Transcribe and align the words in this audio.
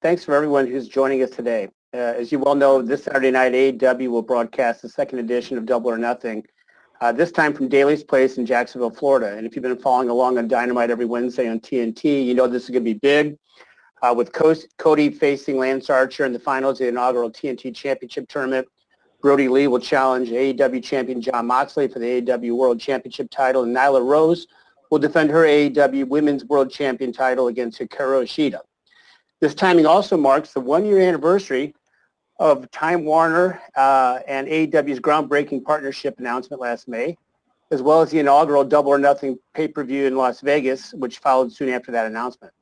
Thanks 0.00 0.22
for 0.22 0.32
everyone 0.36 0.68
who's 0.68 0.86
joining 0.86 1.24
us 1.24 1.30
today. 1.30 1.68
Uh, 1.92 1.96
as 1.96 2.30
you 2.30 2.38
well 2.38 2.54
know, 2.54 2.80
this 2.80 3.02
Saturday 3.02 3.32
night, 3.32 3.52
AEW 3.52 4.08
will 4.10 4.22
broadcast 4.22 4.80
the 4.80 4.88
second 4.88 5.18
edition 5.18 5.58
of 5.58 5.66
Double 5.66 5.90
or 5.90 5.98
Nothing, 5.98 6.46
uh, 7.00 7.10
this 7.10 7.32
time 7.32 7.52
from 7.52 7.66
Daily's 7.66 8.04
Place 8.04 8.38
in 8.38 8.46
Jacksonville, 8.46 8.92
Florida. 8.92 9.36
And 9.36 9.44
if 9.44 9.56
you've 9.56 9.64
been 9.64 9.76
following 9.76 10.08
along 10.08 10.38
on 10.38 10.46
Dynamite 10.46 10.90
every 10.90 11.04
Wednesday 11.04 11.48
on 11.48 11.58
TNT, 11.58 12.24
you 12.24 12.32
know 12.32 12.46
this 12.46 12.62
is 12.62 12.70
going 12.70 12.84
to 12.84 12.94
be 12.94 12.94
big. 12.94 13.36
Uh, 14.00 14.14
with 14.16 14.30
Cody 14.78 15.10
facing 15.10 15.58
Lance 15.58 15.90
Archer 15.90 16.24
in 16.24 16.32
the 16.32 16.38
finals 16.38 16.80
of 16.80 16.84
the 16.84 16.88
inaugural 16.90 17.28
TNT 17.28 17.74
Championship 17.74 18.28
Tournament, 18.28 18.68
Brodie 19.20 19.48
Lee 19.48 19.66
will 19.66 19.80
challenge 19.80 20.28
AEW 20.28 20.80
champion 20.80 21.20
Jon 21.20 21.48
Moxley 21.48 21.88
for 21.88 21.98
the 21.98 22.22
AEW 22.22 22.56
World 22.56 22.78
Championship 22.78 23.30
title, 23.30 23.64
and 23.64 23.74
Nyla 23.74 24.06
Rose 24.08 24.46
will 24.92 25.00
defend 25.00 25.30
her 25.30 25.42
AEW 25.42 26.06
Women's 26.06 26.44
World 26.44 26.70
Champion 26.70 27.12
title 27.12 27.48
against 27.48 27.80
Hikaru 27.80 28.22
Shida. 28.22 28.60
This 29.40 29.54
timing 29.54 29.86
also 29.86 30.16
marks 30.16 30.52
the 30.52 30.60
one-year 30.60 31.00
anniversary 31.00 31.74
of 32.40 32.70
Time 32.70 33.04
Warner 33.04 33.60
uh, 33.76 34.20
and 34.26 34.48
AEW's 34.48 35.00
groundbreaking 35.00 35.64
partnership 35.64 36.18
announcement 36.18 36.60
last 36.60 36.88
May, 36.88 37.16
as 37.70 37.80
well 37.80 38.00
as 38.00 38.10
the 38.10 38.18
inaugural 38.18 38.64
Double 38.64 38.90
or 38.90 38.98
Nothing 38.98 39.38
pay-per-view 39.54 40.06
in 40.06 40.16
Las 40.16 40.40
Vegas, 40.40 40.92
which 40.94 41.18
followed 41.18 41.52
soon 41.52 41.68
after 41.68 41.92
that 41.92 42.06
announcement. 42.06 42.52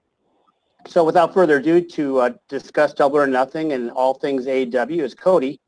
So 0.87 1.03
without 1.03 1.33
further 1.33 1.57
ado, 1.57 1.81
to 1.81 2.19
uh, 2.19 2.31
discuss 2.49 2.93
Double 2.93 3.19
or 3.19 3.27
Nothing 3.27 3.73
and 3.73 3.91
all 3.91 4.15
things 4.15 4.47
AEW 4.47 5.01
is 5.01 5.15
Cody, 5.15 5.61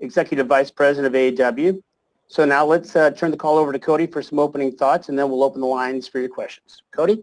Executive 0.00 0.46
Vice 0.46 0.70
President 0.70 1.14
of 1.14 1.20
AEW. 1.20 1.82
So 2.28 2.44
now 2.44 2.64
let's 2.64 2.94
uh, 2.94 3.10
turn 3.10 3.30
the 3.30 3.36
call 3.36 3.58
over 3.58 3.72
to 3.72 3.78
Cody 3.78 4.06
for 4.06 4.22
some 4.22 4.38
opening 4.38 4.72
thoughts, 4.72 5.08
and 5.08 5.18
then 5.18 5.30
we'll 5.30 5.42
open 5.42 5.60
the 5.60 5.66
lines 5.66 6.08
for 6.08 6.18
your 6.18 6.28
questions. 6.28 6.82
Cody? 6.90 7.22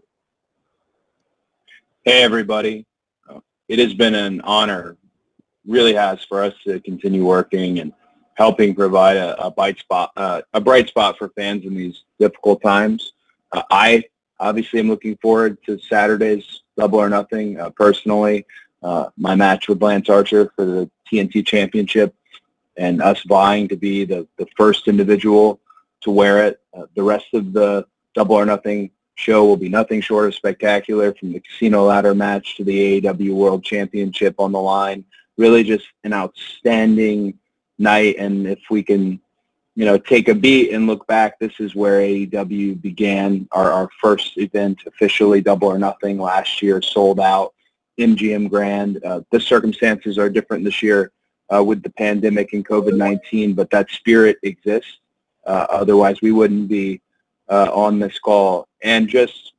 Hey, 2.04 2.22
everybody. 2.22 2.86
It 3.70 3.78
has 3.78 3.94
been 3.94 4.16
an 4.16 4.40
honor, 4.40 4.96
really 5.64 5.94
has, 5.94 6.24
for 6.24 6.42
us 6.42 6.54
to 6.64 6.80
continue 6.80 7.24
working 7.24 7.78
and 7.78 7.92
helping 8.34 8.74
provide 8.74 9.16
a, 9.16 9.40
a 9.46 9.48
bright 9.48 9.78
spot, 9.78 10.10
uh, 10.16 10.42
a 10.52 10.60
bright 10.60 10.88
spot 10.88 11.16
for 11.16 11.28
fans 11.36 11.64
in 11.64 11.76
these 11.76 12.02
difficult 12.18 12.60
times. 12.62 13.12
Uh, 13.52 13.62
I 13.70 14.06
obviously 14.40 14.80
am 14.80 14.88
looking 14.88 15.16
forward 15.18 15.56
to 15.66 15.78
Saturday's 15.78 16.62
Double 16.76 16.98
or 16.98 17.08
Nothing. 17.08 17.60
Uh, 17.60 17.70
personally, 17.70 18.44
uh, 18.82 19.10
my 19.16 19.36
match 19.36 19.68
with 19.68 19.80
Lance 19.80 20.08
Archer 20.08 20.52
for 20.56 20.64
the 20.64 20.90
TNT 21.08 21.46
Championship 21.46 22.12
and 22.76 23.00
us 23.00 23.22
vying 23.22 23.68
to 23.68 23.76
be 23.76 24.04
the, 24.04 24.26
the 24.36 24.48
first 24.56 24.88
individual 24.88 25.60
to 26.00 26.10
wear 26.10 26.44
it. 26.44 26.60
Uh, 26.76 26.86
the 26.96 27.04
rest 27.04 27.26
of 27.34 27.52
the 27.52 27.86
Double 28.16 28.34
or 28.34 28.44
Nothing 28.44 28.90
show 29.14 29.44
will 29.44 29.56
be 29.56 29.68
nothing 29.68 30.00
short 30.00 30.26
of 30.26 30.34
spectacular 30.34 31.12
from 31.14 31.32
the 31.32 31.40
casino 31.40 31.84
ladder 31.84 32.14
match 32.14 32.56
to 32.56 32.64
the 32.64 33.00
AEW 33.00 33.34
World 33.34 33.62
Championship 33.62 34.34
on 34.38 34.52
the 34.52 34.60
line. 34.60 35.04
Really 35.36 35.62
just 35.62 35.86
an 36.04 36.12
outstanding 36.12 37.38
night. 37.78 38.16
And 38.18 38.46
if 38.46 38.60
we 38.70 38.82
can, 38.82 39.20
you 39.74 39.84
know, 39.84 39.98
take 39.98 40.28
a 40.28 40.34
beat 40.34 40.72
and 40.72 40.86
look 40.86 41.06
back, 41.06 41.38
this 41.38 41.52
is 41.60 41.74
where 41.74 42.00
AEW 42.00 42.80
began 42.80 43.48
our, 43.52 43.72
our 43.72 43.88
first 44.00 44.36
event 44.38 44.80
officially, 44.86 45.40
Double 45.40 45.68
or 45.68 45.78
Nothing, 45.78 46.18
last 46.18 46.62
year, 46.62 46.82
sold 46.82 47.20
out. 47.20 47.54
MGM 47.98 48.48
Grand. 48.48 49.04
Uh, 49.04 49.20
the 49.30 49.38
circumstances 49.38 50.18
are 50.18 50.30
different 50.30 50.64
this 50.64 50.82
year 50.82 51.12
uh, 51.54 51.62
with 51.62 51.82
the 51.82 51.90
pandemic 51.90 52.52
and 52.52 52.66
COVID-19, 52.66 53.54
but 53.54 53.70
that 53.70 53.90
spirit 53.90 54.38
exists. 54.42 54.98
Uh, 55.44 55.66
otherwise, 55.70 56.20
we 56.22 56.32
wouldn't 56.32 56.68
be 56.68 57.00
uh, 57.48 57.70
on 57.72 57.98
this 57.98 58.18
call. 58.18 58.68
And 58.82 59.08
just 59.08 59.52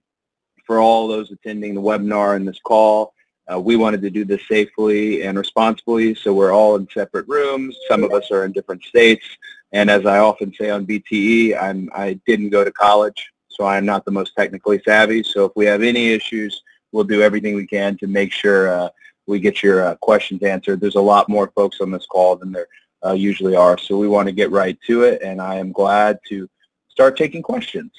for 0.65 0.79
all 0.79 1.07
those 1.07 1.31
attending 1.31 1.75
the 1.75 1.81
webinar 1.81 2.35
and 2.35 2.47
this 2.47 2.59
call, 2.59 3.13
uh, 3.51 3.59
we 3.59 3.75
wanted 3.75 4.01
to 4.01 4.09
do 4.09 4.23
this 4.23 4.41
safely 4.47 5.23
and 5.23 5.37
responsibly, 5.37 6.15
so 6.15 6.33
we're 6.33 6.53
all 6.53 6.75
in 6.75 6.87
separate 6.93 7.27
rooms. 7.27 7.77
Some 7.87 8.03
of 8.03 8.13
us 8.13 8.31
are 8.31 8.45
in 8.45 8.51
different 8.51 8.83
states. 8.83 9.25
And 9.73 9.89
as 9.89 10.05
I 10.05 10.19
often 10.19 10.53
say 10.53 10.69
on 10.69 10.85
BTE, 10.85 11.61
I'm, 11.61 11.89
I 11.93 12.19
didn't 12.25 12.49
go 12.49 12.63
to 12.63 12.71
college, 12.71 13.31
so 13.47 13.65
I'm 13.65 13.85
not 13.85 14.05
the 14.05 14.11
most 14.11 14.35
technically 14.35 14.81
savvy. 14.85 15.23
So 15.23 15.45
if 15.45 15.51
we 15.55 15.65
have 15.65 15.81
any 15.81 16.11
issues, 16.11 16.61
we'll 16.91 17.03
do 17.03 17.21
everything 17.21 17.55
we 17.55 17.67
can 17.67 17.97
to 17.97 18.07
make 18.07 18.31
sure 18.31 18.69
uh, 18.69 18.89
we 19.27 19.39
get 19.39 19.63
your 19.63 19.85
uh, 19.85 19.95
questions 19.95 20.43
answered. 20.43 20.79
There's 20.79 20.95
a 20.95 21.01
lot 21.01 21.29
more 21.29 21.51
folks 21.55 21.81
on 21.81 21.91
this 21.91 22.05
call 22.05 22.35
than 22.35 22.51
there 22.51 22.67
uh, 23.03 23.13
usually 23.13 23.55
are, 23.55 23.77
so 23.77 23.97
we 23.97 24.07
want 24.07 24.27
to 24.27 24.33
get 24.33 24.51
right 24.51 24.77
to 24.87 25.03
it, 25.03 25.21
and 25.23 25.41
I 25.41 25.55
am 25.55 25.71
glad 25.71 26.19
to 26.29 26.49
start 26.89 27.17
taking 27.17 27.41
questions. 27.41 27.91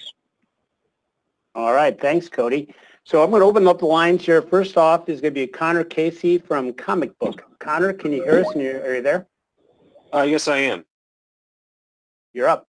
All 1.54 1.72
right, 1.72 1.98
thanks, 2.00 2.28
Cody. 2.28 2.74
So 3.04 3.22
I'm 3.22 3.30
going 3.30 3.40
to 3.40 3.46
open 3.46 3.66
up 3.66 3.80
the 3.80 3.86
lines 3.86 4.24
here. 4.24 4.40
First 4.40 4.76
off 4.76 5.08
is 5.08 5.20
going 5.20 5.34
to 5.34 5.40
be 5.40 5.46
Connor 5.46 5.84
Casey 5.84 6.38
from 6.38 6.72
Comic 6.72 7.18
Book. 7.18 7.44
Connor, 7.58 7.92
can 7.92 8.12
you 8.12 8.22
hear 8.22 8.40
us? 8.40 8.50
And 8.54 8.62
are 8.62 8.94
you 8.94 9.02
there? 9.02 9.26
Uh, 10.14 10.22
yes, 10.22 10.48
I 10.48 10.58
am. 10.58 10.84
You're 12.32 12.48
up. 12.48 12.68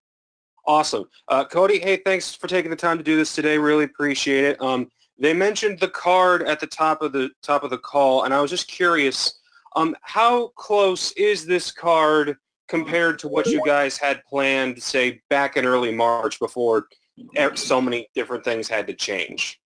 Awesome. 0.67 1.05
Uh, 1.29 1.45
Cody, 1.45 1.79
hey, 1.79 1.99
thanks 2.05 2.35
for 2.35 2.49
taking 2.49 2.71
the 2.71 2.77
time 2.77 2.99
to 2.99 3.05
do 3.05 3.17
this 3.17 3.35
today. 3.35 3.57
Really 3.57 3.85
appreciate 3.85 4.45
it. 4.45 4.61
Um, 4.61 4.91
they 5.19 5.33
mentioned 5.33 5.79
the 5.79 5.89
card 5.89 6.43
at 6.43 6.61
the 6.61 6.67
top 6.67 7.01
of 7.03 7.13
the 7.13 7.31
top 7.43 7.63
of 7.63 7.71
the 7.71 7.79
call, 7.79 8.25
and 8.25 8.35
I 8.35 8.41
was 8.41 8.51
just 8.51 8.69
curious, 8.69 9.39
um, 9.77 9.97
how 10.03 10.49
close 10.49 11.13
is 11.13 11.47
this 11.47 11.71
card 11.71 12.37
compared 12.69 13.19
to 13.21 13.29
what 13.29 13.47
you 13.47 13.63
guys 13.65 13.97
had 13.97 14.23
planned, 14.25 14.83
say, 14.83 15.23
back 15.31 15.57
in 15.57 15.65
early 15.65 15.95
March 15.95 16.39
before 16.41 16.89
so 17.55 17.81
many 17.81 18.09
different 18.15 18.45
things 18.45 18.69
had 18.69 18.87
to 18.87 18.95
change? 18.95 19.61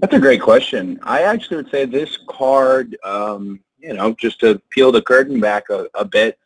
That's 0.00 0.14
a 0.14 0.20
great 0.20 0.42
question. 0.42 0.98
I 1.02 1.22
actually 1.22 1.58
would 1.58 1.70
say 1.70 1.84
this 1.84 2.18
card, 2.28 2.96
um, 3.04 3.60
you 3.78 3.94
know, 3.94 4.12
just 4.12 4.40
to 4.40 4.60
peel 4.70 4.92
the 4.92 5.02
curtain 5.02 5.40
back 5.40 5.70
a, 5.70 5.86
a 5.94 6.04
bit, 6.04 6.38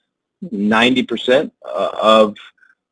90% 0.44 1.50
uh, 1.64 1.90
of 2.00 2.36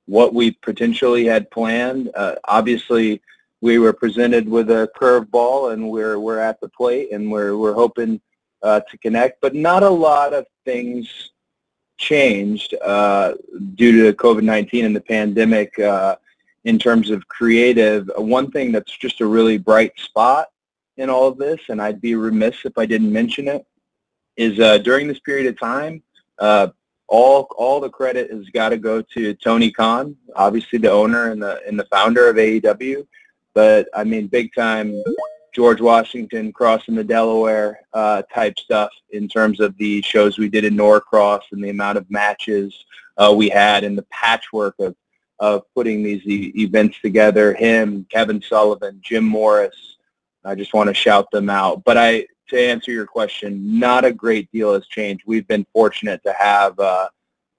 what 0.06 0.34
we 0.34 0.52
potentially 0.52 1.24
had 1.24 1.50
planned. 1.50 2.10
Uh, 2.14 2.36
obviously, 2.46 3.22
we 3.60 3.78
were 3.78 3.92
presented 3.92 4.48
with 4.48 4.70
a 4.70 4.88
curveball, 4.96 5.72
and 5.72 5.90
we're 5.90 6.18
we're 6.18 6.38
at 6.38 6.60
the 6.60 6.68
plate, 6.68 7.12
and 7.12 7.30
we're 7.30 7.56
we're 7.56 7.72
hoping 7.72 8.20
uh, 8.62 8.80
to 8.90 8.98
connect. 8.98 9.40
But 9.40 9.54
not 9.54 9.82
a 9.82 9.90
lot 9.90 10.34
of 10.34 10.46
things 10.64 11.30
changed 11.98 12.74
uh, 12.84 13.34
due 13.74 14.04
to 14.04 14.16
COVID-19 14.16 14.84
and 14.84 14.94
the 14.94 15.00
pandemic 15.00 15.78
uh, 15.78 16.16
in 16.66 16.80
terms 16.80 17.10
of 17.10 17.26
creative. 17.28 18.10
One 18.16 18.50
thing 18.50 18.72
that's 18.72 18.96
just 18.96 19.20
a 19.20 19.26
really 19.26 19.56
bright 19.56 19.98
spot 19.98 20.48
in 20.96 21.08
all 21.08 21.28
of 21.28 21.38
this, 21.38 21.60
and 21.68 21.80
I'd 21.80 22.00
be 22.00 22.16
remiss 22.16 22.56
if 22.64 22.76
I 22.76 22.86
didn't 22.86 23.12
mention 23.12 23.46
it, 23.46 23.64
is 24.36 24.58
uh, 24.58 24.78
during 24.78 25.06
this 25.06 25.20
period 25.20 25.46
of 25.46 25.58
time, 25.58 26.02
uh, 26.40 26.68
all 27.08 27.46
all 27.56 27.78
the 27.78 27.88
credit 27.88 28.32
has 28.32 28.46
got 28.50 28.70
to 28.70 28.76
go 28.76 29.00
to 29.00 29.32
Tony 29.34 29.70
Khan, 29.70 30.16
obviously 30.34 30.80
the 30.80 30.90
owner 30.90 31.30
and 31.30 31.40
the 31.40 31.62
and 31.66 31.78
the 31.78 31.84
founder 31.84 32.28
of 32.28 32.36
AEW. 32.36 33.06
But 33.54 33.88
I 33.94 34.02
mean, 34.02 34.26
big 34.26 34.52
time 34.52 35.02
George 35.54 35.80
Washington 35.80 36.52
crossing 36.52 36.96
the 36.96 37.04
Delaware 37.04 37.80
uh, 37.92 38.22
type 38.34 38.58
stuff 38.58 38.90
in 39.10 39.28
terms 39.28 39.60
of 39.60 39.78
the 39.78 40.02
shows 40.02 40.36
we 40.36 40.48
did 40.48 40.64
in 40.64 40.74
Norcross 40.74 41.42
and 41.52 41.62
the 41.62 41.70
amount 41.70 41.96
of 41.96 42.10
matches 42.10 42.74
uh, 43.18 43.32
we 43.34 43.48
had 43.48 43.84
and 43.84 43.96
the 43.96 44.06
patchwork 44.10 44.74
of 44.80 44.96
of 45.38 45.62
putting 45.74 46.02
these 46.02 46.24
e- 46.26 46.52
events 46.56 46.98
together. 47.00 47.54
Him, 47.54 48.06
Kevin 48.10 48.40
Sullivan, 48.40 49.00
Jim 49.02 49.24
Morris. 49.24 49.96
I 50.44 50.54
just 50.54 50.74
want 50.74 50.88
to 50.88 50.94
shout 50.94 51.30
them 51.30 51.50
out. 51.50 51.84
But 51.84 51.98
I, 51.98 52.26
to 52.48 52.58
answer 52.58 52.92
your 52.92 53.06
question, 53.06 53.78
not 53.78 54.04
a 54.04 54.12
great 54.12 54.50
deal 54.52 54.72
has 54.74 54.86
changed. 54.86 55.24
We've 55.26 55.46
been 55.48 55.66
fortunate 55.72 56.22
to 56.24 56.32
have 56.38 56.78
uh, 56.78 57.08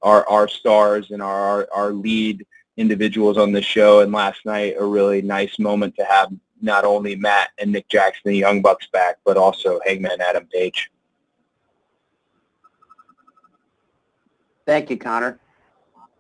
our 0.02 0.28
our 0.30 0.48
stars 0.48 1.12
and 1.12 1.22
our, 1.22 1.68
our 1.74 1.92
lead 1.92 2.46
individuals 2.78 3.38
on 3.38 3.52
the 3.52 3.62
show. 3.62 4.00
And 4.02 4.12
last 4.12 4.46
night, 4.46 4.76
a 4.80 4.86
really 4.86 5.22
nice 5.22 5.60
moment 5.60 5.96
to 5.98 6.06
have 6.06 6.32
not 6.62 6.86
only 6.86 7.16
Matt 7.16 7.50
and 7.60 7.72
Nick 7.72 7.88
Jackson, 7.90 8.22
the 8.32 8.38
Young 8.38 8.62
Bucks 8.62 8.88
back, 8.88 9.18
but 9.26 9.38
also 9.38 9.80
Hangman 9.86 10.22
Adam 10.22 10.48
Page. 10.52 10.90
Thank 14.66 14.90
you, 14.90 14.98
Connor. 14.98 15.40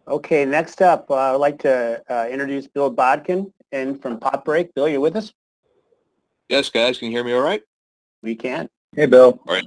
Okay, 0.08 0.46
next 0.46 0.82
up, 0.82 1.12
uh, 1.12 1.16
I'd 1.16 1.36
like 1.36 1.60
to 1.60 2.02
uh, 2.10 2.28
introduce 2.32 2.66
Bill 2.66 2.90
Bodkin 2.90 3.52
and 3.74 4.02
from 4.02 4.20
Pop 4.20 4.46
Break. 4.46 4.74
Bill, 4.74 4.88
you 4.88 5.02
with 5.02 5.18
us? 5.18 5.34
Yes, 6.48 6.70
guys. 6.70 6.98
Can 6.98 7.12
you 7.12 7.18
hear 7.18 7.26
me 7.26 7.34
all 7.34 7.42
right? 7.42 7.62
We 8.24 8.34
can. 8.34 8.70
Hey, 8.96 9.06
Bill. 9.06 9.38
All 9.46 9.54
right. 9.54 9.66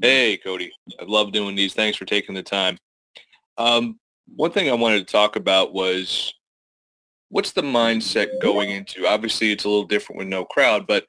Hey, 0.00 0.38
Cody. 0.38 0.72
I 0.98 1.04
love 1.04 1.32
doing 1.32 1.54
these. 1.54 1.74
Thanks 1.74 1.98
for 1.98 2.06
taking 2.06 2.34
the 2.34 2.42
time. 2.42 2.78
Um, 3.58 4.00
one 4.36 4.52
thing 4.52 4.70
I 4.70 4.74
wanted 4.74 5.06
to 5.06 5.12
talk 5.12 5.36
about 5.36 5.74
was 5.74 6.32
what's 7.28 7.52
the 7.52 7.62
mindset 7.62 8.40
going 8.40 8.70
into? 8.70 9.06
Obviously, 9.06 9.52
it's 9.52 9.64
a 9.64 9.68
little 9.68 9.84
different 9.84 10.18
with 10.18 10.28
no 10.28 10.46
crowd, 10.46 10.86
but 10.86 11.04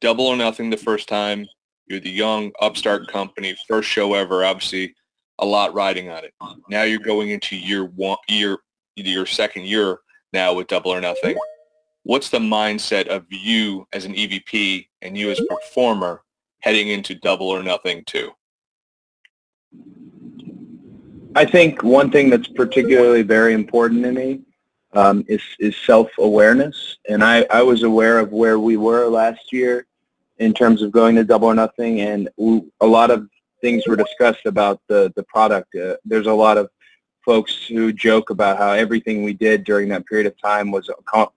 double 0.00 0.28
or 0.28 0.36
nothing 0.36 0.70
the 0.70 0.76
first 0.76 1.08
time. 1.08 1.48
You're 1.88 1.98
the 1.98 2.10
young 2.10 2.52
upstart 2.60 3.08
company, 3.08 3.56
first 3.66 3.88
show 3.88 4.14
ever. 4.14 4.44
Obviously, 4.44 4.94
a 5.38 5.46
lot 5.46 5.74
riding 5.74 6.10
on 6.10 6.24
it. 6.24 6.34
Now 6.68 6.82
you're 6.82 6.98
going 6.98 7.30
into 7.30 7.56
year 7.56 7.84
one, 7.84 8.18
year 8.28 8.58
your 8.96 9.26
second 9.26 9.64
year 9.64 9.98
now 10.32 10.54
with 10.54 10.66
double 10.66 10.90
or 10.90 11.00
nothing. 11.00 11.36
What's 12.02 12.30
the 12.30 12.38
mindset 12.38 13.06
of 13.08 13.26
you 13.28 13.86
as 13.92 14.04
an 14.04 14.14
EVP 14.14 14.88
and 15.02 15.16
you 15.16 15.30
as 15.30 15.38
a 15.40 15.44
performer 15.44 16.22
heading 16.60 16.88
into 16.88 17.14
Double 17.14 17.48
or 17.48 17.62
Nothing 17.62 18.02
too? 18.06 18.30
I 21.34 21.44
think 21.44 21.82
one 21.82 22.10
thing 22.10 22.30
that's 22.30 22.48
particularly 22.48 23.22
very 23.22 23.52
important 23.52 24.02
to 24.04 24.12
me 24.12 24.40
um, 24.94 25.24
is, 25.28 25.42
is 25.60 25.76
self-awareness. 25.76 26.96
And 27.08 27.22
I, 27.22 27.46
I 27.50 27.62
was 27.62 27.82
aware 27.82 28.18
of 28.18 28.32
where 28.32 28.58
we 28.58 28.76
were 28.76 29.06
last 29.08 29.52
year 29.52 29.86
in 30.38 30.54
terms 30.54 30.82
of 30.82 30.90
going 30.90 31.14
to 31.16 31.24
Double 31.24 31.48
or 31.48 31.54
Nothing, 31.54 32.00
and 32.00 32.28
a 32.80 32.86
lot 32.86 33.10
of 33.10 33.28
things 33.60 33.86
were 33.86 33.96
discussed 33.96 34.46
about 34.46 34.80
the, 34.88 35.12
the 35.16 35.22
product. 35.24 35.74
Uh, 35.74 35.96
there's 36.04 36.26
a 36.26 36.32
lot 36.32 36.58
of 36.58 36.68
folks 37.24 37.66
who 37.66 37.92
joke 37.92 38.30
about 38.30 38.56
how 38.56 38.72
everything 38.72 39.22
we 39.22 39.34
did 39.34 39.64
during 39.64 39.88
that 39.88 40.06
period 40.06 40.26
of 40.26 40.40
time 40.40 40.70
was 40.70 40.88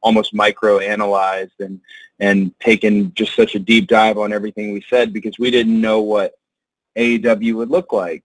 almost 0.02 0.34
micro-analyzed 0.34 1.60
and, 1.60 1.82
and 2.20 2.58
taken 2.60 3.14
just 3.14 3.36
such 3.36 3.56
a 3.56 3.60
deep 3.60 3.88
dive 3.88 4.18
on 4.18 4.32
everything 4.32 4.72
we 4.72 4.84
said 4.90 5.12
because 5.12 5.38
we 5.38 5.52
didn't 5.52 5.82
know 5.82 6.00
what 6.00 6.34
AEW 6.98 7.56
would 7.56 7.70
look 7.70 7.92
like. 7.92 8.24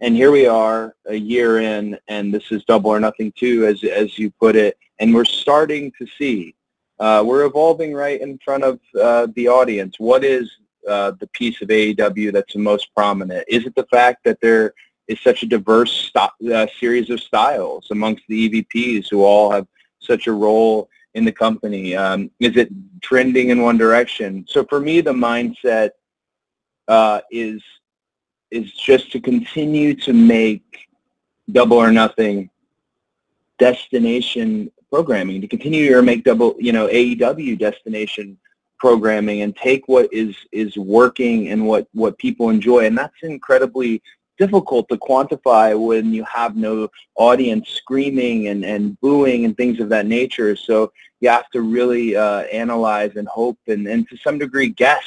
And 0.00 0.14
here 0.14 0.30
we 0.30 0.46
are 0.46 0.94
a 1.06 1.16
year 1.16 1.58
in, 1.58 1.98
and 2.06 2.32
this 2.32 2.52
is 2.52 2.64
double 2.64 2.90
or 2.90 3.00
nothing 3.00 3.32
too, 3.36 3.66
as, 3.66 3.82
as 3.82 4.16
you 4.16 4.30
put 4.30 4.54
it, 4.54 4.78
and 5.00 5.12
we're 5.12 5.24
starting 5.24 5.90
to 5.98 6.06
see. 6.18 6.54
Uh, 7.00 7.22
we're 7.26 7.44
evolving 7.44 7.94
right 7.94 8.20
in 8.20 8.38
front 8.44 8.62
of 8.64 8.80
uh, 9.00 9.26
the 9.34 9.48
audience. 9.48 9.96
What 9.98 10.24
is 10.24 10.50
uh, 10.86 11.12
the 11.18 11.26
piece 11.28 11.60
of 11.62 11.68
AEW 11.68 12.32
that's 12.32 12.52
the 12.52 12.58
most 12.58 12.94
prominent? 12.94 13.44
Is 13.48 13.66
it 13.66 13.74
the 13.74 13.86
fact 13.86 14.24
that 14.24 14.40
there 14.40 14.74
is 15.06 15.18
such 15.20 15.42
a 15.42 15.46
diverse 15.46 16.10
st- 16.14 16.52
uh, 16.52 16.66
series 16.78 17.10
of 17.10 17.20
styles 17.20 17.88
amongst 17.90 18.24
the 18.28 18.48
EVPs 18.48 19.08
who 19.10 19.24
all 19.24 19.50
have 19.50 19.66
such 20.00 20.26
a 20.26 20.32
role 20.32 20.88
in 21.14 21.24
the 21.24 21.32
company? 21.32 21.96
Um, 21.96 22.30
is 22.40 22.56
it 22.56 22.70
trending 23.00 23.50
in 23.50 23.62
one 23.62 23.78
direction? 23.78 24.44
So 24.48 24.64
for 24.64 24.80
me, 24.80 25.00
the 25.00 25.12
mindset 25.12 25.90
uh, 26.86 27.20
is 27.30 27.62
is 28.50 28.72
just 28.72 29.12
to 29.12 29.20
continue 29.20 29.94
to 29.94 30.12
make 30.14 30.88
double 31.52 31.76
or 31.76 31.92
nothing 31.92 32.48
destination 33.58 34.70
programming, 34.90 35.40
to 35.40 35.48
continue 35.48 35.92
to 35.92 36.02
make 36.02 36.24
double, 36.24 36.56
you 36.58 36.72
know, 36.72 36.88
AEW 36.88 37.58
destination 37.58 38.38
programming 38.78 39.42
and 39.42 39.56
take 39.56 39.86
what 39.88 40.12
is 40.12 40.34
is 40.52 40.76
working 40.76 41.48
and 41.48 41.66
what 41.66 41.88
what 41.92 42.18
people 42.18 42.50
enjoy. 42.50 42.86
And 42.86 42.96
that's 42.96 43.22
incredibly 43.22 44.02
difficult 44.38 44.88
to 44.88 44.96
quantify 44.96 45.78
when 45.78 46.14
you 46.14 46.24
have 46.24 46.56
no 46.56 46.88
audience 47.16 47.68
screaming 47.68 48.48
and, 48.48 48.64
and 48.64 48.98
booing 49.00 49.44
and 49.44 49.56
things 49.56 49.80
of 49.80 49.88
that 49.88 50.06
nature. 50.06 50.54
So 50.56 50.92
you 51.20 51.28
have 51.28 51.50
to 51.50 51.60
really 51.60 52.16
uh, 52.16 52.42
analyze 52.42 53.16
and 53.16 53.26
hope 53.28 53.58
and, 53.66 53.86
and 53.86 54.08
to 54.08 54.16
some 54.16 54.38
degree 54.38 54.68
guess 54.68 55.04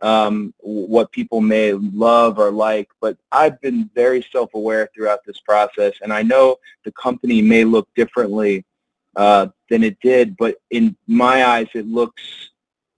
um, 0.00 0.54
what 0.58 1.12
people 1.12 1.40
may 1.40 1.72
love 1.72 2.38
or 2.38 2.50
like. 2.50 2.88
But 3.00 3.16
I've 3.32 3.60
been 3.60 3.90
very 3.94 4.24
self-aware 4.32 4.88
throughout 4.94 5.24
this 5.26 5.40
process 5.40 5.94
and 6.00 6.12
I 6.12 6.22
know 6.22 6.56
the 6.84 6.92
company 6.92 7.42
may 7.42 7.64
look 7.64 7.88
differently 7.96 8.64
uh, 9.16 9.48
than 9.68 9.82
it 9.82 9.98
did. 10.00 10.36
But 10.36 10.56
in 10.70 10.96
my 11.08 11.44
eyes 11.44 11.68
it 11.74 11.86
looks 11.86 12.51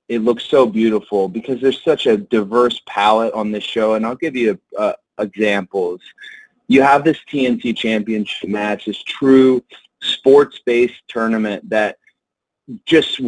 it 0.09 0.21
looks 0.21 0.45
so 0.45 0.67
beautiful 0.67 1.29
because 1.29 1.61
there's 1.61 1.83
such 1.83 2.07
a 2.07 2.17
diverse 2.17 2.81
palette 2.87 3.33
on 3.35 3.51
this 3.51 3.65
show. 3.65 3.95
And 3.95 4.05
I'll 4.05 4.15
give 4.15 4.37
you 4.37 4.59
uh, 4.79 4.93
examples. 5.19 6.01
You 6.69 6.83
have 6.83 7.05
this 7.05 7.19
TNT 7.31 7.77
Championship 7.77 8.49
match, 8.49 8.87
this 8.87 9.03
true 9.03 9.63
sports-based 10.03 11.03
tournament 11.09 11.69
that 11.71 11.99
just 12.85 13.21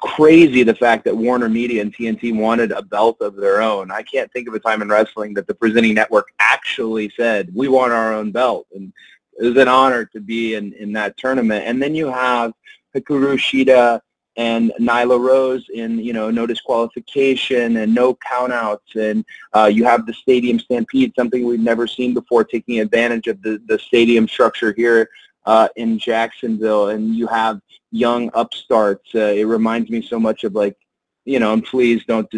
crazy 0.00 0.62
the 0.62 0.74
fact 0.74 1.04
that 1.04 1.16
Warner 1.16 1.48
Media 1.48 1.80
and 1.80 1.94
TNT 1.94 2.36
wanted 2.36 2.72
a 2.72 2.82
belt 2.82 3.16
of 3.20 3.36
their 3.36 3.62
own. 3.62 3.90
I 3.90 4.02
can't 4.02 4.30
think 4.32 4.48
of 4.48 4.54
a 4.54 4.60
time 4.60 4.82
in 4.82 4.88
wrestling 4.88 5.34
that 5.34 5.46
the 5.46 5.54
presenting 5.54 5.94
network 5.94 6.28
actually 6.38 7.10
said, 7.16 7.50
we 7.54 7.68
want 7.68 7.92
our 7.92 8.12
own 8.12 8.30
belt. 8.30 8.66
And 8.74 8.92
it 9.38 9.44
was 9.44 9.56
an 9.56 9.68
honor 9.68 10.04
to 10.06 10.20
be 10.20 10.54
in, 10.54 10.72
in 10.74 10.92
that 10.92 11.16
tournament. 11.16 11.64
And 11.66 11.82
then 11.82 11.94
you 11.94 12.08
have 12.08 12.52
Hikaru 12.94 13.36
Shida 13.36 14.00
and 14.36 14.72
Nyla 14.80 15.18
Rose 15.18 15.66
in 15.72 15.98
you 15.98 16.12
know 16.12 16.30
no 16.30 16.46
disqualification 16.46 17.76
and 17.76 17.94
no 17.94 18.14
countouts, 18.14 18.94
and 18.96 19.24
uh, 19.52 19.70
you 19.72 19.84
have 19.84 20.06
the 20.06 20.14
stadium 20.14 20.58
stampede, 20.58 21.12
something 21.16 21.44
we've 21.44 21.60
never 21.60 21.86
seen 21.86 22.14
before, 22.14 22.44
taking 22.44 22.80
advantage 22.80 23.26
of 23.26 23.40
the 23.42 23.60
the 23.66 23.78
stadium 23.78 24.26
structure 24.26 24.72
here 24.76 25.08
uh, 25.46 25.68
in 25.76 25.98
Jacksonville, 25.98 26.88
and 26.88 27.14
you 27.14 27.26
have 27.26 27.60
young 27.90 28.30
upstarts. 28.34 29.14
Uh, 29.14 29.32
it 29.36 29.44
reminds 29.44 29.90
me 29.90 30.02
so 30.02 30.18
much 30.18 30.44
of 30.44 30.54
like 30.54 30.76
you 31.24 31.38
know, 31.38 31.52
and 31.52 31.64
please 31.64 32.04
don't 32.06 32.30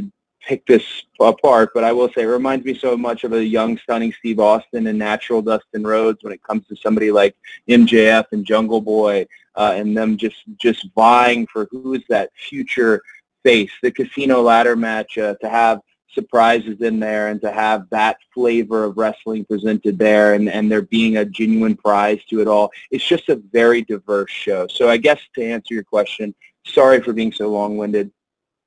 pick 0.47 0.65
this 0.67 1.03
apart, 1.21 1.73
but 1.75 1.83
I 1.83 1.93
will 1.93 2.09
say 2.09 2.23
it 2.23 2.27
reminds 2.27 2.65
me 2.65 2.79
so 2.79 2.97
much 2.97 3.25
of 3.25 3.33
a 3.33 3.45
young, 3.45 3.77
stunning 3.79 4.13
Steve 4.13 4.39
Austin 4.39 4.87
and 4.87 4.99
natural 4.99 5.43
Dustin 5.43 5.85
Rhodes 5.85 6.23
when 6.23 6.33
it 6.33 6.43
comes 6.43 6.67
to 6.69 6.77
somebody 6.77 7.11
like 7.11 7.37
MJF 7.69 8.27
and 8.31 8.47
Jungle 8.47 8.81
Boy 8.81 9.27
uh, 9.57 9.73
and 9.75 9.97
them 9.97 10.17
just, 10.17 10.45
just 10.57 10.89
vying 10.95 11.47
for 11.49 11.67
who 11.71 11.95
is 11.95 12.03
that 12.09 12.31
future 12.37 13.03
face. 13.43 13.73
The 13.83 13.91
casino 13.91 14.41
ladder 14.41 14.77
match 14.77 15.19
uh, 15.19 15.35
to 15.41 15.49
have 15.49 15.81
surprises 16.13 16.81
in 16.81 17.01
there 17.01 17.29
and 17.29 17.41
to 17.41 17.51
have 17.51 17.91
that 17.91 18.17
flavor 18.33 18.85
of 18.85 18.97
wrestling 18.97 19.45
presented 19.45 19.99
there 19.99 20.35
and, 20.35 20.49
and 20.49 20.71
there 20.71 20.83
being 20.83 21.19
a 21.19 21.25
genuine 21.25 21.77
prize 21.77 22.25
to 22.31 22.41
it 22.41 22.49
all. 22.49 22.71
It's 22.91 23.07
just 23.07 23.29
a 23.29 23.37
very 23.53 23.83
diverse 23.83 24.31
show. 24.31 24.69
So 24.69 24.89
I 24.89 24.97
guess 24.97 25.21
to 25.35 25.45
answer 25.45 25.75
your 25.75 25.85
question, 25.85 26.35
sorry 26.65 27.03
for 27.03 27.13
being 27.13 27.33
so 27.33 27.49
long-winded, 27.49 28.11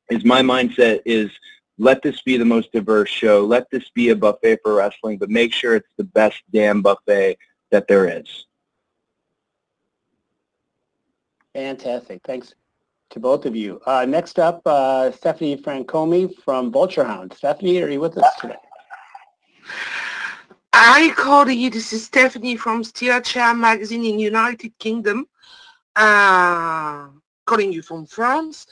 is 0.10 0.26
my 0.26 0.42
mindset 0.42 1.02
is 1.06 1.32
let 1.80 2.02
this 2.02 2.22
be 2.22 2.38
the 2.38 2.46
most 2.46 2.72
diverse 2.74 3.10
show. 3.10 3.46
Let 3.46 3.70
this 3.72 3.90
be 3.96 4.10
a 4.10 4.16
buffet 4.16 4.60
for 4.64 4.76
wrestling, 4.76 5.18
but 5.18 5.30
make 5.30 5.54
sure 5.54 5.76
it's 5.76 5.88
the 5.98 6.04
best 6.04 6.44
damn 6.52 6.82
buffet 6.82 7.38
that 7.72 7.88
there 7.88 8.20
is. 8.20 8.46
Fantastic. 11.56 12.22
Thanks 12.26 12.54
to 13.12 13.20
both 13.20 13.46
of 13.46 13.56
you. 13.56 13.82
Uh, 13.86 14.06
next 14.06 14.40
up, 14.40 14.62
uh, 14.66 15.10
Stephanie 15.12 15.58
Francomi 15.58 16.36
from 16.44 16.72
Vulturehound. 16.72 17.34
Stephanie, 17.34 17.82
are 17.82 17.90
you 17.90 18.02
with 18.02 18.18
us 18.18 18.36
today? 18.40 18.58
I 20.74 21.10
Hi, 21.10 21.14
Cody. 21.16 21.70
This 21.70 21.94
is 21.94 22.06
Stephanie 22.06 22.58
from 22.58 22.84
Steel 22.84 23.22
Chair 23.22 23.54
Magazine 23.54 24.06
in 24.06 24.20
United 24.20 24.78
Kingdom. 24.80 25.28
Uh, 25.96 27.08
calling 27.46 27.72
you 27.74 27.82
from 27.82 28.06
France. 28.06 28.68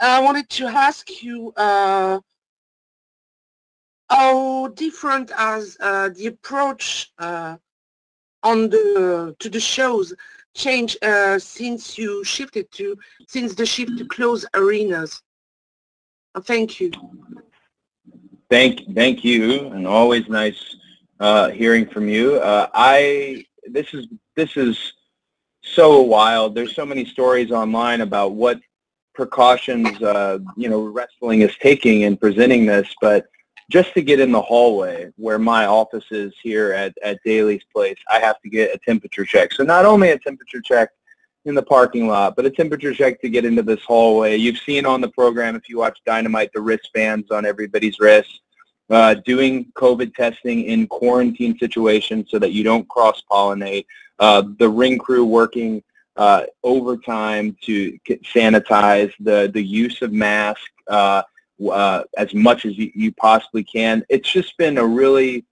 I 0.00 0.20
wanted 0.20 0.48
to 0.50 0.66
ask 0.66 1.22
you 1.22 1.52
uh, 1.56 2.20
how 4.10 4.68
different 4.68 5.30
has 5.30 5.76
uh, 5.80 6.08
the 6.10 6.26
approach 6.26 7.12
uh, 7.18 7.56
on 8.42 8.70
the 8.70 9.34
to 9.38 9.48
the 9.48 9.60
shows 9.60 10.14
changed 10.54 11.02
uh, 11.04 11.38
since 11.38 11.98
you 11.98 12.24
shifted 12.24 12.70
to 12.72 12.96
since 13.26 13.54
the 13.54 13.66
shift 13.66 13.98
to 13.98 14.06
close 14.06 14.46
arenas. 14.54 15.22
Uh, 16.34 16.40
thank 16.40 16.80
you. 16.80 16.90
Thank 18.50 18.94
thank 18.94 19.24
you, 19.24 19.68
and 19.68 19.86
always 19.86 20.28
nice 20.28 20.76
uh, 21.20 21.50
hearing 21.50 21.86
from 21.86 22.08
you. 22.08 22.36
Uh, 22.36 22.68
I 22.72 23.44
this 23.66 23.92
is 23.92 24.06
this 24.36 24.56
is 24.56 24.94
so 25.62 26.00
wild. 26.00 26.54
There's 26.54 26.74
so 26.74 26.86
many 26.86 27.04
stories 27.04 27.50
online 27.52 28.00
about 28.00 28.32
what 28.32 28.58
precautions 29.14 29.90
you 30.56 30.68
know 30.70 30.82
wrestling 30.84 31.42
is 31.42 31.54
taking 31.60 32.02
in 32.02 32.16
presenting 32.16 32.64
this, 32.64 32.88
but 33.02 33.26
just 33.70 33.92
to 33.94 34.02
get 34.02 34.18
in 34.18 34.32
the 34.32 34.40
hallway 34.40 35.12
where 35.16 35.38
my 35.38 35.66
office 35.66 36.04
is 36.10 36.32
here 36.42 36.72
at, 36.72 36.96
at 37.02 37.18
Daily's 37.24 37.64
place, 37.72 37.98
I 38.10 38.18
have 38.18 38.40
to 38.40 38.48
get 38.48 38.74
a 38.74 38.78
temperature 38.78 39.24
check. 39.24 39.52
So 39.52 39.62
not 39.62 39.84
only 39.84 40.10
a 40.10 40.18
temperature 40.18 40.60
check 40.60 40.90
in 41.44 41.54
the 41.54 41.62
parking 41.62 42.08
lot, 42.08 42.34
but 42.34 42.46
a 42.46 42.50
temperature 42.50 42.94
check 42.94 43.20
to 43.20 43.28
get 43.28 43.44
into 43.44 43.62
this 43.62 43.82
hallway. 43.84 44.36
You've 44.36 44.58
seen 44.58 44.86
on 44.86 45.00
the 45.00 45.08
program, 45.08 45.54
if 45.54 45.68
you 45.68 45.78
watch 45.78 45.98
Dynamite, 46.06 46.50
the 46.54 46.60
wristbands 46.60 47.30
on 47.30 47.44
everybody's 47.44 47.98
wrists. 48.00 48.40
Uh, 48.90 49.12
doing 49.26 49.66
COVID 49.74 50.14
testing 50.14 50.62
in 50.62 50.86
quarantine 50.86 51.58
situations 51.58 52.30
so 52.30 52.38
that 52.38 52.52
you 52.52 52.64
don't 52.64 52.88
cross-pollinate. 52.88 53.84
Uh, 54.18 54.42
the 54.58 54.68
ring 54.68 54.96
crew 54.96 55.26
working 55.26 55.82
uh, 56.16 56.44
overtime 56.64 57.54
to 57.60 57.98
sanitize, 58.08 59.12
the, 59.20 59.50
the 59.52 59.62
use 59.62 60.00
of 60.00 60.10
masks, 60.10 60.70
uh, 61.70 62.04
as 62.16 62.32
much 62.34 62.64
as 62.64 62.76
you, 62.78 62.90
you 62.94 63.12
possibly 63.12 63.64
can. 63.64 64.04
It's 64.08 64.30
just 64.30 64.56
been 64.56 64.78
a 64.78 64.86
really 64.86 65.44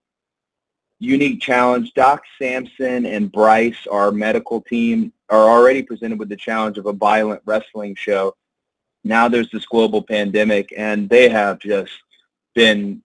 unique 0.99 1.41
challenge. 1.41 1.93
Doc 1.93 2.23
Sampson 2.39 3.05
and 3.05 3.31
Bryce, 3.31 3.87
our 3.91 4.11
medical 4.11 4.61
team, 4.61 5.13
are 5.29 5.49
already 5.49 5.83
presented 5.83 6.19
with 6.19 6.29
the 6.29 6.35
challenge 6.35 6.77
of 6.77 6.85
a 6.85 6.93
violent 6.93 7.41
wrestling 7.45 7.95
show. 7.95 8.35
Now 9.03 9.27
there's 9.27 9.51
this 9.51 9.65
global 9.65 10.01
pandemic, 10.01 10.73
and 10.75 11.09
they 11.09 11.29
have 11.29 11.59
just 11.59 11.91
been 12.55 13.03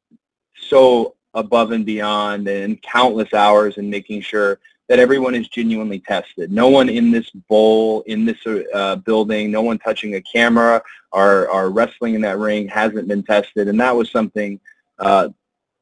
so 0.56 1.16
above 1.35 1.73
and 1.73 1.85
beyond 1.85 2.47
and 2.49 2.80
countless 2.82 3.32
hours 3.35 3.78
in 3.78 3.90
making 3.90 4.21
sure 4.21 4.59
that 4.88 4.98
everyone 4.98 5.34
is 5.34 5.48
genuinely 5.48 6.00
tested. 6.00 6.52
No 6.52 6.68
one 6.68 6.88
in 6.88 7.10
this 7.10 7.30
bowl, 7.48 8.02
in 8.02 8.24
this 8.24 8.38
uh, 8.74 8.96
building, 8.96 9.50
no 9.50 9.62
one 9.62 9.78
touching 9.78 10.16
a 10.16 10.22
camera 10.22 10.82
or, 11.12 11.48
or 11.48 11.70
wrestling 11.70 12.14
in 12.14 12.20
that 12.22 12.38
ring 12.38 12.68
hasn't 12.68 13.08
been 13.08 13.22
tested. 13.22 13.68
And 13.68 13.80
that 13.80 13.94
was 13.96 14.10
something 14.10 14.60
uh, 14.98 15.28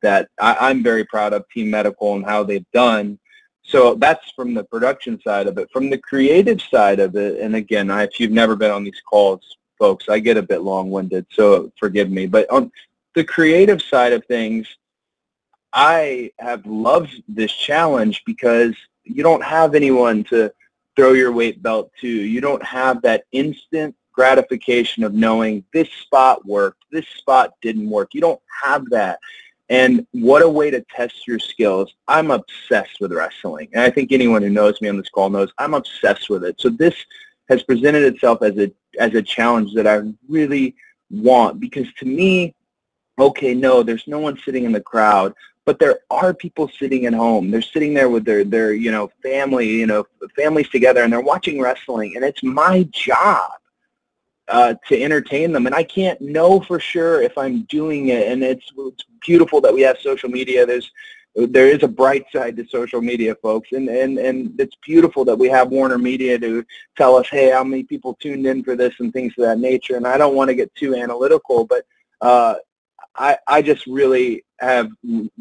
that 0.03 0.29
I, 0.41 0.57
I'm 0.61 0.83
very 0.83 1.05
proud 1.05 1.33
of 1.33 1.49
Team 1.49 1.71
Medical 1.71 2.15
and 2.15 2.25
how 2.25 2.43
they've 2.43 2.71
done. 2.73 3.19
So 3.63 3.95
that's 3.95 4.31
from 4.33 4.55
the 4.55 4.65
production 4.65 5.21
side 5.23 5.47
of 5.47 5.59
it. 5.59 5.71
From 5.73 5.91
the 5.91 5.99
creative 5.99 6.61
side 6.61 7.01
of 7.01 7.17
it, 7.17 7.41
and 7.41 7.55
again, 7.57 7.91
I, 7.91 8.05
if 8.05 8.19
you've 8.19 8.33
never 8.33 8.57
been 8.57 8.71
on 8.71 8.85
these 8.85 9.01
calls, 9.09 9.57
folks, 9.79 10.09
I 10.09 10.19
get 10.19 10.37
a 10.37 10.43
bit 10.43 10.63
long-winded, 10.63 11.27
so 11.31 11.73
forgive 11.79 12.11
me. 12.11 12.27
But 12.27 12.51
on 12.51 12.71
the 13.15 13.25
creative 13.25 13.81
side 13.81 14.13
of 14.13 14.25
things, 14.27 14.67
I 15.73 16.33
have 16.39 16.67
loved 16.67 17.23
this 17.29 17.53
challenge 17.53 18.23
because 18.27 18.75
you 19.15 19.23
don't 19.23 19.43
have 19.43 19.75
anyone 19.75 20.25
to 20.25 20.53
throw 20.97 21.13
your 21.13 21.33
weight 21.33 21.63
belt 21.63 21.91
to. 22.01 22.09
You 22.09 22.41
don't 22.41 22.65
have 22.65 23.03
that 23.03 23.25
instant 23.33 23.95
gratification 24.13 25.05
of 25.05 25.15
knowing 25.15 25.65
this 25.73 25.89
spot 26.03 26.45
worked, 26.47 26.85
this 26.91 27.07
spot 27.09 27.55
didn't 27.63 27.89
work. 27.89 28.13
You 28.13 28.21
don't 28.21 28.41
have 28.63 28.89
that. 28.91 29.19
And 29.71 30.05
what 30.11 30.43
a 30.43 30.49
way 30.49 30.71
to 30.71 30.85
test 30.95 31.29
your 31.29 31.39
skills. 31.39 31.95
I'm 32.09 32.33
obsessed 32.33 33.01
with 33.01 33.13
wrestling. 33.13 33.69
And 33.73 33.83
I 33.83 33.91
think 33.91 34.11
anyone 34.11 34.43
who 34.43 34.51
knows 34.51 34.81
me 34.81 34.89
on 34.89 34.97
this 34.97 35.09
call 35.09 35.31
knows 35.31 35.53
I'm 35.59 35.75
obsessed 35.75 36.29
with 36.29 36.45
it. 36.45 36.61
So 36.61 36.71
this 36.71 36.95
has 37.49 37.63
presented 37.63 38.03
itself 38.03 38.43
as 38.43 38.59
a 38.59 38.71
as 38.99 39.15
a 39.15 39.23
challenge 39.23 39.73
that 39.75 39.87
I 39.87 40.03
really 40.29 40.75
want 41.11 41.61
because 41.61 41.87
to 41.99 42.05
me, 42.05 42.55
okay, 43.19 43.55
no, 43.55 43.83
there's 43.83 44.07
no 44.09 44.19
one 44.19 44.39
sitting 44.45 44.65
in 44.65 44.73
the 44.73 44.81
crowd, 44.81 45.33
but 45.67 45.79
there 45.79 46.01
are 46.11 46.33
people 46.35 46.71
sitting 46.79 47.07
at 47.07 47.15
home. 47.15 47.51
They're 47.51 47.63
sitting 47.63 47.95
there 47.95 48.09
with 48.09 48.25
their 48.25 48.45
their 48.45 48.73
you 48.73 48.91
know 48.91 49.11
family, 49.23 49.69
you 49.69 49.87
know 49.87 50.07
families 50.37 50.69
together, 50.69 51.03
and 51.03 51.13
they're 51.13 51.21
watching 51.21 51.61
wrestling, 51.61 52.17
and 52.17 52.25
it's 52.25 52.43
my 52.43 52.85
job 52.91 53.53
uh, 54.51 54.75
to 54.89 55.01
entertain 55.01 55.53
them. 55.53 55.67
And 55.67 55.75
I 55.75 55.85
can't 55.85 56.21
know 56.21 56.61
for 56.61 56.81
sure 56.81 57.23
if 57.23 57.39
I'm 57.39 57.63
doing 57.63 58.09
it. 58.09 58.31
And 58.31 58.43
it's, 58.43 58.71
it's 58.77 59.05
beautiful 59.25 59.61
that 59.61 59.73
we 59.73 59.81
have 59.83 59.99
social 59.99 60.29
media. 60.29 60.67
There's 60.67 60.91
there 61.37 61.69
is 61.69 61.85
a 61.85 61.89
bright 61.89 62.25
side 62.33 62.57
to 62.57 62.67
social 62.67 63.01
media, 63.01 63.37
folks, 63.37 63.69
and, 63.71 63.89
and, 63.89 64.19
and 64.19 64.59
it's 64.59 64.75
beautiful 64.85 65.25
that 65.25 65.39
we 65.39 65.49
have 65.49 65.69
Warner 65.69 65.97
Media 65.97 66.37
to 66.41 66.67
tell 66.97 67.15
us, 67.15 67.29
hey, 67.31 67.53
how 67.53 67.63
many 67.63 67.85
people 67.85 68.19
tuned 68.21 68.47
in 68.47 68.65
for 68.65 68.75
this 68.75 68.95
and 68.99 69.13
things 69.13 69.33
of 69.39 69.45
that 69.45 69.61
nature. 69.61 69.95
And 69.97 70.09
I 70.09 70.19
don't 70.19 70.35
want 70.35 70.49
to 70.49 70.57
get 70.57 70.75
too 70.75 70.97
analytical, 70.97 71.65
but 71.65 71.85
uh, 72.21 72.57
I, 73.17 73.39
I 73.47 73.63
just 73.63 73.87
really 73.87 74.45
have 74.61 74.91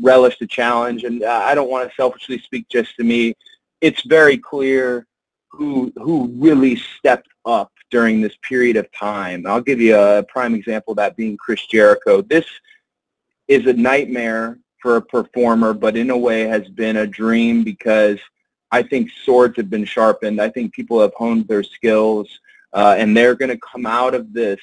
relished 0.02 0.40
the 0.40 0.48
challenge, 0.48 1.04
and 1.04 1.24
I 1.24 1.54
don't 1.56 1.70
want 1.70 1.90
to 1.90 1.96
selfishly 1.96 2.40
speak 2.40 2.68
just 2.70 2.96
to 2.98 3.04
me. 3.04 3.36
It's 3.82 4.02
very 4.04 4.38
clear 4.38 5.06
who 5.50 5.92
who 5.96 6.28
really 6.36 6.76
stepped 6.98 7.30
up 7.46 7.72
during 7.90 8.22
this 8.22 8.38
period 8.48 8.78
of 8.78 8.92
time. 8.92 9.46
I'll 9.48 9.62
give 9.62 9.82
you 9.82 9.96
a 9.98 10.24
prime 10.24 10.56
example 10.56 10.92
of 10.92 10.98
that 10.98 11.16
being 11.16 11.38
Chris 11.38 11.66
Jericho. 11.68 12.22
This 12.22 12.46
is 13.48 13.66
a 13.66 13.74
nightmare 13.74 14.60
for 14.82 14.98
a 14.98 15.02
performer, 15.02 15.74
but 15.74 15.98
in 15.98 16.10
a 16.10 16.18
way 16.18 16.42
has 16.44 16.68
been 16.70 16.98
a 16.98 17.08
dream 17.08 17.64
because 17.64 18.20
I 18.72 18.84
think 18.84 19.10
swords 19.26 19.58
have 19.58 19.70
been 19.70 19.86
sharpened. 19.86 20.40
I 20.40 20.50
think 20.50 20.74
people 20.74 21.02
have 21.02 21.14
honed 21.16 21.48
their 21.48 21.64
skills, 21.64 22.28
uh, 22.74 22.96
and 22.98 23.18
they're 23.18 23.36
going 23.36 23.50
to 23.50 23.58
come 23.58 23.86
out 23.86 24.14
of 24.14 24.32
this 24.32 24.60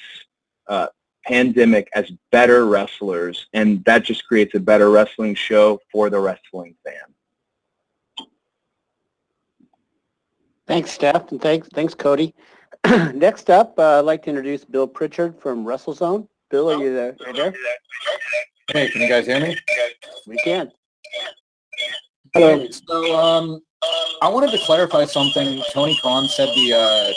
uh, 0.67 0.87
pandemic 1.27 1.89
as 1.93 2.11
better 2.31 2.65
wrestlers, 2.65 3.47
and 3.53 3.83
that 3.85 4.03
just 4.03 4.25
creates 4.27 4.55
a 4.55 4.59
better 4.59 4.89
wrestling 4.89 5.35
show 5.35 5.79
for 5.91 6.09
the 6.09 6.19
wrestling 6.19 6.75
fan. 6.85 8.27
Thanks, 10.65 10.91
Steph, 10.91 11.31
and 11.31 11.41
thanks, 11.41 11.67
thanks, 11.73 11.93
Cody. 11.93 12.33
Next 13.13 13.49
up, 13.49 13.77
uh, 13.79 13.99
I'd 13.99 14.01
like 14.01 14.23
to 14.23 14.29
introduce 14.29 14.65
Bill 14.65 14.87
Pritchard 14.87 15.39
from 15.39 15.65
WrestleZone. 15.65 16.27
Bill, 16.49 16.69
are 16.69 16.81
you 16.81 16.93
there? 16.93 17.15
Are 17.25 17.27
you 17.27 17.33
there? 17.33 17.53
Hey, 18.71 18.89
can 18.89 19.01
you 19.01 19.09
guys 19.09 19.25
hear 19.25 19.39
me? 19.39 19.57
We 20.27 20.37
can. 20.37 20.71
Hello. 22.33 22.67
So, 22.69 23.15
um, 23.17 23.61
I 24.21 24.27
wanted 24.29 24.51
to 24.51 24.59
clarify 24.65 25.05
something. 25.05 25.61
Tony 25.71 25.97
Khan 26.01 26.27
said 26.27 26.49
the 26.49 26.73
uh, 26.73 27.13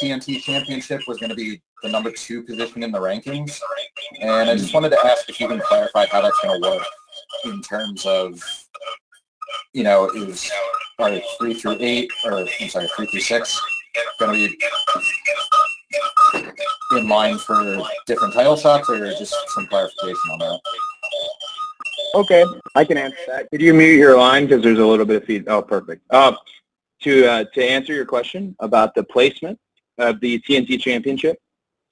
TNT 0.00 0.40
Championship 0.40 1.02
was 1.06 1.18
going 1.18 1.30
to 1.30 1.36
be 1.36 1.60
the 1.82 1.88
number 1.88 2.10
two 2.10 2.42
position 2.42 2.82
in 2.82 2.90
the 2.90 2.98
rankings, 2.98 3.60
and 4.20 4.50
I 4.50 4.56
just 4.56 4.72
wanted 4.72 4.90
to 4.90 4.98
ask 5.04 5.28
if 5.28 5.40
you 5.40 5.48
can 5.48 5.60
clarify 5.60 6.06
how 6.06 6.22
that's 6.22 6.38
going 6.40 6.60
to 6.62 6.68
work 6.68 6.82
in 7.44 7.60
terms 7.62 8.06
of, 8.06 8.42
you 9.72 9.84
know, 9.84 10.10
was 10.14 10.50
are 10.98 11.20
three 11.38 11.54
through 11.54 11.76
eight, 11.80 12.10
or 12.24 12.38
I'm 12.38 12.68
sorry, 12.68 12.88
three 12.96 13.06
through 13.06 13.20
six 13.20 13.60
going 14.18 14.32
to 14.32 14.48
be 14.48 14.58
in 16.98 17.08
line 17.08 17.38
for 17.38 17.82
different 18.06 18.34
title 18.34 18.56
shots, 18.56 18.88
or 18.88 18.98
just 19.12 19.34
some 19.48 19.66
clarification 19.66 20.30
on 20.32 20.38
that? 20.38 20.60
Okay, 22.14 22.44
I 22.74 22.84
can 22.84 22.98
answer 22.98 23.16
that. 23.28 23.50
Could 23.50 23.60
you 23.60 23.72
mute 23.72 23.96
your 23.96 24.16
line 24.18 24.46
because 24.46 24.62
there's 24.62 24.78
a 24.78 24.86
little 24.86 25.06
bit 25.06 25.22
of 25.22 25.24
feed? 25.24 25.48
Oh, 25.48 25.62
perfect. 25.62 26.02
Uh, 26.10 26.32
to 27.02 27.26
uh, 27.26 27.44
to 27.54 27.64
answer 27.64 27.94
your 27.94 28.04
question 28.04 28.54
about 28.60 28.94
the 28.94 29.02
placement 29.02 29.58
of 30.00 30.20
the 30.20 30.40
TNT 30.40 30.80
Championship, 30.80 31.38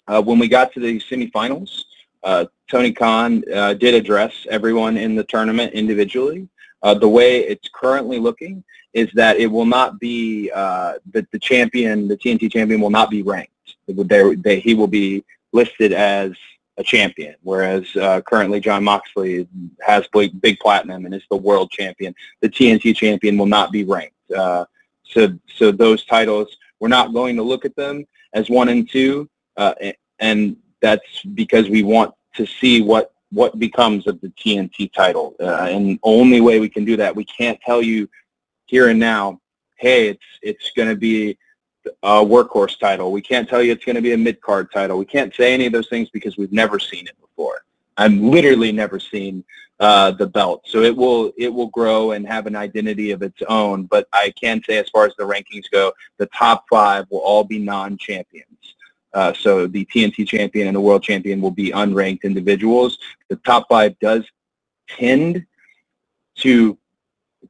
uh, 0.09 0.23
when 0.23 0.39
we 0.39 0.49
got 0.49 0.73
to 0.73 0.81
the 0.81 0.99
semifinals, 1.01 1.85
uh, 2.25 2.47
Tony 2.71 2.93
Khan 2.93 3.45
uh, 3.55 3.75
did 3.75 3.95
address 3.95 4.47
everyone 4.51 4.97
in 4.97 5.15
the 5.15 5.25
tournament 5.25 5.73
individually. 5.73 6.49
Uh, 6.83 6.95
the 6.95 7.09
way 7.09 7.41
it's 7.41 7.69
currently 7.73 8.19
looking 8.19 8.65
is 8.95 9.09
that 9.15 9.37
it 9.37 9.47
will 9.47 9.67
not 9.67 10.01
be 10.01 10.51
uh, 10.55 10.95
the, 11.13 11.27
the 11.33 11.39
champion, 11.39 12.09
the 12.09 12.17
TNT 12.17 12.51
champion 12.51 12.81
will 12.81 12.91
not 12.91 13.11
be 13.11 13.23
ranked. 13.23 13.53
They, 13.87 14.35
they, 14.37 14.61
he 14.61 14.75
will 14.75 14.87
be 14.87 15.25
listed 15.53 15.93
as 15.93 16.33
a 16.79 16.83
champion, 16.83 17.35
whereas 17.43 17.85
uh, 17.97 18.21
currently 18.23 18.61
Jon 18.61 18.85
Moxley 18.85 19.49
has 19.81 20.07
big, 20.13 20.41
big 20.41 20.59
platinum 20.61 21.05
and 21.05 21.15
is 21.15 21.25
the 21.31 21.37
world 21.37 21.71
champion. 21.71 22.15
The 22.41 22.49
TNT 22.49 22.97
champion 22.97 23.37
will 23.37 23.47
not 23.47 23.73
be 23.73 23.85
ranked. 23.85 24.15
So, 24.31 25.33
so 25.57 25.73
those 25.73 26.05
titles, 26.05 26.55
we're 26.81 26.89
not 26.89 27.13
going 27.13 27.37
to 27.37 27.43
look 27.43 27.65
at 27.65 27.77
them 27.77 28.07
as 28.35 28.51
one 28.51 28.69
and 28.69 28.89
two, 28.89 29.29
uh, 29.57 29.75
and 30.19 30.57
that's 30.81 31.23
because 31.35 31.69
we 31.69 31.83
want 31.83 32.15
to 32.35 32.47
see 32.47 32.83
what 32.83 33.13
what 33.31 33.59
becomes 33.59 34.07
of 34.07 34.21
the 34.23 34.29
TNT 34.29 34.91
title. 34.93 35.37
Uh, 35.39 35.69
and 35.71 35.99
only 36.03 36.41
way 36.41 36.61
we 36.61 36.69
can 36.69 36.85
do 36.85 36.97
that, 36.97 37.15
we 37.15 37.25
can't 37.25 37.61
tell 37.61 37.83
you 37.83 38.09
here 38.67 38.89
and 38.89 38.99
now, 38.99 39.41
hey, 39.77 40.09
it's 40.09 40.25
it's 40.43 40.71
going 40.73 40.89
to 40.89 40.97
be 40.97 41.37
a 42.03 42.25
workhorse 42.25 42.79
title. 42.79 43.13
We 43.13 43.23
can't 43.23 43.49
tell 43.49 43.63
you 43.63 43.73
it's 43.73 43.85
going 43.85 43.97
to 43.97 44.03
be 44.03 44.13
a 44.13 44.19
mid-card 44.19 44.71
title. 44.73 44.99
We 44.99 45.05
can't 45.05 45.35
say 45.35 45.55
any 45.55 45.67
of 45.67 45.73
those 45.73 45.89
things 45.89 46.11
because 46.11 46.37
we've 46.37 46.53
never 46.53 46.79
seen 46.79 47.07
it 47.07 47.19
before. 47.21 47.63
I've 47.97 48.13
literally 48.13 48.73
never 48.73 49.01
seen 49.01 49.45
uh, 49.81 50.11
the 50.13 50.27
belt. 50.27 50.63
So 50.67 50.83
it 50.83 50.97
will 50.97 51.33
it 51.37 51.53
will 51.53 51.69
grow 51.69 52.13
and 52.13 52.27
have 52.27 52.47
an 52.47 52.57
identity 52.57 53.11
of 53.13 53.23
its 53.23 53.41
own. 53.49 53.85
But 53.85 54.09
I 54.13 54.33
can 54.41 54.63
say 54.65 54.79
as 54.79 54.89
far 54.89 55.07
as 55.07 55.13
the 55.17 55.25
rankings 55.25 55.71
go, 55.71 55.93
the 56.19 56.27
top 56.27 56.65
five 56.69 57.07
will 57.11 57.21
all 57.21 57.45
be 57.45 57.59
non-champions. 57.59 58.75
Uh, 59.15 59.33
so 59.33 59.67
the 59.67 59.85
TNT 59.87 60.27
champion 60.29 60.67
and 60.67 60.77
the 60.77 60.81
world 60.81 61.03
champion 61.03 61.41
will 61.41 61.51
be 61.51 61.71
unranked 61.71 62.23
individuals. 62.25 62.99
The 63.29 63.37
top 63.37 63.67
five 63.69 63.99
does 64.01 64.25
tend 64.89 65.47
to 66.39 66.79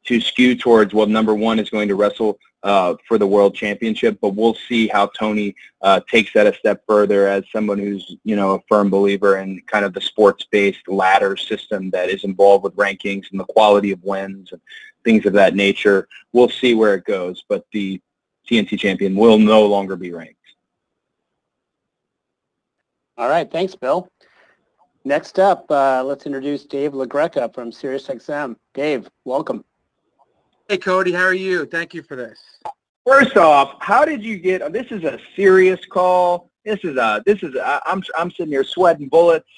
to 0.04 0.20
skew 0.20 0.54
towards 0.54 0.94
well, 0.94 1.06
number 1.06 1.34
one 1.34 1.58
is 1.58 1.70
going 1.70 1.88
to 1.88 1.94
wrestle 1.94 2.38
uh, 2.62 2.94
for 3.06 3.18
the 3.18 3.26
world 3.26 3.54
championship, 3.54 4.18
but 4.20 4.34
we'll 4.34 4.56
see 4.68 4.88
how 4.88 5.06
Tony 5.06 5.54
uh, 5.82 6.00
takes 6.10 6.32
that 6.32 6.46
a 6.46 6.54
step 6.54 6.82
further 6.86 7.28
as 7.28 7.44
someone 7.52 7.78
who's 7.78 8.16
you 8.24 8.36
know 8.36 8.54
a 8.54 8.60
firm 8.68 8.90
believer 8.90 9.38
in 9.38 9.60
kind 9.66 9.84
of 9.84 9.94
the 9.94 10.00
sports-based 10.00 10.88
ladder 10.88 11.36
system 11.36 11.90
that 11.90 12.08
is 12.08 12.24
involved 12.24 12.64
with 12.64 12.76
rankings 12.76 13.30
and 13.30 13.38
the 13.38 13.44
quality 13.44 13.92
of 13.92 14.02
wins 14.02 14.52
and 14.52 14.60
things 15.04 15.24
of 15.26 15.32
that 15.32 15.54
nature. 15.54 16.08
We'll 16.32 16.48
see 16.48 16.74
where 16.74 16.94
it 16.94 17.04
goes, 17.04 17.44
but 17.48 17.64
the 17.72 18.00
TNT 18.48 18.78
champion 18.78 19.14
will 19.14 19.38
no 19.38 19.66
longer 19.66 19.96
be 19.96 20.12
ranked. 20.12 20.34
All 23.16 23.28
right, 23.28 23.50
thanks, 23.50 23.74
Bill. 23.74 24.08
Next 25.04 25.38
up, 25.38 25.70
uh, 25.70 26.02
let's 26.04 26.26
introduce 26.26 26.64
Dave 26.64 26.92
LaGreca 26.92 27.52
from 27.54 27.70
SiriusXM. 27.70 28.56
Dave, 28.74 29.08
welcome. 29.24 29.64
Hey, 30.70 30.76
Cody, 30.76 31.12
how 31.12 31.22
are 31.22 31.32
you? 31.32 31.64
Thank 31.64 31.94
you 31.94 32.02
for 32.02 32.14
this. 32.14 32.38
First 33.06 33.38
off, 33.38 33.76
how 33.80 34.04
did 34.04 34.22
you 34.22 34.38
get? 34.38 34.70
This 34.70 34.88
is 34.90 35.02
a 35.02 35.18
serious 35.34 35.80
call. 35.86 36.50
This 36.62 36.78
is 36.84 36.98
a. 36.98 37.22
This 37.24 37.42
is. 37.42 37.54
A, 37.54 37.80
I'm. 37.86 38.02
I'm 38.18 38.30
sitting 38.30 38.48
here 38.52 38.64
sweating 38.64 39.08
bullets. 39.08 39.48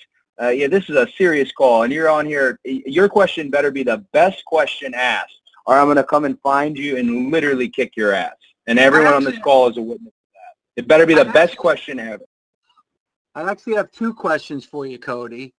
Uh, 0.40 0.50
yeah, 0.50 0.68
this 0.68 0.88
is 0.88 0.94
a 0.94 1.08
serious 1.18 1.50
call, 1.50 1.82
and 1.82 1.92
you're 1.92 2.08
on 2.08 2.26
here. 2.26 2.60
Your 2.62 3.08
question 3.08 3.50
better 3.50 3.72
be 3.72 3.82
the 3.82 4.06
best 4.12 4.44
question 4.44 4.94
asked, 4.94 5.40
or 5.66 5.76
I'm 5.76 5.86
going 5.86 5.96
to 5.96 6.04
come 6.04 6.26
and 6.26 6.40
find 6.42 6.78
you 6.78 6.96
and 6.96 7.32
literally 7.32 7.68
kick 7.68 7.96
your 7.96 8.12
ass. 8.12 8.36
And 8.68 8.78
everyone 8.78 9.12
actually, 9.12 9.26
on 9.26 9.32
this 9.32 9.42
call 9.42 9.68
is 9.68 9.78
a 9.78 9.82
witness 9.82 10.12
to 10.12 10.28
that. 10.34 10.80
It 10.80 10.86
better 10.86 11.06
be 11.06 11.14
the 11.14 11.22
I 11.22 11.24
best 11.24 11.36
actually, 11.36 11.56
question 11.56 11.98
ever. 11.98 12.24
I 13.34 13.50
actually 13.50 13.74
have 13.74 13.90
two 13.90 14.14
questions 14.14 14.64
for 14.64 14.86
you, 14.86 15.00
Cody. 15.00 15.54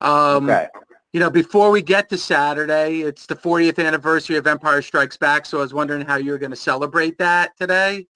Um, 0.00 0.50
okay 0.50 0.66
you 1.12 1.20
know, 1.20 1.30
before 1.30 1.70
we 1.70 1.80
get 1.80 2.08
to 2.10 2.18
Saturday, 2.18 3.00
it's 3.00 3.26
the 3.26 3.34
40th 3.34 3.84
anniversary 3.84 4.36
of 4.36 4.46
Empire 4.46 4.82
Strikes 4.82 5.16
Back, 5.16 5.46
so 5.46 5.58
I 5.58 5.62
was 5.62 5.72
wondering 5.72 6.04
how 6.04 6.16
you 6.16 6.32
were 6.32 6.38
going 6.38 6.50
to 6.50 6.56
celebrate 6.56 7.16
that 7.18 7.56
today. 7.56 8.06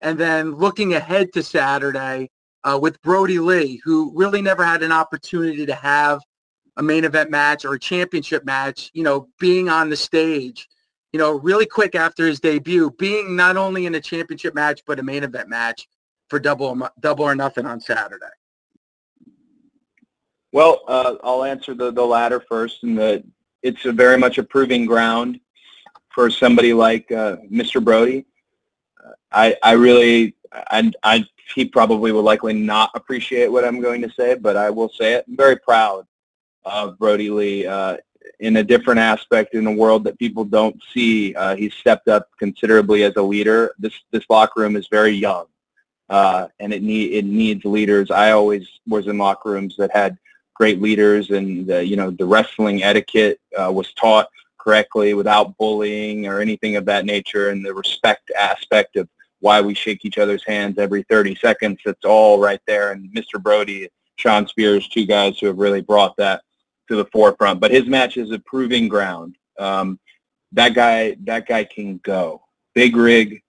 And 0.00 0.18
then 0.18 0.52
looking 0.52 0.94
ahead 0.94 1.32
to 1.34 1.42
Saturday 1.42 2.30
uh, 2.64 2.78
with 2.80 3.00
Brodie 3.02 3.38
Lee, 3.38 3.80
who 3.84 4.12
really 4.14 4.42
never 4.42 4.64
had 4.64 4.82
an 4.82 4.90
opportunity 4.90 5.64
to 5.64 5.74
have 5.74 6.20
a 6.76 6.82
main 6.82 7.04
event 7.04 7.30
match 7.30 7.64
or 7.64 7.74
a 7.74 7.78
championship 7.78 8.44
match, 8.44 8.90
you 8.94 9.04
know, 9.04 9.28
being 9.38 9.68
on 9.68 9.88
the 9.88 9.96
stage, 9.96 10.68
you 11.12 11.18
know, 11.18 11.38
really 11.38 11.66
quick 11.66 11.94
after 11.94 12.26
his 12.26 12.40
debut, 12.40 12.90
being 12.98 13.36
not 13.36 13.56
only 13.56 13.86
in 13.86 13.94
a 13.94 14.00
championship 14.00 14.54
match 14.54 14.82
but 14.84 14.98
a 14.98 15.02
main 15.02 15.22
event 15.22 15.48
match 15.48 15.86
for 16.28 16.40
double 16.40 16.88
double 16.98 17.24
or 17.24 17.36
nothing 17.36 17.64
on 17.64 17.80
Saturday? 17.80 18.26
Well, 20.54 20.82
uh, 20.86 21.16
I'll 21.24 21.42
answer 21.42 21.74
the, 21.74 21.90
the 21.90 22.06
latter 22.06 22.38
first, 22.38 22.84
and 22.84 22.96
the 22.96 23.24
it's 23.64 23.84
a 23.86 23.90
very 23.90 24.16
much 24.16 24.38
a 24.38 24.42
proving 24.44 24.86
ground 24.86 25.40
for 26.14 26.30
somebody 26.30 26.72
like 26.72 27.10
uh, 27.10 27.38
Mr. 27.50 27.82
Brodie. 27.82 28.24
Uh, 29.04 29.10
I 29.32 29.56
I 29.64 29.72
really 29.72 30.36
I, 30.52 30.92
I 31.02 31.24
he 31.56 31.64
probably 31.64 32.12
will 32.12 32.22
likely 32.22 32.52
not 32.52 32.92
appreciate 32.94 33.48
what 33.48 33.64
I'm 33.64 33.80
going 33.80 34.00
to 34.02 34.10
say, 34.10 34.36
but 34.36 34.56
I 34.56 34.70
will 34.70 34.88
say 34.90 35.14
it. 35.14 35.24
I'm 35.26 35.36
very 35.36 35.56
proud 35.56 36.06
of 36.64 37.00
Brodie 37.00 37.30
Lee 37.30 37.66
uh, 37.66 37.96
in 38.38 38.58
a 38.58 38.62
different 38.62 39.00
aspect 39.00 39.56
in 39.56 39.66
a 39.66 39.72
world 39.72 40.04
that 40.04 40.20
people 40.20 40.44
don't 40.44 40.80
see. 40.92 41.34
Uh, 41.34 41.56
he's 41.56 41.74
stepped 41.74 42.06
up 42.06 42.28
considerably 42.38 43.02
as 43.02 43.14
a 43.16 43.22
leader. 43.22 43.74
This 43.80 43.94
this 44.12 44.24
locker 44.30 44.60
room 44.60 44.76
is 44.76 44.86
very 44.86 45.16
young, 45.16 45.46
uh, 46.10 46.46
and 46.60 46.72
it 46.72 46.84
need 46.84 47.12
it 47.12 47.24
needs 47.24 47.64
leaders. 47.64 48.12
I 48.12 48.30
always 48.30 48.68
was 48.86 49.08
in 49.08 49.18
locker 49.18 49.50
rooms 49.50 49.74
that 49.78 49.90
had 49.90 50.16
great 50.54 50.80
leaders, 50.80 51.30
and 51.30 51.66
the, 51.66 51.84
you 51.84 51.96
know 51.96 52.10
the 52.10 52.26
wrestling 52.26 52.82
etiquette 52.82 53.40
uh, 53.56 53.70
was 53.70 53.92
taught 53.94 54.28
correctly 54.58 55.14
without 55.14 55.56
bullying 55.58 56.26
or 56.26 56.40
anything 56.40 56.76
of 56.76 56.84
that 56.86 57.04
nature, 57.04 57.50
and 57.50 57.64
the 57.64 57.74
respect 57.74 58.30
aspect 58.38 58.96
of 58.96 59.08
why 59.40 59.60
we 59.60 59.74
shake 59.74 60.06
each 60.06 60.16
other's 60.16 60.42
hands 60.46 60.78
every 60.78 61.02
30 61.02 61.34
seconds. 61.34 61.78
It's 61.84 62.04
all 62.06 62.40
right 62.40 62.60
there. 62.66 62.92
And 62.92 63.10
Mr. 63.14 63.40
Brodie, 63.40 63.90
Shawn 64.16 64.48
Spears, 64.48 64.88
two 64.88 65.04
guys 65.04 65.38
who 65.38 65.48
have 65.48 65.58
really 65.58 65.82
brought 65.82 66.16
that 66.16 66.40
to 66.88 66.96
the 66.96 67.04
forefront. 67.12 67.60
But 67.60 67.70
his 67.70 67.84
match 67.84 68.16
is 68.16 68.30
a 68.30 68.38
proving 68.38 68.88
ground. 68.88 69.36
Um, 69.58 70.00
that 70.52 70.72
guy, 70.72 71.16
that 71.24 71.46
guy 71.46 71.64
can 71.64 71.98
go. 71.98 72.42
Big 72.74 72.96
rig 72.96 73.42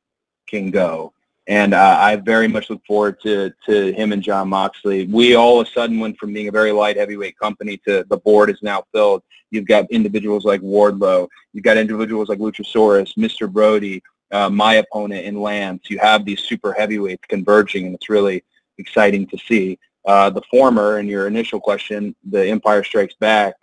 can 0.49 0.69
go. 0.69 1.13
And 1.47 1.73
uh, 1.75 1.97
I 1.99 2.15
very 2.15 2.47
much 2.47 2.69
look 2.69 2.83
forward 2.85 3.21
to, 3.21 3.53
to 3.67 3.93
him 3.93 4.11
and 4.11 4.23
Jon 4.23 4.49
Moxley. 4.49 5.05
We 5.05 5.35
all 5.35 5.61
of 5.61 5.67
a 5.67 5.71
sudden 5.71 5.99
went 5.99 6.17
from 6.17 6.33
being 6.33 6.47
a 6.47 6.51
very 6.51 6.71
light 6.71 6.97
heavyweight 6.97 7.37
company 7.37 7.77
to 7.87 8.03
the 8.09 8.17
board 8.17 8.49
is 8.49 8.61
now 8.63 8.83
filled. 8.91 9.21
You've 9.51 9.67
got 9.67 9.89
individuals 9.91 10.43
like 10.43 10.61
Wardlow. 10.61 11.27
You've 11.53 11.63
got 11.63 11.77
individuals 11.77 12.29
like 12.29 12.39
Luchasaurus, 12.39 13.15
Mr. 13.15 13.51
Brodie, 13.51 14.01
uh, 14.31 14.49
my 14.49 14.75
opponent 14.75 15.25
in 15.25 15.39
Lance. 15.39 15.83
You 15.89 15.99
have 15.99 16.25
these 16.25 16.41
super 16.41 16.73
heavyweights 16.73 17.23
converging, 17.27 17.85
and 17.85 17.95
it's 17.95 18.09
really 18.09 18.43
exciting 18.79 19.27
to 19.27 19.37
see. 19.37 19.77
Uh, 20.05 20.29
the 20.29 20.41
former, 20.51 20.99
in 20.99 21.07
your 21.07 21.27
initial 21.27 21.59
question, 21.59 22.15
the 22.29 22.47
Empire 22.47 22.83
Strikes 22.83 23.15
Back, 23.15 23.55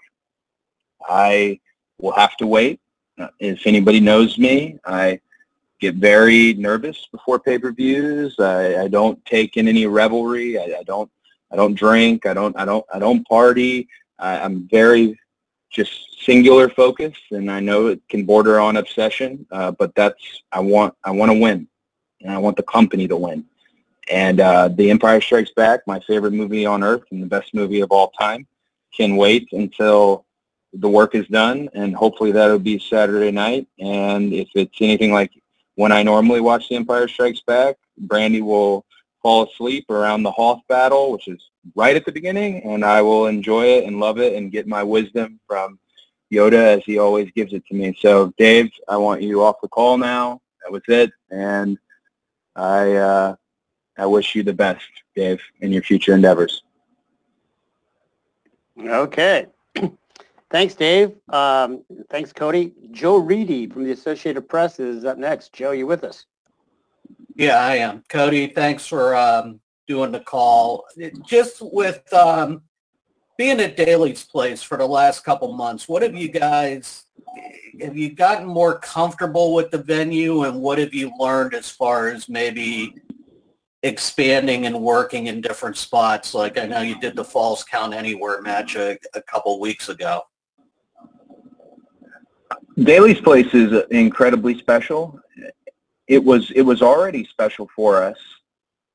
I 1.08 1.60
will 2.00 2.12
have 2.12 2.36
to 2.38 2.46
wait. 2.46 2.80
Uh, 3.18 3.28
if 3.38 3.66
anybody 3.66 4.00
knows 4.00 4.38
me, 4.38 4.78
I 4.84 5.20
get 5.82 5.96
very 5.96 6.54
nervous 6.54 7.08
before 7.10 7.40
pay-per-views. 7.40 8.38
I, 8.38 8.84
I 8.84 8.88
don't 8.88 9.22
take 9.26 9.56
in 9.56 9.66
any 9.66 9.86
revelry. 9.86 10.56
I, 10.58 10.78
I 10.78 10.82
don't. 10.84 11.10
I 11.50 11.56
don't 11.56 11.74
drink. 11.74 12.24
I 12.24 12.32
don't. 12.32 12.56
I 12.56 12.64
don't. 12.64 12.86
I 12.94 12.98
don't 12.98 13.26
party. 13.28 13.88
I, 14.18 14.38
I'm 14.38 14.68
very 14.68 15.18
just 15.70 15.92
singular 16.24 16.68
focus, 16.68 17.16
and 17.30 17.50
I 17.50 17.60
know 17.60 17.88
it 17.88 18.00
can 18.08 18.24
border 18.24 18.60
on 18.60 18.76
obsession, 18.76 19.44
uh, 19.50 19.72
but 19.72 19.94
that's 19.94 20.22
I 20.52 20.60
want 20.60 20.94
I 21.02 21.10
want 21.10 21.32
to 21.32 21.38
win, 21.38 21.66
and 22.20 22.30
I 22.30 22.38
want 22.38 22.56
the 22.56 22.62
company 22.62 23.08
to 23.08 23.16
win. 23.16 23.44
And 24.10 24.40
uh, 24.40 24.68
The 24.68 24.90
Empire 24.90 25.20
Strikes 25.20 25.52
Back, 25.62 25.80
my 25.86 25.98
favorite 26.00 26.32
movie 26.32 26.64
on 26.64 26.82
earth 26.82 27.04
and 27.10 27.22
the 27.22 27.26
best 27.36 27.54
movie 27.54 27.80
of 27.80 27.90
all 27.90 28.10
time, 28.10 28.46
can 28.96 29.16
wait 29.16 29.48
until 29.52 30.26
the 30.74 30.88
work 30.88 31.14
is 31.14 31.26
done, 31.28 31.68
and 31.74 31.94
hopefully 31.94 32.32
that'll 32.32 32.58
be 32.58 32.78
Saturday 32.78 33.30
night. 33.30 33.66
And 33.78 34.32
if 34.32 34.48
it's 34.54 34.80
anything 34.80 35.12
like 35.12 35.32
when 35.76 35.93
I 35.93 36.02
normally 36.02 36.41
watch 36.41 36.69
The 36.69 36.76
Empire 36.76 37.08
Strikes 37.08 37.41
Back, 37.41 37.76
Brandi 38.06 38.43
will 38.43 38.85
fall 39.23 39.49
asleep 39.49 39.89
around 39.91 40.23
the 40.23 40.30
Hoth 40.30 40.61
battle, 40.69 41.13
which 41.13 41.28
is 41.28 41.41
right 41.75 41.97
at 41.97 42.04
the 42.04 42.13
beginning, 42.13 42.63
and 42.65 42.85
I 42.85 43.02
will 43.02 43.26
enjoy 43.26 43.67
it 43.67 43.85
and 43.85 44.00
love 44.00 44.19
it 44.19 44.35
and 44.35 44.52
get 44.52 44.67
my 44.67 44.82
wisdom 44.82 45.39
from 45.47 45.78
Yoda 46.32 46.76
as 46.78 46.85
he 46.85 46.99
always 46.99 47.30
gives 47.32 47.52
it 47.52 47.65
to 47.67 47.75
me. 47.75 47.97
So, 48.00 48.32
Dave, 48.39 48.71
I 48.89 48.97
want 48.97 49.23
you 49.23 49.43
off 49.43 49.61
the 49.63 49.69
call 49.69 49.99
now. 49.99 50.41
That 50.63 50.73
was 50.73 50.82
it, 50.89 51.13
and 51.30 51.78
I 52.56 52.93
uh, 52.95 53.37
I 53.99 54.06
wish 54.06 54.35
you 54.35 54.43
the 54.43 54.52
best, 54.52 54.85
Dave, 55.15 55.41
in 55.61 55.73
your 55.73 55.82
future 55.82 56.15
endeavors. 56.15 56.63
Okay. 58.78 59.47
Thanks, 60.52 60.75
Dave. 60.75 61.12
Um, 61.30 61.82
thanks, 62.10 62.30
Cody. 62.30 62.75
Joe 62.91 63.17
Reedy 63.17 63.67
from 63.67 63.84
the 63.84 63.93
Associated 63.93 64.50
Press 64.50 64.78
is 64.78 65.06
up 65.06 65.17
next. 65.17 65.54
Joe, 65.54 65.71
you 65.71 65.86
with 65.86 66.04
us? 66.04 66.26
Yeah, 67.34 67.56
I 67.56 67.76
am. 67.76 68.04
Cody, 68.10 68.49
thanks 68.49 68.86
for 68.86 69.17
um, 69.17 69.60
doing 69.88 70.12
the 70.12 70.21
call. 70.21 70.84
just 71.26 71.62
with 71.62 72.02
um, 72.12 72.60
being 73.38 73.60
at 73.60 73.78
Daily's 73.78 74.25
Place 74.25 74.62
for 74.62 74.76
the 74.76 74.86
last 74.86 75.25
couple 75.25 75.50
months, 75.54 75.88
what 75.88 76.02
have 76.02 76.15
you 76.15 76.28
guys, 76.28 77.06
have 77.80 77.97
you 77.97 78.10
gotten 78.10 78.47
more 78.47 78.78
comfortable 78.78 79.54
with 79.54 79.71
the 79.71 79.78
venue 79.78 80.43
and 80.43 80.60
what 80.60 80.76
have 80.76 80.93
you 80.93 81.12
learned 81.19 81.54
as 81.54 81.71
far 81.71 82.08
as 82.08 82.28
maybe 82.28 82.95
expanding 83.84 84.67
and 84.67 84.78
working 84.78 85.28
in 85.28 85.41
different 85.41 85.78
spots? 85.78 86.34
Like 86.34 86.58
I 86.58 86.67
know 86.67 86.82
you 86.82 87.00
did 87.00 87.17
the 87.17 87.25
Falls 87.25 87.65
Count 87.65 87.95
Anywhere 87.95 88.43
match 88.43 88.76
a, 88.76 88.99
a 89.15 89.23
couple 89.23 89.58
weeks 89.58 89.88
ago. 89.88 90.25
Daily's 92.78 93.21
Place 93.21 93.52
is 93.52 93.85
incredibly 93.91 94.58
special. 94.58 95.21
It 96.06 96.23
was 96.23 96.50
it 96.52 96.63
was 96.63 96.82
already 96.82 97.25
special 97.25 97.69
for 97.75 98.02
us 98.02 98.19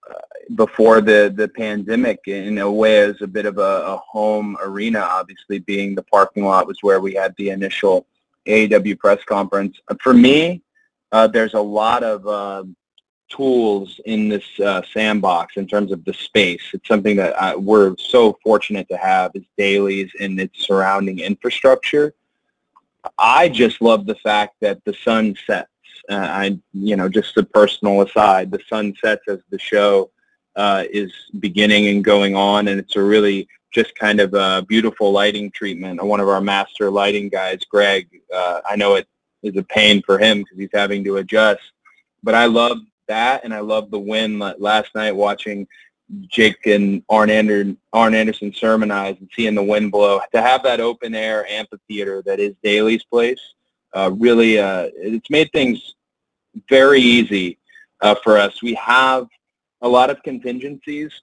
uh, 0.09 0.15
before 0.55 0.99
the 1.01 1.31
the 1.35 1.47
pandemic 1.47 2.21
in 2.27 2.57
a 2.57 2.71
way 2.71 2.99
as 2.99 3.21
a 3.21 3.27
bit 3.27 3.45
of 3.45 3.59
a, 3.59 3.61
a, 3.61 3.97
home 3.97 4.57
arena. 4.61 4.99
Obviously 4.99 5.59
being 5.59 5.93
the 5.93 6.03
parking 6.03 6.43
lot 6.43 6.67
was 6.67 6.79
where 6.81 6.99
we 6.99 7.13
had 7.13 7.35
the 7.37 7.49
initial 7.49 8.07
AEW 8.47 8.97
press 8.97 9.23
conference. 9.23 9.77
For 10.01 10.13
me 10.13 10.63
uh, 11.11 11.27
there's 11.27 11.53
a 11.53 11.61
lot 11.61 12.03
of 12.03 12.27
uh, 12.27 12.63
tools 13.29 13.99
in 14.05 14.27
this 14.27 14.59
uh, 14.59 14.81
sandbox 14.91 15.57
in 15.57 15.67
terms 15.67 15.91
of 15.91 16.03
the 16.03 16.13
space. 16.13 16.63
It's 16.73 16.87
something 16.87 17.15
that 17.17 17.39
I, 17.39 17.55
we're 17.55 17.95
so 17.97 18.37
fortunate 18.43 18.87
to 18.89 18.97
have 18.97 19.31
is 19.35 19.43
Daily's 19.57 20.11
and 20.19 20.39
its 20.39 20.65
surrounding 20.65 21.19
infrastructure 21.19 22.13
I 23.17 23.49
just 23.49 23.81
love 23.81 24.05
the 24.05 24.15
fact 24.15 24.55
that 24.61 24.83
the 24.85 24.93
sun 24.93 25.35
sets 25.45 25.69
uh, 26.09 26.15
I, 26.15 26.59
you 26.73 26.95
know, 26.95 27.09
just 27.09 27.37
a 27.37 27.43
personal 27.43 28.01
aside, 28.01 28.51
the 28.51 28.61
sun 28.69 28.93
sets 29.03 29.23
as 29.27 29.39
the 29.49 29.59
show 29.59 30.09
uh, 30.55 30.85
is 30.89 31.11
beginning 31.39 31.87
and 31.87 32.03
going 32.03 32.35
on, 32.35 32.69
and 32.69 32.79
it's 32.79 32.95
a 32.95 33.03
really 33.03 33.47
just 33.73 33.95
kind 33.95 34.19
of 34.19 34.33
a 34.33 34.65
beautiful 34.67 35.11
lighting 35.11 35.51
treatment. 35.51 36.01
One 36.03 36.19
of 36.19 36.29
our 36.29 36.41
master 36.41 36.89
lighting 36.89 37.29
guys, 37.29 37.59
Greg, 37.69 38.07
uh, 38.33 38.61
I 38.67 38.75
know 38.75 38.95
it 38.95 39.07
is 39.43 39.57
a 39.57 39.63
pain 39.63 40.01
for 40.01 40.17
him 40.17 40.39
because 40.39 40.57
he's 40.57 40.69
having 40.73 41.03
to 41.03 41.17
adjust, 41.17 41.61
but 42.23 42.35
I 42.35 42.45
love 42.45 42.79
that, 43.07 43.43
and 43.43 43.53
I 43.53 43.59
love 43.59 43.91
the 43.91 43.99
win 43.99 44.39
last 44.39 44.95
night 44.95 45.15
watching 45.15 45.67
Jake 46.27 46.65
and 46.65 47.03
Arn, 47.09 47.29
Ander, 47.29 47.75
Arn 47.93 48.15
Anderson 48.15 48.53
sermonize 48.53 49.19
and 49.19 49.29
seeing 49.35 49.55
the 49.55 49.63
wind 49.63 49.91
blow. 49.91 50.21
To 50.33 50.41
have 50.41 50.63
that 50.63 50.79
open 50.79 51.13
air 51.13 51.45
amphitheater 51.47 52.21
that 52.23 52.39
is 52.39 52.55
Daily's 52.63 53.03
place, 53.03 53.41
uh, 53.93 54.11
really, 54.13 54.59
uh, 54.59 54.89
it's 54.95 55.29
made 55.29 55.51
things 55.51 55.95
very 56.69 57.01
easy 57.01 57.57
uh, 58.01 58.15
for 58.23 58.37
us. 58.37 58.61
We 58.61 58.73
have 58.75 59.27
a 59.81 59.87
lot 59.87 60.09
of 60.09 60.23
contingencies, 60.23 61.21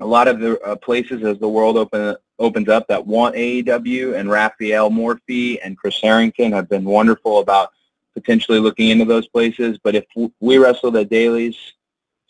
a 0.00 0.06
lot 0.06 0.28
of 0.28 0.40
the 0.40 0.60
uh, 0.60 0.76
places 0.76 1.22
as 1.22 1.38
the 1.38 1.48
world 1.48 1.76
open, 1.76 2.16
opens 2.38 2.68
up 2.68 2.86
that 2.88 3.06
want 3.06 3.34
AEW, 3.34 4.18
and 4.18 4.30
Rafael 4.30 4.90
Morffi 4.90 5.58
and 5.62 5.76
Chris 5.76 6.00
Harrington 6.00 6.52
have 6.52 6.68
been 6.68 6.84
wonderful 6.84 7.40
about 7.40 7.70
potentially 8.14 8.58
looking 8.58 8.88
into 8.90 9.04
those 9.04 9.28
places. 9.28 9.78
But 9.82 9.94
if 9.94 10.04
we 10.40 10.58
wrestled 10.58 10.96
at 10.96 11.10
Daily's 11.10 11.56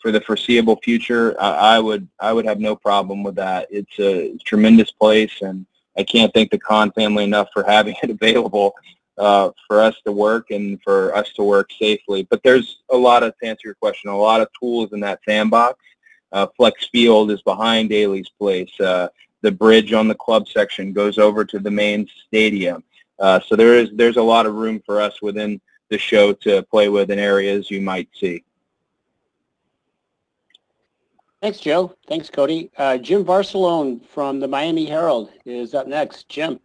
for 0.07 0.13
the 0.13 0.21
foreseeable 0.21 0.79
future, 0.85 1.35
I, 1.37 1.75
I 1.75 1.79
would 1.79 2.07
I 2.21 2.31
would 2.31 2.45
have 2.45 2.61
no 2.61 2.77
problem 2.77 3.23
with 3.23 3.35
that. 3.35 3.67
It's 3.69 3.99
a 3.99 4.37
tremendous 4.45 4.89
place, 4.89 5.41
and 5.41 5.65
I 5.97 6.03
can't 6.03 6.33
thank 6.33 6.49
the 6.49 6.57
Khan 6.57 6.93
family 6.93 7.25
enough 7.25 7.49
for 7.53 7.61
having 7.63 7.93
it 8.03 8.09
available 8.09 8.73
uh, 9.17 9.49
for 9.67 9.81
us 9.81 9.97
to 10.05 10.13
work 10.13 10.49
and 10.51 10.81
for 10.81 11.13
us 11.13 11.33
to 11.33 11.43
work 11.43 11.71
safely. 11.77 12.23
But 12.23 12.41
there's 12.41 12.83
a 12.89 12.95
lot 12.95 13.21
of, 13.21 13.37
to 13.39 13.47
answer 13.47 13.63
your 13.65 13.75
question, 13.75 14.09
a 14.09 14.17
lot 14.17 14.39
of 14.39 14.47
tools 14.57 14.93
in 14.93 15.01
that 15.01 15.19
sandbox. 15.27 15.77
Uh, 16.31 16.47
Flex 16.55 16.87
Field 16.87 17.29
is 17.29 17.41
behind 17.41 17.89
Daily's 17.89 18.29
place. 18.29 18.71
Uh, 18.79 19.09
the 19.41 19.51
bridge 19.51 19.91
on 19.91 20.07
the 20.07 20.15
club 20.15 20.47
section 20.47 20.93
goes 20.93 21.17
over 21.17 21.43
to 21.43 21.59
the 21.59 21.69
main 21.69 22.07
stadium. 22.25 22.81
Uh, 23.19 23.41
so 23.45 23.57
there 23.57 23.75
is 23.75 23.89
there's 23.91 24.15
a 24.15 24.23
lot 24.23 24.45
of 24.45 24.53
room 24.53 24.81
for 24.85 25.01
us 25.01 25.21
within 25.21 25.59
the 25.89 25.97
show 25.97 26.31
to 26.31 26.63
play 26.63 26.87
with 26.87 27.11
in 27.11 27.19
areas 27.19 27.69
you 27.69 27.81
might 27.81 28.07
see. 28.15 28.45
Thanks, 31.41 31.59
Joe. 31.59 31.95
Thanks, 32.07 32.29
Cody. 32.29 32.71
Uh, 32.77 32.97
Jim 32.97 33.23
Varsallone 33.23 34.03
from 34.07 34.39
the 34.39 34.47
Miami 34.47 34.85
Herald 34.85 35.31
is 35.45 35.75
up 35.75 35.87
next. 35.87 36.27
Jim. 36.29 36.59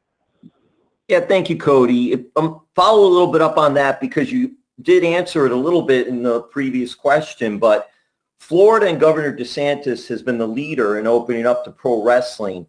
Yeah, 1.08 1.20
thank 1.20 1.50
you, 1.50 1.58
Cody. 1.58 2.26
Um, 2.36 2.62
follow 2.74 3.06
a 3.06 3.12
little 3.12 3.30
bit 3.30 3.42
up 3.42 3.58
on 3.58 3.74
that 3.74 4.00
because 4.00 4.32
you 4.32 4.56
did 4.80 5.04
answer 5.04 5.44
it 5.44 5.52
a 5.52 5.56
little 5.56 5.82
bit 5.82 6.06
in 6.06 6.22
the 6.22 6.42
previous 6.42 6.94
question, 6.94 7.58
but 7.58 7.90
Florida 8.40 8.86
and 8.86 8.98
Governor 8.98 9.36
DeSantis 9.36 10.08
has 10.08 10.22
been 10.22 10.38
the 10.38 10.48
leader 10.48 10.98
in 10.98 11.06
opening 11.06 11.46
up 11.46 11.64
to 11.64 11.70
pro 11.70 12.02
wrestling. 12.02 12.66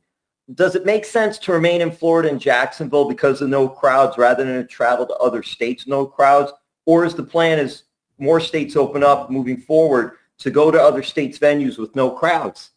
Does 0.53 0.75
it 0.75 0.85
make 0.85 1.05
sense 1.05 1.37
to 1.39 1.53
remain 1.53 1.81
in 1.81 1.89
Florida 1.89 2.29
and 2.29 2.39
Jacksonville 2.39 3.07
because 3.07 3.41
of 3.41 3.47
no 3.47 3.69
crowds 3.69 4.17
rather 4.17 4.43
than 4.43 4.61
to 4.61 4.67
travel 4.67 5.05
to 5.07 5.15
other 5.15 5.41
states, 5.41 5.87
no 5.87 6.05
crowds? 6.05 6.51
Or 6.85 7.05
is 7.05 7.15
the 7.15 7.23
plan 7.23 7.59
as 7.59 7.83
more 8.17 8.41
states 8.41 8.75
open 8.75 9.03
up 9.03 9.31
moving 9.31 9.57
forward 9.57 10.17
to 10.39 10.51
go 10.51 10.71
to 10.71 10.81
other 10.81 11.03
states' 11.03 11.39
venues 11.39 11.77
with 11.77 11.95
no 11.95 12.09
crowds? 12.09 12.71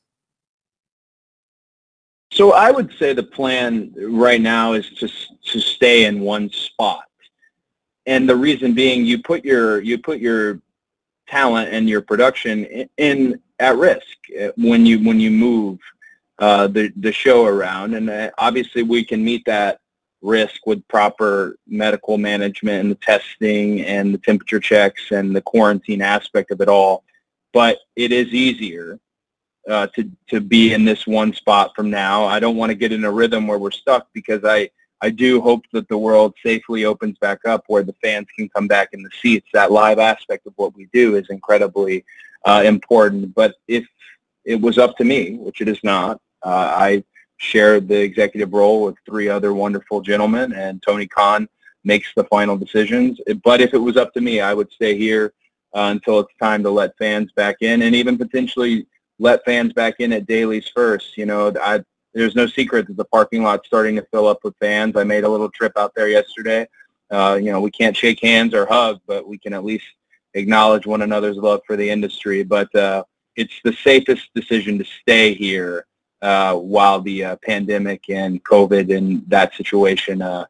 So 2.33 2.53
I 2.53 2.71
would 2.71 2.93
say 2.99 3.13
the 3.13 3.23
plan 3.23 3.95
right 3.97 4.41
now 4.41 4.73
is 4.73 4.89
to 4.99 5.09
to 5.53 5.61
stay 5.61 6.05
in 6.05 6.21
one 6.21 6.51
spot, 6.51 7.05
and 8.05 8.29
the 8.29 8.37
reason 8.37 8.75
being 8.75 9.05
you 9.05 9.23
put 9.23 9.45
your 9.45 9.81
you 9.81 9.99
put 9.99 10.19
your 10.19 10.61
talent 11.29 11.73
and 11.73 11.89
your 11.89 12.01
production 12.01 12.65
in, 12.65 12.89
in 12.99 13.41
at 13.59 13.77
risk 13.77 14.17
uh, 14.41 14.49
when 14.57 14.85
you 14.85 15.03
when 15.03 15.19
you 15.21 15.31
move 15.31 15.79
uh, 16.39 16.67
the 16.67 16.93
the 16.97 17.13
show 17.13 17.47
around, 17.47 17.95
and 17.95 18.11
uh, 18.11 18.31
obviously 18.39 18.83
we 18.83 19.05
can 19.05 19.25
meet 19.25 19.45
that 19.47 19.81
risk 20.21 20.67
with 20.67 20.87
proper 20.89 21.57
medical 21.67 22.19
management 22.19 22.81
and 22.81 22.91
the 22.91 22.97
testing 22.97 23.83
and 23.83 24.13
the 24.13 24.19
temperature 24.19 24.61
checks 24.61 25.11
and 25.13 25.35
the 25.35 25.41
quarantine 25.41 26.03
aspect 26.03 26.51
of 26.51 26.61
it 26.61 26.69
all. 26.69 27.05
But 27.57 27.79
it 27.97 28.13
is 28.13 28.35
easier 28.35 29.01
uh, 29.67 29.87
to 29.95 30.11
to 30.29 30.43
be 30.43 30.75
in 30.75 30.85
this 30.85 31.07
one 31.07 31.33
spot 31.33 31.73
from 31.75 31.89
now. 31.89 32.27
I 32.27 32.39
don't 32.39 32.59
want 32.59 32.69
to 32.69 32.75
get 32.75 32.93
in 32.93 33.03
a 33.03 33.11
rhythm 33.11 33.47
where 33.47 33.57
we're 33.57 33.71
stuck 33.71 34.09
because 34.13 34.45
I 34.45 34.69
I 35.01 35.09
do 35.09 35.41
hope 35.41 35.65
that 35.73 35.89
the 35.89 35.97
world 35.97 36.35
safely 36.45 36.85
opens 36.85 37.17
back 37.17 37.47
up 37.47 37.65
where 37.69 37.83
the 37.83 37.95
fans 38.03 38.27
can 38.37 38.51
come 38.51 38.69
back 38.69 38.91
in 38.93 39.03
the 39.03 39.09
seats. 39.23 39.49
That 39.55 39.73
live 39.73 39.99
aspect 39.99 40.47
of 40.47 40.53
what 40.57 40.77
we 40.77 40.91
do 40.93 41.17
is 41.17 41.31
incredibly 41.31 42.05
uh, 42.45 42.63
important. 42.67 43.35
But 43.35 43.55
if 43.69 43.87
it 44.45 44.61
was 44.61 44.77
up 44.77 44.99
to 44.99 45.05
me, 45.05 45.39
which 45.39 45.63
it 45.63 45.69
is 45.69 45.83
not, 45.83 46.21
uh, 46.43 46.75
I 46.77 47.05
share 47.39 47.81
the 47.81 47.99
executive 47.99 48.53
role 48.53 48.85
with 48.85 48.97
three 49.07 49.31
other 49.31 49.55
wonderful 49.55 50.03
gentlemen, 50.03 50.53
and 50.53 50.83
Tony 50.83 51.07
Khan 51.07 51.49
makes 51.85 52.09
the 52.17 52.25
final 52.25 52.59
decisions. 52.59 53.19
But 53.43 53.63
if 53.63 53.73
it 53.73 53.79
was 53.79 53.97
up 53.97 54.13
to 54.13 54.21
me, 54.21 54.43
I 54.43 54.53
would 54.53 54.71
stay 54.71 54.95
here 54.99 55.33
uh, 55.77 55.91
until 55.91 56.21
it's 56.21 56.35
time 56.41 56.63
to 56.63 56.71
let 56.71 56.97
fans 56.97 57.31
back 57.33 57.57
in, 57.61 57.83
and 57.83 57.95
even 57.95 58.17
potentially 58.17 58.87
let 59.19 59.45
fans 59.45 59.75
back 59.75 59.97
in 60.01 60.13
at 60.15 60.27
Daily's 60.27 60.69
first. 60.69 61.19
You 61.19 61.27
know, 61.27 61.53
I, 61.61 61.85
there's 62.15 62.35
no 62.35 62.47
secret 62.47 62.87
that 62.87 62.97
the 62.97 63.05
parking 63.05 63.43
lot's 63.43 63.67
starting 63.67 63.95
to 63.97 64.07
fill 64.11 64.27
up 64.27 64.43
with 64.43 64.57
fans. 64.59 64.97
I 64.97 65.05
made 65.05 65.25
a 65.25 65.29
little 65.29 65.51
trip 65.51 65.73
out 65.77 65.95
there 65.95 66.09
yesterday. 66.09 66.67
Uh, 67.11 67.39
you 67.41 67.53
know, 67.53 67.61
we 67.61 67.71
can't 67.71 67.97
shake 67.97 68.21
hands 68.23 68.55
or 68.55 68.65
hug, 68.65 69.01
but 69.07 69.29
we 69.29 69.37
can 69.37 69.53
at 69.53 69.65
least 69.65 69.85
acknowledge 70.33 70.87
one 70.87 71.03
another's 71.03 71.37
love 71.37 71.61
for 71.67 71.77
the 71.77 71.89
industry. 71.89 72.43
But 72.43 72.75
uh, 72.75 73.05
it's 73.37 73.61
the 73.63 73.75
safest 73.75 74.31
decision 74.35 74.79
to 74.79 74.85
stay 75.03 75.35
here 75.35 75.87
uh, 76.23 76.55
while 76.55 77.03
the 77.03 77.23
uh, 77.23 77.37
pandemic 77.45 78.09
and 78.09 78.43
COVID 78.45 78.97
and 78.97 79.23
that 79.29 79.55
situation 79.55 80.23
uh, 80.23 80.47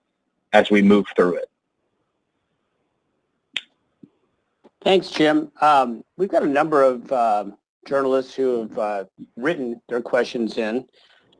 as 0.53 0.71
we 0.71 0.83
move 0.83 1.07
through 1.17 1.37
it. 1.37 1.51
Thanks, 4.83 5.11
Jim. 5.11 5.51
Um, 5.61 6.05
we've 6.17 6.29
got 6.29 6.43
a 6.43 6.49
number 6.49 6.83
of 6.83 7.11
um, 7.13 7.57
journalists 7.87 8.35
who 8.35 8.61
have 8.61 8.79
uh, 8.79 9.05
written 9.37 9.81
their 9.89 10.01
questions 10.01 10.59
in, 10.59 10.87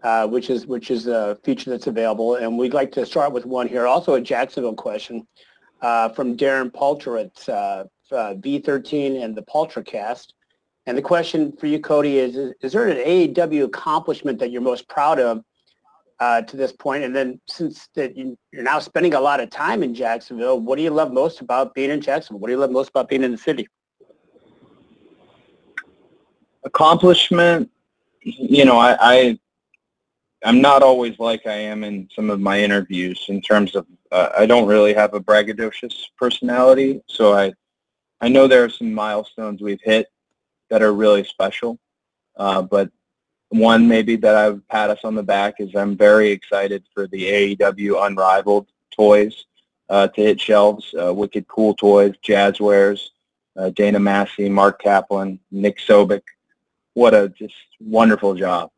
uh, 0.03 0.27
which 0.27 0.51
is 0.51 0.67
which 0.67 0.91
is 0.91 1.07
a 1.07 1.39
feature 1.45 1.71
that's 1.71 1.87
available. 1.87 2.37
And 2.37 2.59
we'd 2.59 2.75
like 2.75 2.93
to 2.93 3.07
start 3.07 3.33
with 3.33 3.47
one 3.47 3.69
here, 3.69 3.87
also 3.87 4.15
a 4.15 4.21
Jacksonville 4.21 4.75
question 4.75 5.27
uh, 5.83 6.09
from 6.11 6.37
Darren 6.37 6.73
Palter 6.73 7.19
at 7.19 7.49
uh, 7.49 7.85
V13 8.11 9.23
and 9.23 9.37
the 9.37 9.43
Paltrocast. 9.43 10.29
And 10.87 10.97
the 10.97 11.03
question 11.03 11.53
for 11.53 11.67
you, 11.67 11.81
Cody, 11.81 12.19
is, 12.19 12.37
is, 12.37 12.55
is 12.63 12.73
there 12.73 12.89
an 12.89 12.97
AEW 12.97 13.65
accomplishment 13.65 14.39
that 14.39 14.51
you're 14.51 14.63
most 14.63 14.89
proud 14.89 15.19
of 15.19 15.43
uh, 16.21 16.43
to 16.43 16.57
this 16.57 16.73
point? 16.73 17.05
And 17.05 17.15
then 17.15 17.41
since 17.49 17.89
that 17.95 18.17
you, 18.17 18.37
you're 18.53 18.63
now 18.63 18.79
spending 18.79 19.15
a 19.15 19.21
lot 19.21 19.41
of 19.41 19.51
time 19.51 19.83
in 19.83 19.95
Jacksonville, 19.95 20.61
what 20.61 20.77
do 20.77 20.83
you 20.83 20.91
love 20.91 21.13
most 21.13 21.41
about 21.41 21.75
being 21.75 21.91
in 21.91 22.01
Jacksonville? 22.01 22.41
What 22.41 22.49
do 22.49 22.53
you 22.53 22.59
love 22.59 22.71
most 22.71 22.91
about 22.91 23.09
being 23.09 23.23
in 23.23 23.33
the 23.33 23.39
city? 23.39 23.69
accomplishment, 26.67 27.71
you 28.23 28.65
know, 28.65 28.77
I, 28.77 28.97
I 29.01 29.39
I'm 30.45 30.61
not 30.61 30.83
always 30.83 31.19
like 31.19 31.47
I 31.47 31.55
am 31.55 31.83
in 31.83 32.09
some 32.15 32.29
of 32.29 32.41
my 32.41 32.61
interviews 32.61 33.25
in 33.29 33.41
terms 33.41 33.75
of 33.75 33.87
uh, 34.13 34.29
I 34.37 34.45
don't 34.45 34.69
really 34.69 34.93
have 34.93 35.15
a 35.15 35.21
braggadocious 35.21 35.95
personality, 36.19 37.01
so 37.07 37.33
I 37.33 37.55
I 38.21 38.29
know 38.29 38.47
there 38.47 38.65
are 38.65 38.69
some 38.69 38.93
milestones 38.93 39.63
we've 39.63 39.81
hit 39.83 40.09
that 40.69 40.83
are 40.83 40.93
really 40.93 41.25
special, 41.25 41.79
uh, 42.37 42.63
but 42.63 42.91
one 43.51 43.87
maybe 43.87 44.17
that 44.17 44.35
I 44.35 44.51
would 44.51 44.67
pat 44.69 44.91
us 44.91 45.01
on 45.05 45.15
the 45.15 45.23
back 45.23 45.57
is 45.59 45.75
I'm 45.75 45.97
very 45.97 46.31
excited 46.31 46.85
for 46.93 47.07
the 47.07 47.57
AEW 47.57 48.07
Unrivaled 48.07 48.67
toys 48.91 49.45
uh, 49.89 50.09
to 50.09 50.21
hit 50.21 50.41
shelves. 50.41 50.95
Uh, 51.01 51.15
wicked 51.15 51.47
cool 51.49 51.75
toys, 51.75 52.15
Jazwares, 52.25 53.11
uh, 53.57 53.71
Dana 53.71 54.01
Massey, 54.01 54.49
Mark 54.49 54.83
Kaplan, 54.83 55.39
Nick 55.51 55.79
Sobek, 55.79 56.23
what 56.95 57.15
a 57.15 57.29
just 57.29 57.55
wonderful 57.79 58.35
job 58.35 58.71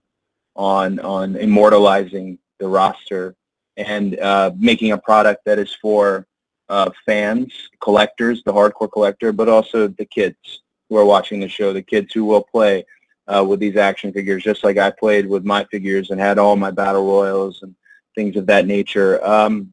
on 0.57 0.99
on 0.99 1.37
immortalizing 1.37 2.37
the 2.59 2.67
roster 2.67 3.37
and 3.77 4.19
uh, 4.19 4.51
making 4.59 4.91
a 4.91 4.99
product 4.99 5.45
that 5.45 5.59
is 5.59 5.73
for 5.81 6.27
uh, 6.69 6.91
fans, 7.07 7.53
collectors, 7.81 8.43
the 8.43 8.53
hardcore 8.53 8.91
collector, 8.91 9.33
but 9.33 9.49
also 9.49 9.87
the 9.87 10.05
kids 10.05 10.63
who 10.89 10.97
are 10.97 11.05
watching 11.05 11.39
the 11.39 11.49
show, 11.49 11.73
the 11.73 11.81
kids 11.81 12.13
who 12.13 12.25
will 12.25 12.43
play 12.43 12.85
uh, 13.29 13.45
with 13.45 13.61
these 13.61 13.77
action 13.77 14.13
figures, 14.13 14.43
just 14.43 14.65
like 14.65 14.79
I 14.79 14.91
played 14.91 15.27
with 15.27 15.45
my 15.45 15.65
figures 15.65 16.11
and 16.11 16.21
had 16.21 16.39
all 16.39 16.57
my 16.57 16.71
battle 16.71 17.07
royals 17.07 17.63
and 17.63 17.75
things 18.15 18.37
of 18.37 18.47
that 18.47 18.67
nature. 18.67 19.25
Um, 19.25 19.73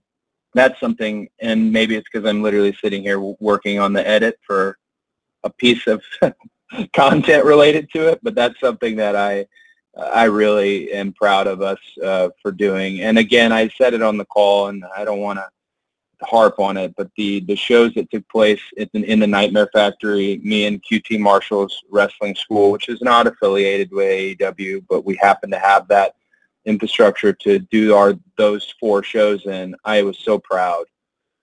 that's 0.53 0.79
something, 0.79 1.29
and 1.41 1.71
maybe 1.71 1.95
it's 1.95 2.07
because 2.11 2.27
I'm 2.27 2.41
literally 2.41 2.77
sitting 2.81 3.01
here 3.01 3.19
working 3.19 3.79
on 3.79 3.93
the 3.93 4.07
edit 4.07 4.39
for 4.45 4.77
a 5.43 5.49
piece 5.49 5.87
of 5.87 6.01
content 6.93 7.45
related 7.45 7.89
to 7.93 8.07
it, 8.09 8.19
but 8.23 8.35
that's 8.35 8.59
something 8.59 8.95
that 8.97 9.15
I 9.15 9.45
I 9.97 10.25
really 10.25 10.91
am 10.91 11.13
proud 11.13 11.47
of 11.47 11.61
us 11.61 11.79
uh, 12.03 12.29
for 12.41 12.51
doing. 12.51 13.01
And 13.01 13.17
again, 13.17 13.53
I 13.53 13.69
said 13.69 13.93
it 13.93 14.01
on 14.01 14.17
the 14.17 14.25
call, 14.25 14.67
and 14.67 14.83
I 14.95 15.05
don't 15.05 15.21
want 15.21 15.39
to 15.39 15.47
harp 16.21 16.59
on 16.59 16.77
it, 16.77 16.93
but 16.95 17.09
the 17.17 17.41
the 17.41 17.55
shows 17.55 17.93
that 17.93 18.09
took 18.11 18.27
place 18.29 18.61
in, 18.77 18.87
in 19.03 19.19
the 19.19 19.27
Nightmare 19.27 19.69
Factory, 19.73 20.39
me 20.43 20.65
and 20.65 20.83
QT 20.83 21.19
Marshall's 21.19 21.83
Wrestling 21.89 22.35
School, 22.35 22.71
which 22.71 22.89
is 22.89 23.01
not 23.01 23.27
affiliated 23.27 23.91
with 23.91 24.07
AEW, 24.39 24.85
but 24.89 25.05
we 25.05 25.15
happen 25.15 25.49
to 25.51 25.59
have 25.59 25.87
that 25.89 26.15
infrastructure 26.65 27.31
to 27.31 27.59
do 27.59 27.93
our 27.95 28.15
those 28.37 28.73
four 28.79 29.03
shows, 29.03 29.45
and 29.45 29.75
I 29.85 30.01
was 30.03 30.17
so 30.19 30.39
proud 30.39 30.85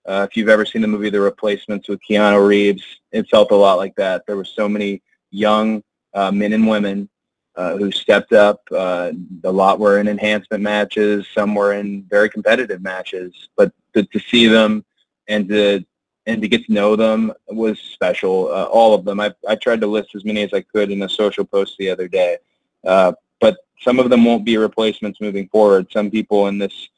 uh, 0.06 0.26
if 0.28 0.36
you've 0.36 0.48
ever 0.48 0.66
seen 0.66 0.82
the 0.82 0.88
movie 0.88 1.10
The 1.10 1.20
Replacements 1.20 1.88
with 1.88 2.00
Keanu 2.08 2.46
Reeves, 2.46 2.82
it 3.12 3.28
felt 3.28 3.52
a 3.52 3.56
lot 3.56 3.74
like 3.74 3.94
that. 3.96 4.26
There 4.26 4.36
were 4.36 4.44
so 4.44 4.68
many 4.68 5.00
young 5.30 5.82
uh, 6.14 6.32
men 6.32 6.52
and 6.52 6.66
women 6.66 7.08
uh, 7.54 7.76
who 7.76 7.92
stepped 7.92 8.32
up. 8.32 8.60
Uh, 8.72 9.12
a 9.44 9.52
lot 9.52 9.78
were 9.78 10.00
in 10.00 10.08
enhancement 10.08 10.62
matches. 10.62 11.26
Some 11.32 11.54
were 11.54 11.74
in 11.74 12.02
very 12.04 12.28
competitive 12.28 12.82
matches. 12.82 13.48
But 13.56 13.72
to, 13.94 14.04
to 14.04 14.18
see 14.18 14.46
them 14.46 14.84
and 15.28 15.48
to 15.48 15.84
and 16.26 16.40
to 16.40 16.48
get 16.48 16.64
to 16.66 16.72
know 16.72 16.94
them 16.96 17.32
was 17.48 17.78
special. 17.78 18.48
Uh, 18.48 18.64
all 18.64 18.94
of 18.94 19.04
them. 19.04 19.20
I, 19.20 19.32
I 19.48 19.56
tried 19.56 19.80
to 19.80 19.86
list 19.86 20.14
as 20.14 20.24
many 20.24 20.42
as 20.42 20.52
I 20.52 20.60
could 20.60 20.90
in 20.90 21.02
a 21.02 21.08
social 21.08 21.44
post 21.44 21.76
the 21.78 21.90
other 21.90 22.06
day. 22.06 22.38
Uh, 22.84 23.12
but 23.40 23.58
some 23.80 23.98
of 23.98 24.10
them 24.10 24.24
won't 24.24 24.44
be 24.44 24.56
replacements 24.56 25.20
moving 25.20 25.48
forward. 25.48 25.88
Some 25.90 26.10
people 26.10 26.46
in 26.46 26.58
this, 26.58 26.88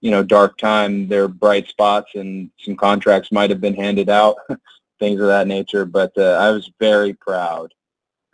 you 0.00 0.10
know, 0.10 0.22
dark 0.22 0.58
time, 0.58 1.08
they're 1.08 1.26
bright 1.28 1.68
spots, 1.68 2.12
and 2.14 2.50
some 2.60 2.76
contracts 2.76 3.32
might 3.32 3.50
have 3.50 3.60
been 3.60 3.74
handed 3.74 4.08
out, 4.08 4.36
things 5.00 5.20
of 5.20 5.26
that 5.26 5.48
nature. 5.48 5.84
But 5.84 6.12
uh, 6.16 6.38
I 6.40 6.50
was 6.50 6.70
very 6.78 7.14
proud 7.14 7.74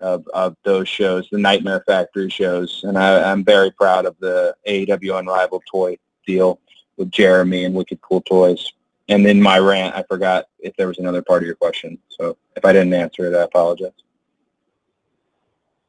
of, 0.00 0.28
of 0.34 0.56
those 0.64 0.88
shows, 0.88 1.26
the 1.30 1.38
Nightmare 1.38 1.82
Factory 1.86 2.28
shows, 2.28 2.82
and 2.84 2.98
I, 2.98 3.30
I'm 3.30 3.44
very 3.44 3.70
proud 3.70 4.04
of 4.04 4.16
the 4.20 4.54
AEW 4.68 5.18
Unrivaled 5.18 5.62
toy 5.70 5.96
deal 6.26 6.60
with 6.96 7.10
Jeremy 7.10 7.64
and 7.64 7.74
Wicked 7.74 8.00
Cool 8.00 8.20
Toys. 8.22 8.72
And 9.08 9.24
then 9.24 9.40
my 9.40 9.58
rant, 9.58 9.94
I 9.94 10.02
forgot 10.02 10.46
if 10.58 10.74
there 10.76 10.88
was 10.88 10.98
another 10.98 11.22
part 11.22 11.42
of 11.42 11.46
your 11.46 11.56
question. 11.56 11.98
So 12.08 12.36
if 12.56 12.64
I 12.64 12.72
didn't 12.72 12.94
answer 12.94 13.26
it, 13.26 13.36
I 13.36 13.42
apologize. 13.42 13.92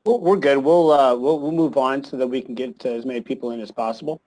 Well, 0.05 0.19
we're 0.19 0.37
good. 0.37 0.57
We'll, 0.57 0.91
uh, 0.91 1.15
we'll 1.15 1.39
we'll 1.39 1.51
move 1.51 1.77
on 1.77 2.03
so 2.03 2.17
that 2.17 2.27
we 2.27 2.41
can 2.41 2.53
get 2.53 2.77
to 2.79 2.93
as 2.93 3.05
many 3.05 3.21
people 3.21 3.51
in 3.51 3.59
as 3.59 3.71
possible. 3.71 4.21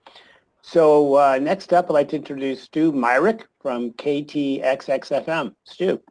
So 0.61 1.15
uh, 1.15 1.39
next 1.39 1.71
up, 1.71 1.85
I'd 1.89 1.93
like 1.93 2.09
to 2.09 2.17
introduce 2.17 2.63
Stu 2.63 2.91
Myrick 2.91 3.47
from 3.61 3.91
KTXXFM. 3.93 5.55
Stu. 5.63 6.01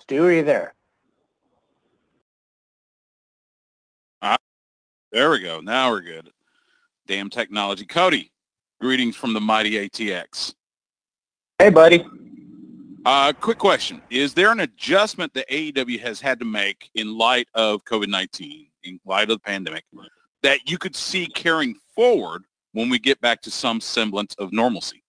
Stu, 0.00 0.24
are 0.24 0.32
you 0.32 0.42
there? 0.42 0.74
There 5.14 5.30
we 5.30 5.38
go. 5.38 5.60
Now 5.60 5.90
we're 5.90 6.00
good. 6.00 6.30
Damn 7.06 7.30
technology. 7.30 7.86
Cody, 7.86 8.32
greetings 8.80 9.14
from 9.14 9.32
the 9.32 9.40
mighty 9.40 9.88
ATX. 9.88 10.54
Hey, 11.60 11.70
buddy. 11.70 12.04
Uh, 13.06 13.32
quick 13.32 13.58
question. 13.58 14.02
Is 14.10 14.34
there 14.34 14.50
an 14.50 14.60
adjustment 14.60 15.32
that 15.34 15.48
AEW 15.48 16.00
has 16.00 16.20
had 16.20 16.40
to 16.40 16.44
make 16.44 16.90
in 16.96 17.16
light 17.16 17.46
of 17.54 17.84
COVID-19, 17.84 18.66
in 18.82 18.98
light 19.06 19.30
of 19.30 19.36
the 19.36 19.38
pandemic, 19.38 19.84
that 20.42 20.68
you 20.68 20.78
could 20.78 20.96
see 20.96 21.26
carrying 21.26 21.76
forward 21.94 22.42
when 22.72 22.88
we 22.88 22.98
get 22.98 23.20
back 23.20 23.40
to 23.42 23.52
some 23.52 23.80
semblance 23.80 24.34
of 24.38 24.52
normalcy? 24.52 25.04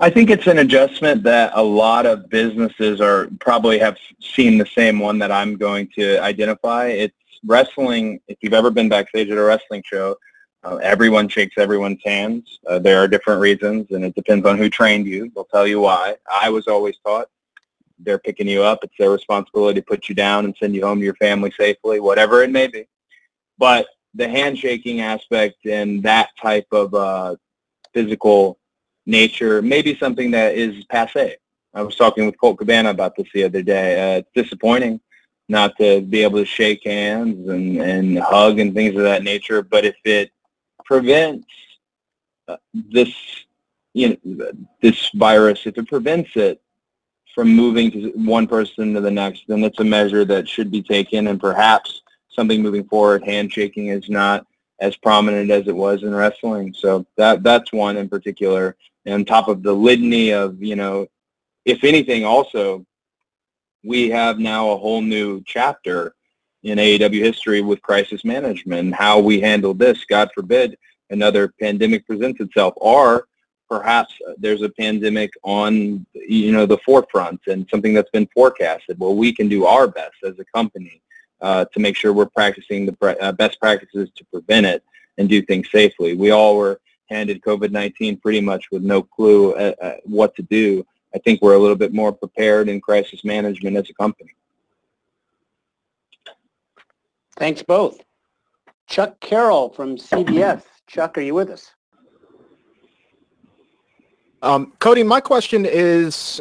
I 0.00 0.08
think 0.08 0.30
it's 0.30 0.46
an 0.46 0.60
adjustment 0.60 1.22
that 1.24 1.52
a 1.54 1.62
lot 1.62 2.06
of 2.06 2.30
businesses 2.30 3.00
are 3.02 3.28
probably 3.40 3.78
have 3.78 3.98
seen 4.20 4.56
the 4.56 4.64
same 4.64 5.00
one 5.00 5.18
that 5.18 5.30
I'm 5.30 5.56
going 5.56 5.88
to 5.96 6.18
identify. 6.22 6.86
It's 6.86 7.14
wrestling. 7.48 8.20
If 8.28 8.38
you've 8.42 8.54
ever 8.54 8.70
been 8.70 8.88
backstage 8.88 9.30
at 9.30 9.38
a 9.38 9.42
wrestling 9.42 9.82
show, 9.84 10.16
uh, 10.64 10.76
everyone 10.76 11.28
shakes 11.28 11.56
everyone's 11.56 12.00
hands. 12.04 12.58
Uh, 12.66 12.78
there 12.78 13.02
are 13.02 13.08
different 13.08 13.40
reasons, 13.40 13.86
and 13.90 14.04
it 14.04 14.14
depends 14.14 14.46
on 14.46 14.58
who 14.58 14.68
trained 14.68 15.06
you. 15.06 15.30
They'll 15.34 15.44
tell 15.44 15.66
you 15.66 15.80
why. 15.80 16.16
I 16.30 16.50
was 16.50 16.66
always 16.68 16.96
taught 17.04 17.28
they're 17.98 18.18
picking 18.18 18.46
you 18.46 18.62
up. 18.62 18.80
It's 18.82 18.94
their 18.98 19.10
responsibility 19.10 19.80
to 19.80 19.86
put 19.86 20.08
you 20.08 20.14
down 20.14 20.44
and 20.44 20.54
send 20.58 20.74
you 20.74 20.84
home 20.84 20.98
to 20.98 21.04
your 21.04 21.16
family 21.16 21.52
safely, 21.58 22.00
whatever 22.00 22.42
it 22.42 22.50
may 22.50 22.66
be. 22.68 22.86
But 23.56 23.86
the 24.14 24.28
handshaking 24.28 25.00
aspect 25.00 25.66
and 25.66 26.02
that 26.02 26.30
type 26.40 26.66
of 26.72 26.94
uh, 26.94 27.36
physical 27.92 28.58
nature 29.06 29.62
may 29.62 29.82
be 29.82 29.96
something 29.96 30.30
that 30.32 30.54
is 30.54 30.84
passe. 30.84 31.36
I 31.74 31.82
was 31.82 31.96
talking 31.96 32.26
with 32.26 32.38
Colt 32.38 32.58
Cabana 32.58 32.90
about 32.90 33.16
this 33.16 33.26
the 33.34 33.44
other 33.44 33.62
day. 33.62 34.16
Uh, 34.16 34.18
it's 34.18 34.30
disappointing 34.34 35.00
not 35.48 35.76
to 35.78 36.00
be 36.02 36.22
able 36.22 36.38
to 36.38 36.44
shake 36.44 36.84
hands 36.84 37.48
and, 37.48 37.80
and 37.80 38.18
hug 38.18 38.58
and 38.58 38.74
things 38.74 38.94
of 38.94 39.02
that 39.02 39.22
nature, 39.22 39.62
but 39.62 39.84
if 39.84 39.96
it 40.04 40.30
prevents 40.84 41.46
uh, 42.48 42.56
this, 42.72 43.12
you 43.94 44.18
know, 44.24 44.50
this 44.82 45.10
virus, 45.14 45.66
if 45.66 45.78
it 45.78 45.88
prevents 45.88 46.30
it 46.36 46.60
from 47.34 47.54
moving 47.54 47.90
to 47.90 48.10
one 48.16 48.46
person 48.46 48.94
to 48.94 49.00
the 49.00 49.10
next, 49.10 49.44
then 49.48 49.62
it's 49.64 49.78
a 49.80 49.84
measure 49.84 50.24
that 50.24 50.48
should 50.48 50.70
be 50.70 50.82
taken 50.82 51.28
and 51.28 51.40
perhaps 51.40 52.02
something 52.28 52.62
moving 52.62 52.84
forward. 52.84 53.22
Handshaking 53.24 53.88
is 53.88 54.08
not 54.08 54.46
as 54.80 54.96
prominent 54.96 55.50
as 55.50 55.66
it 55.66 55.74
was 55.74 56.02
in 56.02 56.14
wrestling. 56.14 56.74
So 56.74 57.06
that 57.16 57.42
that's 57.42 57.72
one 57.72 57.96
in 57.96 58.08
particular. 58.08 58.76
And 59.06 59.14
on 59.14 59.24
top 59.24 59.48
of 59.48 59.62
the 59.62 59.72
litany 59.72 60.32
of, 60.32 60.62
you 60.62 60.76
know, 60.76 61.06
if 61.64 61.84
anything 61.84 62.24
also, 62.24 62.84
we 63.84 64.10
have 64.10 64.38
now 64.38 64.70
a 64.70 64.76
whole 64.76 65.00
new 65.00 65.42
chapter 65.46 66.14
in 66.62 66.78
AEW 66.78 67.20
history 67.20 67.60
with 67.60 67.82
crisis 67.82 68.24
management 68.24 68.80
and 68.80 68.94
how 68.94 69.18
we 69.20 69.40
handle 69.40 69.74
this. 69.74 70.04
God 70.04 70.30
forbid 70.34 70.76
another 71.10 71.52
pandemic 71.60 72.06
presents 72.06 72.40
itself 72.40 72.74
or 72.76 73.26
perhaps 73.68 74.14
there's 74.38 74.62
a 74.62 74.68
pandemic 74.68 75.30
on, 75.42 76.04
you 76.14 76.52
know, 76.52 76.66
the 76.66 76.78
forefront 76.78 77.40
and 77.46 77.68
something 77.70 77.94
that's 77.94 78.10
been 78.10 78.28
forecasted. 78.34 78.98
Well, 78.98 79.14
we 79.14 79.32
can 79.32 79.48
do 79.48 79.66
our 79.66 79.86
best 79.86 80.16
as 80.24 80.38
a 80.38 80.44
company 80.54 81.02
uh, 81.40 81.66
to 81.66 81.80
make 81.80 81.94
sure 81.94 82.12
we're 82.12 82.26
practicing 82.26 82.86
the 82.86 83.16
uh, 83.20 83.32
best 83.32 83.60
practices 83.60 84.10
to 84.16 84.24
prevent 84.24 84.66
it 84.66 84.82
and 85.18 85.28
do 85.28 85.42
things 85.42 85.70
safely. 85.70 86.14
We 86.14 86.30
all 86.30 86.56
were 86.56 86.80
handed 87.06 87.42
COVID-19 87.42 88.20
pretty 88.20 88.40
much 88.40 88.70
with 88.70 88.82
no 88.82 89.02
clue 89.02 89.54
at, 89.56 89.78
at 89.80 90.06
what 90.06 90.34
to 90.36 90.42
do. 90.42 90.84
I 91.14 91.18
think 91.18 91.40
we're 91.40 91.54
a 91.54 91.58
little 91.58 91.76
bit 91.76 91.92
more 91.92 92.12
prepared 92.12 92.68
in 92.68 92.80
crisis 92.80 93.24
management 93.24 93.76
as 93.76 93.88
a 93.88 93.94
company. 93.94 94.34
Thanks 97.36 97.62
both. 97.62 98.02
Chuck 98.88 99.18
Carroll 99.20 99.70
from 99.70 99.96
CBS. 99.96 100.62
Chuck, 100.86 101.16
are 101.18 101.20
you 101.20 101.34
with 101.34 101.50
us? 101.50 101.72
Um, 104.42 104.72
Cody, 104.78 105.02
my 105.02 105.20
question 105.20 105.66
is, 105.66 106.40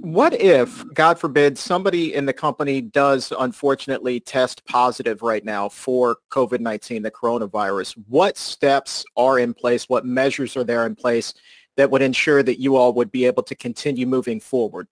what 0.00 0.34
if, 0.34 0.84
God 0.92 1.18
forbid, 1.18 1.56
somebody 1.56 2.14
in 2.14 2.26
the 2.26 2.32
company 2.32 2.80
does 2.82 3.32
unfortunately 3.38 4.20
test 4.20 4.64
positive 4.66 5.22
right 5.22 5.44
now 5.44 5.68
for 5.68 6.18
COVID-19, 6.30 7.02
the 7.02 7.10
coronavirus? 7.10 7.94
What 8.08 8.36
steps 8.36 9.04
are 9.16 9.38
in 9.38 9.54
place? 9.54 9.88
What 9.88 10.04
measures 10.04 10.56
are 10.56 10.64
there 10.64 10.84
in 10.84 10.94
place 10.94 11.32
that 11.76 11.90
would 11.90 12.02
ensure 12.02 12.42
that 12.42 12.60
you 12.60 12.76
all 12.76 12.92
would 12.92 13.10
be 13.10 13.24
able 13.26 13.42
to 13.44 13.54
continue 13.54 14.06
moving 14.06 14.40
forward? 14.40 14.88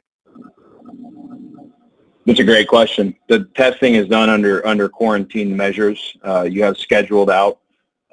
That's 2.27 2.41
a 2.41 2.45
great 2.45 2.69
question. 2.69 3.17
The 3.29 3.45
testing 3.57 3.95
is 3.95 4.07
done 4.09 4.31
under 4.31 4.65
under 4.67 4.89
quarantine 4.89 5.57
measures. 5.57 6.17
Uh, 6.23 6.43
you 6.43 6.63
have 6.63 6.79
scheduled 6.79 7.31
out 7.31 7.59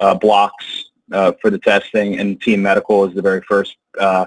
uh, 0.00 0.14
blocks 0.14 0.90
uh, 1.12 1.32
for 1.40 1.50
the 1.50 1.58
testing, 1.58 2.18
and 2.18 2.40
Team 2.40 2.62
Medical 2.62 3.04
is 3.04 3.14
the 3.14 3.22
very 3.22 3.40
first 3.42 3.76
uh, 4.00 4.26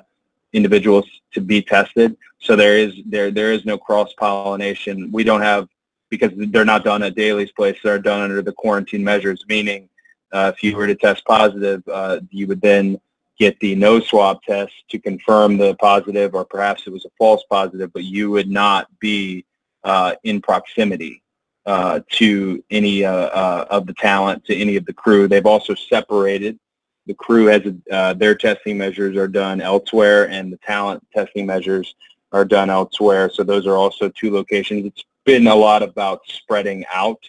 individuals 0.53 1.05
to 1.33 1.41
be 1.41 1.61
tested. 1.61 2.15
So 2.39 2.55
there 2.55 2.77
is 2.77 2.93
there 3.05 3.29
there 3.29 3.51
is 3.51 3.65
no 3.65 3.77
cross 3.77 4.13
pollination. 4.13 5.11
We 5.11 5.25
don't 5.25 5.41
have 5.41 5.67
because 6.09 6.31
they're 6.35 6.63
not 6.63 6.85
done 6.85 7.03
at 7.03 7.15
Daily's 7.15 7.51
place. 7.51 7.77
They're 7.83 7.99
done 7.99 8.21
under 8.21 8.41
the 8.41 8.53
quarantine 8.53 9.03
measures, 9.03 9.43
meaning 9.49 9.89
uh, 10.31 10.51
if 10.53 10.63
you 10.63 10.77
were 10.77 10.87
to 10.87 10.95
test 10.95 11.25
positive, 11.25 11.83
uh, 11.87 12.19
you 12.29 12.47
would 12.47 12.61
then 12.61 12.99
get 13.39 13.59
the 13.59 13.75
no 13.75 13.99
swab 13.99 14.41
test 14.43 14.73
to 14.89 14.99
confirm 14.99 15.57
the 15.57 15.75
positive, 15.75 16.35
or 16.35 16.45
perhaps 16.45 16.83
it 16.85 16.91
was 16.91 17.05
a 17.05 17.09
false 17.17 17.43
positive, 17.49 17.91
but 17.93 18.03
you 18.03 18.29
would 18.31 18.49
not 18.49 18.87
be 18.99 19.45
uh, 19.83 20.13
in 20.23 20.41
proximity 20.41 21.21
uh, 21.65 22.01
to 22.11 22.63
any 22.69 23.05
uh, 23.05 23.11
uh, 23.13 23.65
of 23.69 23.87
the 23.87 23.93
talent, 23.93 24.43
to 24.45 24.55
any 24.55 24.75
of 24.75 24.85
the 24.85 24.93
crew. 24.93 25.27
They've 25.27 25.45
also 25.45 25.73
separated. 25.75 26.59
The 27.05 27.13
crew 27.13 27.47
has 27.47 27.61
uh, 27.91 28.13
their 28.13 28.35
testing 28.35 28.77
measures 28.77 29.17
are 29.17 29.27
done 29.27 29.61
elsewhere, 29.61 30.29
and 30.29 30.51
the 30.51 30.57
talent 30.57 31.05
testing 31.13 31.45
measures 31.45 31.95
are 32.31 32.45
done 32.45 32.69
elsewhere. 32.69 33.29
So 33.29 33.43
those 33.43 33.67
are 33.67 33.75
also 33.75 34.09
two 34.09 34.31
locations. 34.31 34.85
It's 34.85 35.03
been 35.25 35.47
a 35.47 35.55
lot 35.55 35.83
about 35.83 36.21
spreading 36.27 36.85
out 36.93 37.19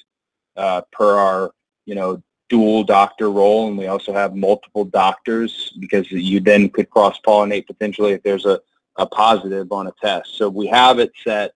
uh, 0.57 0.83
per 0.93 1.17
our, 1.17 1.53
you 1.87 1.95
know, 1.95 2.23
dual 2.49 2.85
doctor 2.85 3.31
role, 3.31 3.69
and 3.69 3.79
we 3.79 3.87
also 3.87 4.13
have 4.13 4.35
multiple 4.35 4.85
doctors 4.85 5.73
because 5.79 6.11
you 6.11 6.41
then 6.41 6.69
could 6.69 6.91
cross-pollinate 6.91 7.67
potentially 7.67 8.13
if 8.13 8.23
there's 8.23 8.47
a, 8.47 8.61
a 8.97 9.07
positive 9.07 9.73
on 9.73 9.87
a 9.87 9.93
test. 10.01 10.37
So 10.37 10.49
we 10.49 10.67
have 10.67 10.99
it 10.99 11.13
set 11.23 11.53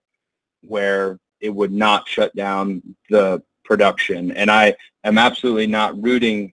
where 0.62 1.18
it 1.40 1.50
would 1.50 1.72
not 1.72 2.08
shut 2.08 2.34
down 2.34 2.82
the 3.10 3.42
production. 3.64 4.32
And 4.32 4.50
I 4.50 4.74
am 5.04 5.18
absolutely 5.18 5.66
not 5.66 6.00
rooting 6.02 6.52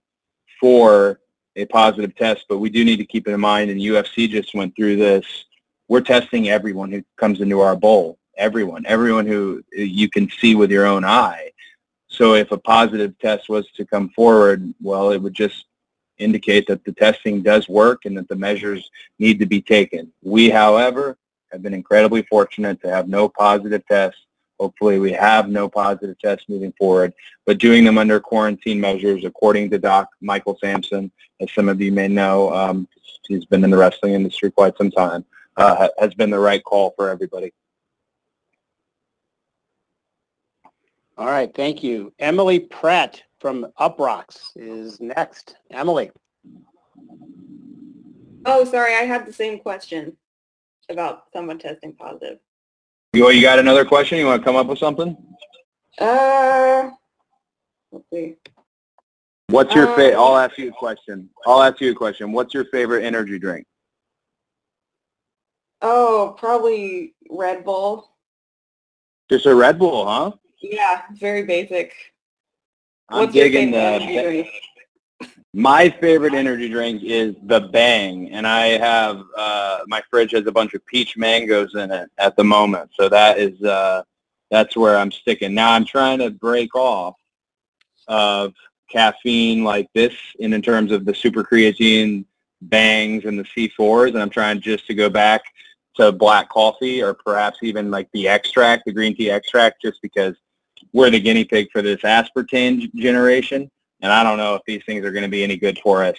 for 0.59 1.19
a 1.55 1.65
positive 1.65 2.15
test, 2.15 2.45
but 2.49 2.57
we 2.57 2.69
do 2.69 2.83
need 2.83 2.97
to 2.97 3.05
keep 3.05 3.27
it 3.27 3.31
in 3.31 3.39
mind, 3.39 3.71
and 3.71 3.79
UFC 3.79 4.29
just 4.29 4.53
went 4.53 4.75
through 4.75 4.97
this, 4.97 5.45
we're 5.87 6.01
testing 6.01 6.49
everyone 6.49 6.91
who 6.91 7.03
comes 7.17 7.41
into 7.41 7.61
our 7.61 7.75
bowl, 7.75 8.17
everyone, 8.37 8.83
everyone 8.87 9.25
who 9.25 9.63
you 9.71 10.09
can 10.09 10.29
see 10.29 10.55
with 10.55 10.71
your 10.71 10.85
own 10.85 11.05
eye. 11.05 11.51
So 12.15 12.33
if 12.33 12.51
a 12.51 12.57
positive 12.57 13.17
test 13.19 13.49
was 13.49 13.69
to 13.71 13.85
come 13.85 14.09
forward, 14.09 14.73
well, 14.81 15.11
it 15.11 15.21
would 15.21 15.33
just 15.33 15.65
indicate 16.17 16.65
that 16.67 16.85
the 16.85 16.93
testing 16.93 17.41
does 17.41 17.67
work 17.67 18.05
and 18.05 18.17
that 18.17 18.29
the 18.29 18.35
measures 18.37 18.89
need 19.19 19.37
to 19.39 19.45
be 19.45 19.61
taken. 19.61 20.13
We, 20.23 20.49
however, 20.49 21.17
have 21.51 21.61
been 21.61 21.73
incredibly 21.73 22.23
fortunate 22.23 22.81
to 22.81 22.89
have 22.89 23.09
no 23.09 23.27
positive 23.27 23.85
tests. 23.85 24.21
Hopefully 24.61 24.99
we 24.99 25.11
have 25.11 25.49
no 25.49 25.67
positive 25.67 26.17
tests 26.19 26.45
moving 26.47 26.73
forward, 26.77 27.13
but 27.45 27.57
doing 27.57 27.83
them 27.83 27.97
under 27.97 28.21
quarantine 28.21 28.79
measures, 28.79 29.25
according 29.25 29.69
to 29.71 29.77
Doc 29.77 30.07
Michael 30.21 30.57
Sampson, 30.61 31.11
as 31.41 31.51
some 31.51 31.67
of 31.67 31.81
you 31.81 31.91
may 31.91 32.07
know, 32.07 32.53
um, 32.53 32.87
he's 33.27 33.43
been 33.43 33.65
in 33.65 33.69
the 33.69 33.77
wrestling 33.77 34.13
industry 34.13 34.49
quite 34.49 34.77
some 34.77 34.91
time, 34.91 35.25
uh, 35.57 35.89
has 35.99 36.13
been 36.13 36.29
the 36.29 36.39
right 36.39 36.63
call 36.63 36.93
for 36.95 37.09
everybody. 37.09 37.51
All 41.17 41.27
right, 41.27 41.53
thank 41.53 41.81
you. 41.83 42.13
Emily 42.19 42.59
Pratt 42.59 43.21
from 43.39 43.67
Uproxx 43.79 44.51
is 44.55 44.99
next. 44.99 45.55
Emily. 45.71 46.11
Oh, 48.45 48.65
sorry, 48.65 48.95
I 48.95 49.03
had 49.03 49.25
the 49.25 49.33
same 49.33 49.59
question 49.59 50.15
about 50.89 51.23
someone 51.33 51.57
testing 51.57 51.93
positive. 51.93 52.39
You, 53.13 53.29
you 53.29 53.41
got 53.41 53.59
another 53.59 53.85
question? 53.85 54.17
You 54.19 54.25
want 54.25 54.41
to 54.41 54.45
come 54.45 54.57
up 54.57 54.67
with 54.67 54.77
something? 54.77 55.15
Uh, 55.99 56.89
let's 57.91 58.05
see. 58.11 58.35
What's 59.47 59.73
your 59.73 59.87
Um, 59.87 59.95
favorite? 59.95 60.17
I'll 60.17 60.37
ask 60.37 60.57
you 60.57 60.69
a 60.69 60.73
question. 60.73 61.29
I'll 61.45 61.61
ask 61.63 61.79
you 61.79 61.91
a 61.91 61.95
question. 61.95 62.33
What's 62.33 62.53
your 62.53 62.65
favorite 62.65 63.05
energy 63.05 63.39
drink? 63.39 63.65
Oh, 65.81 66.35
probably 66.37 67.13
Red 67.29 67.63
Bull. 67.63 68.11
Just 69.29 69.45
a 69.45 69.55
Red 69.55 69.79
Bull, 69.79 70.05
huh? 70.05 70.31
Yeah, 70.71 71.01
very 71.13 71.43
basic. 71.43 71.93
I'm 73.09 73.21
What's 73.21 73.33
digging 73.33 73.71
the? 73.71 74.45
My 75.53 75.89
favorite 75.89 76.33
energy 76.33 76.67
drink 76.67 77.01
is 77.03 77.35
the 77.43 77.61
Bang, 77.61 78.29
and 78.31 78.45
I 78.45 78.77
have 78.77 79.23
uh, 79.37 79.79
my 79.87 80.01
fridge 80.09 80.31
has 80.31 80.45
a 80.47 80.51
bunch 80.51 80.73
of 80.73 80.85
peach 80.85 81.15
mangoes 81.15 81.75
in 81.75 81.91
it 81.91 82.09
at 82.17 82.35
the 82.35 82.43
moment, 82.43 82.91
so 82.93 83.07
that 83.07 83.37
is 83.37 83.61
uh, 83.61 84.03
that's 84.51 84.75
where 84.75 84.97
I'm 84.97 85.11
sticking. 85.11 85.53
Now 85.53 85.71
I'm 85.71 85.85
trying 85.85 86.19
to 86.19 86.29
break 86.29 86.75
off 86.75 87.15
of 88.07 88.53
caffeine 88.89 89.63
like 89.63 89.87
this, 89.93 90.13
in, 90.39 90.51
in 90.51 90.61
terms 90.61 90.91
of 90.91 91.05
the 91.05 91.13
super 91.13 91.43
creatine 91.43 92.25
bangs 92.63 93.25
and 93.25 93.39
the 93.39 93.43
C4s, 93.43 94.09
and 94.09 94.21
I'm 94.21 94.29
trying 94.29 94.59
just 94.59 94.87
to 94.87 94.93
go 94.93 95.09
back 95.09 95.41
to 95.95 96.11
black 96.11 96.49
coffee 96.49 97.01
or 97.01 97.13
perhaps 97.13 97.59
even 97.61 97.89
like 97.89 98.09
the 98.13 98.27
extract, 98.27 98.83
the 98.85 98.91
green 98.91 99.15
tea 99.15 99.31
extract, 99.31 99.81
just 99.81 100.01
because 100.01 100.35
we're 100.93 101.09
the 101.09 101.19
guinea 101.19 101.45
pig 101.45 101.69
for 101.71 101.81
this 101.81 102.01
aspartame 102.01 102.93
generation 102.95 103.69
and 104.01 104.11
I 104.11 104.23
don't 104.23 104.37
know 104.37 104.55
if 104.55 104.61
these 104.65 104.83
things 104.85 105.05
are 105.05 105.11
going 105.11 105.23
to 105.23 105.29
be 105.29 105.43
any 105.43 105.57
good 105.57 105.79
for 105.79 106.03
us 106.03 106.17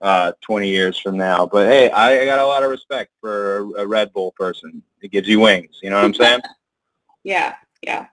uh, 0.00 0.32
20 0.42 0.68
years 0.68 0.98
from 0.98 1.16
now. 1.16 1.46
But 1.46 1.66
hey, 1.66 1.90
I, 1.90 2.24
got 2.24 2.38
a 2.38 2.46
lot 2.46 2.62
of 2.62 2.70
respect 2.70 3.10
for 3.20 3.58
a, 3.58 3.82
a 3.82 3.86
Red 3.86 4.12
Bull 4.12 4.32
person. 4.32 4.82
It 5.02 5.10
gives 5.10 5.28
you 5.28 5.40
wings. 5.40 5.78
You 5.82 5.90
know 5.90 5.96
what 5.96 6.04
I'm 6.04 6.14
saying? 6.14 6.40
yeah, 7.24 7.56
yeah. 7.82 8.06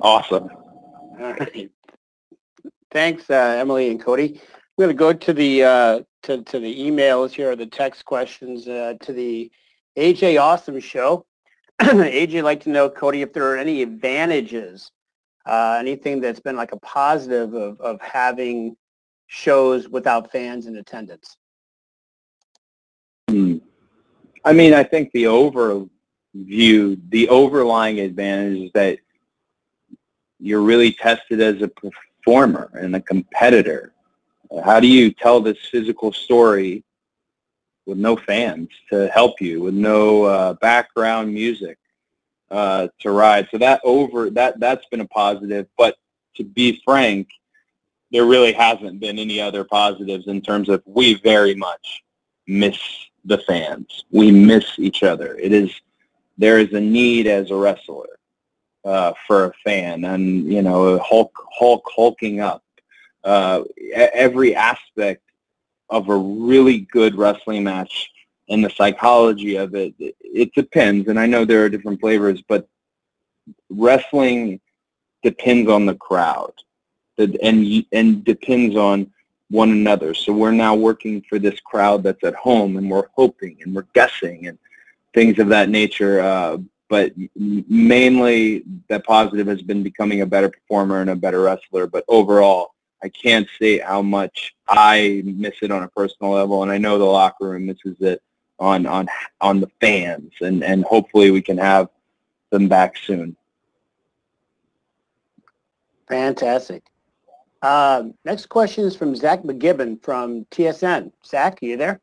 Awesome. 0.00 0.48
All 1.20 1.34
right. 1.34 1.70
Thanks, 2.90 3.30
uh, 3.30 3.56
Emily 3.58 3.90
and 3.90 4.02
Cody. 4.02 4.40
We're 4.76 4.86
going 4.86 4.96
to 4.96 4.98
go 4.98 5.12
to 5.12 5.32
the 5.32 5.62
uh, 5.64 6.00
to 6.22 6.42
to 6.42 6.58
the 6.58 6.80
emails 6.80 7.30
here, 7.30 7.54
the 7.56 7.66
text 7.66 8.04
questions 8.04 8.68
uh, 8.68 8.94
to 9.00 9.12
the 9.12 9.50
AJ 9.96 10.40
Awesome 10.40 10.80
Show. 10.80 11.26
AJ, 12.12 12.42
like 12.42 12.62
to 12.62 12.70
know, 12.70 12.88
Cody, 12.88 13.22
if 13.22 13.32
there 13.32 13.50
are 13.52 13.56
any 13.56 13.82
advantages 13.82 14.90
uh, 15.46 15.76
anything 15.78 16.20
that's 16.20 16.40
been 16.40 16.56
like 16.56 16.72
a 16.72 16.78
positive 16.78 17.54
of, 17.54 17.80
of 17.80 18.00
having 18.00 18.76
shows 19.26 19.88
without 19.88 20.30
fans 20.30 20.66
in 20.66 20.76
attendance? 20.76 21.36
Hmm. 23.28 23.58
I 24.44 24.52
mean, 24.52 24.74
I 24.74 24.82
think 24.82 25.10
the 25.12 25.24
overview, 25.24 25.88
the 26.34 27.28
overlying 27.28 28.00
advantage 28.00 28.58
is 28.66 28.70
that 28.74 28.98
you're 30.38 30.62
really 30.62 30.92
tested 30.92 31.40
as 31.40 31.62
a 31.62 31.68
performer 31.68 32.70
and 32.74 32.96
a 32.96 33.00
competitor. 33.00 33.94
How 34.64 34.80
do 34.80 34.86
you 34.86 35.12
tell 35.12 35.40
this 35.40 35.58
physical 35.70 36.12
story 36.12 36.84
with 37.86 37.98
no 37.98 38.16
fans 38.16 38.68
to 38.90 39.08
help 39.08 39.40
you, 39.40 39.62
with 39.62 39.74
no 39.74 40.24
uh, 40.24 40.52
background 40.54 41.32
music? 41.32 41.78
uh, 42.52 42.88
to 43.00 43.10
ride. 43.10 43.48
So 43.50 43.58
that 43.58 43.80
over 43.82 44.30
that 44.30 44.60
that's 44.60 44.86
been 44.86 45.00
a 45.00 45.08
positive. 45.08 45.66
But 45.76 45.96
to 46.36 46.44
be 46.44 46.80
frank, 46.84 47.28
there 48.12 48.26
really 48.26 48.52
hasn't 48.52 49.00
been 49.00 49.18
any 49.18 49.40
other 49.40 49.64
positives 49.64 50.28
in 50.28 50.42
terms 50.42 50.68
of 50.68 50.82
we 50.84 51.14
very 51.14 51.54
much 51.54 52.04
miss 52.46 52.78
the 53.24 53.38
fans. 53.38 54.04
We 54.10 54.30
miss 54.30 54.78
each 54.78 55.02
other. 55.02 55.34
It 55.36 55.52
is 55.52 55.72
there 56.38 56.58
is 56.58 56.72
a 56.74 56.80
need 56.80 57.26
as 57.26 57.50
a 57.50 57.56
wrestler 57.56 58.18
uh, 58.84 59.14
for 59.26 59.46
a 59.46 59.52
fan, 59.64 60.04
and 60.04 60.52
you 60.52 60.62
know 60.62 60.98
Hulk 60.98 61.32
Hulk 61.58 61.84
hulking 61.92 62.40
up. 62.40 62.62
Uh, 63.24 63.62
every 63.94 64.54
aspect 64.54 65.22
of 65.92 66.08
a 66.08 66.16
really 66.16 66.80
good 66.80 67.14
wrestling 67.14 67.64
match 67.64 68.10
and 68.48 68.64
the 68.64 68.70
psychology 68.70 69.56
of 69.56 69.74
it, 69.74 69.94
it, 69.98 70.52
depends. 70.54 71.08
And 71.08 71.20
I 71.20 71.26
know 71.26 71.44
there 71.44 71.64
are 71.64 71.68
different 71.68 72.00
flavors, 72.00 72.42
but 72.48 72.66
wrestling 73.70 74.60
depends 75.22 75.70
on 75.70 75.86
the 75.86 75.94
crowd 75.94 76.52
and 77.18 77.84
and 77.92 78.24
depends 78.24 78.74
on 78.74 79.12
one 79.50 79.70
another. 79.70 80.14
So 80.14 80.32
we're 80.32 80.50
now 80.50 80.74
working 80.74 81.22
for 81.28 81.38
this 81.38 81.60
crowd 81.60 82.02
that's 82.02 82.24
at 82.24 82.34
home, 82.34 82.78
and 82.78 82.90
we're 82.90 83.08
hoping 83.14 83.58
and 83.62 83.74
we're 83.74 83.86
guessing 83.92 84.46
and 84.46 84.58
things 85.14 85.38
of 85.38 85.48
that 85.48 85.68
nature. 85.68 86.20
Uh, 86.20 86.56
but 86.88 87.12
mainly, 87.36 88.64
that 88.88 89.04
positive 89.04 89.46
has 89.46 89.62
been 89.62 89.82
becoming 89.82 90.22
a 90.22 90.26
better 90.26 90.48
performer 90.48 91.00
and 91.00 91.10
a 91.10 91.16
better 91.16 91.42
wrestler. 91.42 91.86
But 91.86 92.04
overall, 92.08 92.74
I 93.02 93.08
can't 93.08 93.48
say 93.60 93.78
how 93.78 94.02
much 94.02 94.54
I 94.68 95.22
miss 95.24 95.54
it 95.62 95.70
on 95.70 95.82
a 95.82 95.88
personal 95.88 96.32
level, 96.32 96.62
and 96.62 96.70
I 96.70 96.78
know 96.78 96.98
the 96.98 97.04
locker 97.04 97.50
room 97.50 97.66
misses 97.66 97.96
it 98.00 98.22
on 98.58 98.86
on 98.86 99.08
on 99.40 99.60
the 99.60 99.70
fans, 99.80 100.32
and 100.40 100.62
and 100.62 100.84
hopefully 100.84 101.30
we 101.30 101.42
can 101.42 101.58
have 101.58 101.88
them 102.50 102.68
back 102.68 102.96
soon. 102.96 103.36
Fantastic. 106.08 106.84
Uh, 107.62 108.04
next 108.24 108.46
question 108.46 108.84
is 108.84 108.96
from 108.96 109.14
Zach 109.14 109.42
McGibbon 109.42 110.02
from 110.02 110.44
TSN. 110.46 111.12
Zach, 111.24 111.58
are 111.62 111.66
you 111.66 111.76
there? 111.76 112.00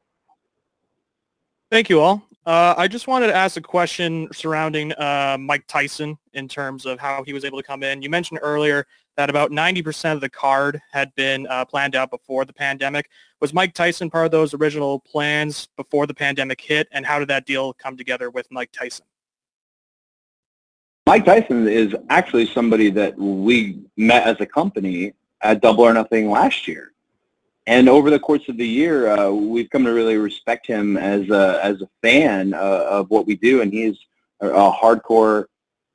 Thank 1.70 1.90
you 1.90 2.00
all. 2.00 2.24
Uh, 2.50 2.74
I 2.76 2.88
just 2.88 3.08
wanted 3.08 3.28
to 3.28 3.36
ask 3.36 3.58
a 3.58 3.62
question 3.62 4.28
surrounding 4.34 4.92
uh, 4.94 5.38
Mike 5.40 5.66
Tyson 5.68 6.18
in 6.34 6.48
terms 6.48 6.88
of 6.88 7.00
how 7.00 7.24
he 7.24 7.32
was 7.32 7.46
able 7.46 7.60
to 7.60 7.64
come 7.64 7.84
in. 7.84 8.02
You 8.02 8.10
mentioned 8.10 8.40
earlier 8.42 8.88
that 9.18 9.30
about 9.30 9.52
90% 9.52 10.14
of 10.14 10.20
the 10.20 10.32
card 10.32 10.82
had 10.92 11.14
been 11.14 11.46
uh, 11.46 11.66
planned 11.66 11.94
out 11.96 12.10
before 12.10 12.46
the 12.46 12.54
pandemic. 12.54 13.12
Was 13.40 13.54
Mike 13.54 13.76
Tyson 13.76 14.10
part 14.10 14.26
of 14.26 14.32
those 14.32 14.56
original 14.56 15.00
plans 15.00 15.68
before 15.78 16.08
the 16.08 16.14
pandemic 16.16 16.60
hit, 16.60 16.88
and 16.92 17.06
how 17.06 17.20
did 17.20 17.28
that 17.28 17.46
deal 17.46 17.72
come 17.74 17.96
together 17.96 18.32
with 18.32 18.48
Mike 18.50 18.72
Tyson? 18.72 19.06
Mike 21.06 21.26
Tyson 21.26 21.68
is 21.68 21.94
actually 22.10 22.48
somebody 22.48 22.90
that 22.90 23.16
we 23.16 23.80
met 23.96 24.26
as 24.26 24.38
a 24.40 24.48
company 24.48 25.14
at 25.42 25.62
Double 25.62 25.84
or 25.84 25.94
Nothing 25.94 26.32
last 26.32 26.68
year. 26.68 26.94
And 27.70 27.88
over 27.88 28.10
the 28.10 28.18
course 28.18 28.50
of 28.50 28.58
the 28.58 28.68
year, 28.68 29.12
uh, 29.12 29.30
we've 29.30 29.70
come 29.70 29.84
to 29.84 29.94
really 29.94 30.18
respect 30.18 30.66
him 30.66 30.98
as 30.98 31.30
a, 31.30 31.60
as 31.64 31.84
a 31.84 31.90
fan 32.02 32.56
uh, 32.56 32.58
of 32.58 33.12
what 33.12 33.28
we 33.28 33.36
do, 33.36 33.62
and 33.62 33.72
he's 33.72 33.96
a, 34.40 34.72
hardcore 34.72 35.46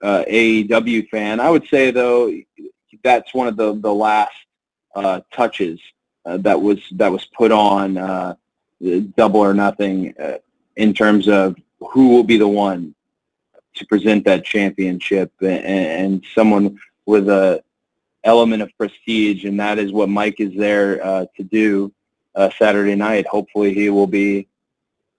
uh, 0.00 0.22
AEW 0.30 1.08
fan. 1.08 1.40
I 1.40 1.50
would 1.50 1.66
say, 1.66 1.90
though, 1.90 2.32
that's 3.02 3.34
one 3.34 3.48
of 3.48 3.56
the 3.56 3.74
the 3.74 3.92
last 3.92 4.36
uh, 4.94 5.22
touches 5.32 5.80
uh, 6.24 6.36
that 6.38 6.62
was 6.62 6.78
that 6.92 7.10
was 7.10 7.24
put 7.24 7.50
on 7.50 7.98
uh, 7.98 8.36
Double 9.16 9.40
or 9.40 9.52
Nothing 9.52 10.14
in 10.76 10.94
terms 10.94 11.26
of 11.26 11.56
who 11.90 12.10
will 12.10 12.22
be 12.22 12.36
the 12.36 12.46
one 12.46 12.94
to 13.74 13.86
present 13.86 14.24
that 14.26 14.44
championship 14.44 15.32
and, 15.40 15.64
and 15.64 16.24
someone 16.36 16.78
with 17.04 17.28
a 17.28 17.63
element 18.24 18.62
of 18.62 18.70
prestige, 18.76 19.44
and 19.44 19.58
that 19.60 19.78
is 19.78 19.92
what 19.92 20.08
Mike 20.08 20.40
is 20.40 20.54
there 20.56 21.04
uh, 21.04 21.26
to 21.36 21.42
do 21.42 21.92
uh, 22.34 22.50
Saturday 22.58 22.94
night. 22.94 23.26
Hopefully, 23.26 23.72
he 23.74 23.90
will 23.90 24.06
be 24.06 24.48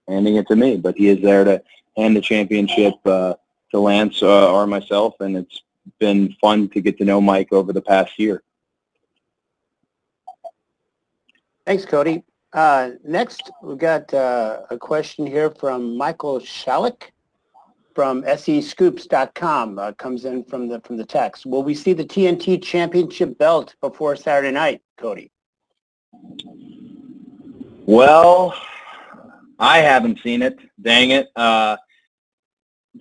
handing 0.08 0.36
it 0.36 0.48
to 0.48 0.56
me, 0.56 0.78
but 0.78 0.96
he 0.98 1.08
is 1.08 1.22
there 1.22 1.44
to 1.44 1.62
hand 1.98 2.16
the 2.16 2.22
championship 2.22 2.94
to 3.04 3.38
Lance 3.74 4.22
or 4.22 4.68
myself, 4.68 5.16
and 5.20 5.38
it's 5.38 5.62
been 6.00 6.36
fun 6.42 6.70
to 6.70 6.82
get 6.82 6.98
to 6.98 7.06
know 7.06 7.22
Mike 7.22 7.52
over 7.52 7.74
the 7.74 7.82
past 7.82 8.18
year. 8.18 8.42
Thanks, 11.66 11.86
Cody. 11.86 12.24
Uh, 12.54 12.92
next, 13.04 13.52
we've 13.62 13.78
got 13.78 14.14
uh, 14.14 14.62
a 14.70 14.78
question 14.78 15.26
here 15.26 15.50
from 15.50 15.98
Michael 15.98 16.40
Shalik 16.40 17.12
from 17.96 18.22
SEScoops.com. 18.24 19.80
Uh, 19.80 19.94
comes 19.94 20.26
in 20.26 20.44
from 20.44 20.68
the 20.68 20.82
from 20.82 20.98
the 20.98 21.06
text. 21.06 21.46
Will 21.46 21.64
we 21.64 21.74
see 21.74 21.94
the 21.94 22.04
TNT 22.04 22.62
Championship 22.62 23.38
belt 23.38 23.74
before 23.82 24.16
Saturday 24.16 24.52
night, 24.52 24.82
Cody? 24.98 25.32
Well, 27.86 28.54
I 29.58 29.80
haven't 29.80 30.20
seen 30.20 30.42
it. 30.42 30.60
Dang 30.82 31.12
it. 31.12 31.30
Uh, 31.36 31.78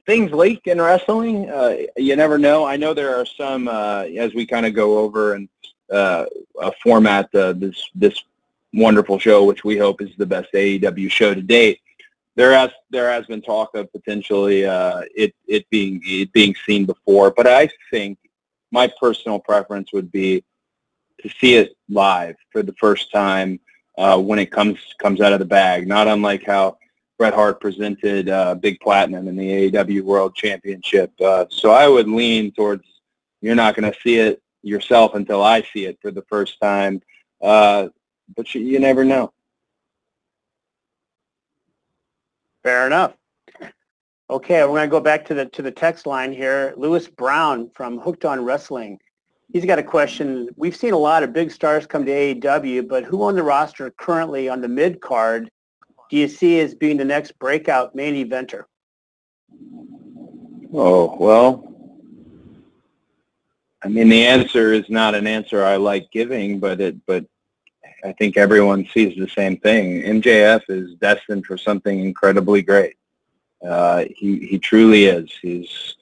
things 0.06 0.32
leak 0.32 0.66
in 0.66 0.80
wrestling. 0.80 1.50
Uh, 1.50 1.76
you 1.96 2.14
never 2.16 2.38
know. 2.38 2.64
I 2.64 2.76
know 2.76 2.94
there 2.94 3.16
are 3.16 3.26
some 3.26 3.68
uh, 3.68 4.04
as 4.16 4.32
we 4.34 4.46
kind 4.46 4.64
of 4.64 4.74
go 4.74 4.98
over 4.98 5.34
and 5.34 5.48
uh, 5.92 6.26
format 6.82 7.34
uh, 7.34 7.52
this 7.52 7.90
this 7.94 8.22
wonderful 8.72 9.18
show, 9.18 9.44
which 9.44 9.64
we 9.64 9.76
hope 9.76 10.00
is 10.00 10.10
the 10.16 10.26
best 10.26 10.52
AEW 10.52 11.10
show 11.10 11.34
to 11.34 11.42
date. 11.42 11.80
There 12.36 12.52
has 12.52 12.70
there 12.90 13.10
has 13.10 13.26
been 13.26 13.42
talk 13.42 13.74
of 13.74 13.90
potentially 13.92 14.66
uh, 14.66 15.02
it 15.14 15.34
it 15.46 15.68
being 15.70 16.00
it 16.04 16.32
being 16.32 16.54
seen 16.66 16.84
before, 16.84 17.30
but 17.30 17.46
I 17.46 17.68
think 17.90 18.18
my 18.72 18.92
personal 19.00 19.38
preference 19.38 19.92
would 19.92 20.10
be 20.10 20.44
to 21.22 21.28
see 21.40 21.54
it 21.54 21.76
live 21.88 22.36
for 22.50 22.62
the 22.62 22.74
first 22.74 23.12
time 23.12 23.60
uh, 23.98 24.20
when 24.20 24.38
it 24.38 24.50
comes 24.50 24.78
comes 24.98 25.20
out 25.20 25.32
of 25.32 25.38
the 25.38 25.44
bag. 25.44 25.86
Not 25.86 26.08
unlike 26.08 26.44
how 26.44 26.76
Bret 27.18 27.34
Hart 27.34 27.60
presented 27.60 28.28
uh, 28.28 28.56
Big 28.56 28.80
Platinum 28.80 29.28
in 29.28 29.36
the 29.36 29.70
AEW 29.70 30.02
World 30.02 30.34
Championship. 30.34 31.12
Uh, 31.20 31.46
so 31.48 31.70
I 31.70 31.86
would 31.86 32.08
lean 32.08 32.50
towards 32.52 32.84
you're 33.40 33.54
not 33.54 33.76
going 33.76 33.90
to 33.90 33.98
see 34.00 34.16
it 34.16 34.42
yourself 34.62 35.14
until 35.14 35.42
I 35.42 35.62
see 35.72 35.84
it 35.84 35.98
for 36.00 36.10
the 36.10 36.22
first 36.22 36.58
time. 36.60 37.00
Uh, 37.40 37.88
but 38.34 38.54
you, 38.54 38.62
you 38.62 38.80
never 38.80 39.04
know. 39.04 39.32
Fair 42.64 42.86
enough. 42.86 43.14
Okay, 44.28 44.62
we're 44.62 44.68
going 44.68 44.88
to 44.88 44.90
go 44.90 45.00
back 45.00 45.24
to 45.26 45.34
the 45.34 45.46
to 45.46 45.62
the 45.62 45.70
text 45.70 46.06
line 46.06 46.32
here. 46.32 46.74
Lewis 46.76 47.06
Brown 47.06 47.70
from 47.70 47.98
Hooked 47.98 48.24
on 48.24 48.44
Wrestling 48.44 48.98
He's 49.54 49.64
got 49.64 49.78
a 49.78 49.84
question. 49.84 50.48
We've 50.56 50.74
seen 50.74 50.94
a 50.94 50.98
lot 50.98 51.22
of 51.22 51.32
big 51.32 51.52
stars 51.52 51.86
come 51.86 52.04
to 52.06 52.10
AEW, 52.10 52.88
but 52.88 53.04
who 53.04 53.22
on 53.22 53.36
the 53.36 53.42
roster 53.44 53.88
currently 53.92 54.48
on 54.48 54.60
the 54.60 54.66
mid 54.66 55.00
card 55.00 55.48
do 56.10 56.16
you 56.16 56.26
see 56.26 56.58
as 56.58 56.74
being 56.74 56.96
the 56.96 57.04
next 57.04 57.38
breakout 57.38 57.94
main 57.94 58.14
eventer? 58.14 58.64
Oh, 60.72 61.16
well, 61.20 61.72
I 63.84 63.88
mean, 63.88 64.08
the 64.08 64.26
answer 64.26 64.72
is 64.72 64.88
not 64.88 65.14
an 65.14 65.28
answer 65.28 65.64
I 65.64 65.76
like 65.76 66.10
giving, 66.10 66.58
but 66.58 66.80
it, 66.80 66.96
but 67.06 67.24
I 68.04 68.12
think 68.12 68.36
everyone 68.36 68.86
sees 68.92 69.16
the 69.16 69.28
same 69.28 69.56
thing. 69.56 70.02
MJF 70.02 70.62
is 70.68 70.94
destined 70.96 71.46
for 71.46 71.56
something 71.56 72.00
incredibly 72.00 72.60
great. 72.60 72.96
Uh, 73.66 74.04
he 74.14 74.46
he 74.46 74.58
truly 74.58 75.06
is. 75.06 75.30
He's 75.40 75.96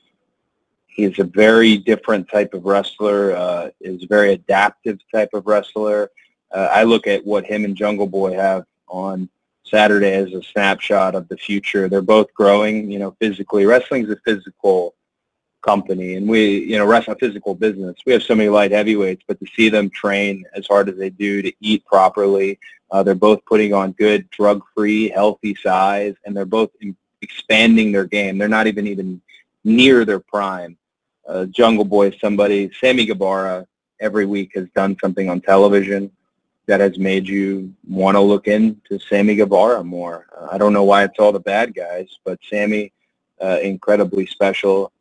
he's 0.88 1.18
a 1.20 1.24
very 1.24 1.76
different 1.78 2.28
type 2.28 2.54
of 2.54 2.64
wrestler. 2.64 3.36
Uh, 3.36 3.70
is 3.80 4.02
a 4.02 4.06
very 4.08 4.32
adaptive 4.32 4.98
type 5.14 5.30
of 5.32 5.46
wrestler. 5.46 6.10
Uh, 6.52 6.68
I 6.72 6.82
look 6.82 7.06
at 7.06 7.24
what 7.24 7.46
him 7.46 7.64
and 7.64 7.76
Jungle 7.76 8.08
Boy 8.08 8.34
have 8.34 8.64
on 8.88 9.28
Saturday 9.62 10.12
as 10.12 10.32
a 10.32 10.42
snapshot 10.42 11.14
of 11.14 11.28
the 11.28 11.36
future. 11.36 11.88
They're 11.88 12.02
both 12.02 12.34
growing, 12.34 12.90
you 12.90 12.98
know, 12.98 13.16
physically. 13.20 13.64
Wrestling's 13.64 14.10
a 14.10 14.16
physical 14.24 14.94
company, 15.62 16.16
and 16.16 16.28
we, 16.28 16.58
you 16.58 16.76
know, 16.76 16.84
wrestle 16.84 17.14
a 17.14 17.16
physical 17.16 17.54
business. 17.54 17.96
We 18.04 18.12
have 18.12 18.22
so 18.22 18.34
many 18.34 18.48
light 18.48 18.72
heavyweights, 18.72 19.24
but 19.26 19.38
to 19.40 19.46
see 19.56 19.68
them 19.68 19.88
train 19.90 20.44
as 20.54 20.66
hard 20.66 20.88
as 20.88 20.96
they 20.96 21.10
do, 21.10 21.42
to 21.42 21.52
eat 21.60 21.84
properly, 21.86 22.58
uh, 22.90 23.02
they're 23.02 23.14
both 23.14 23.44
putting 23.46 23.72
on 23.72 23.92
good, 23.92 24.28
drug-free, 24.30 25.08
healthy 25.08 25.54
size, 25.54 26.14
and 26.24 26.36
they're 26.36 26.44
both 26.44 26.70
in, 26.80 26.94
expanding 27.22 27.92
their 27.92 28.04
game. 28.04 28.36
They're 28.36 28.48
not 28.48 28.66
even 28.66 28.86
even 28.86 29.22
near 29.64 30.04
their 30.04 30.20
prime. 30.20 30.76
Uh, 31.26 31.46
Jungle 31.46 31.84
Boy 31.84 32.10
somebody. 32.20 32.70
Sammy 32.80 33.06
Guevara 33.06 33.66
every 34.00 34.26
week 34.26 34.50
has 34.54 34.68
done 34.74 34.96
something 35.00 35.30
on 35.30 35.40
television 35.40 36.10
that 36.66 36.80
has 36.80 36.98
made 36.98 37.26
you 37.28 37.72
want 37.88 38.16
to 38.16 38.20
look 38.20 38.46
into 38.46 38.98
Sammy 38.98 39.36
Guevara 39.36 39.82
more. 39.82 40.26
Uh, 40.36 40.48
I 40.50 40.58
don't 40.58 40.72
know 40.72 40.84
why 40.84 41.04
it's 41.04 41.18
all 41.18 41.32
the 41.32 41.40
bad 41.40 41.74
guys, 41.74 42.08
but 42.24 42.38
Sammy, 42.48 42.92
uh, 43.42 43.58
incredibly 43.62 44.26
special. 44.26 44.92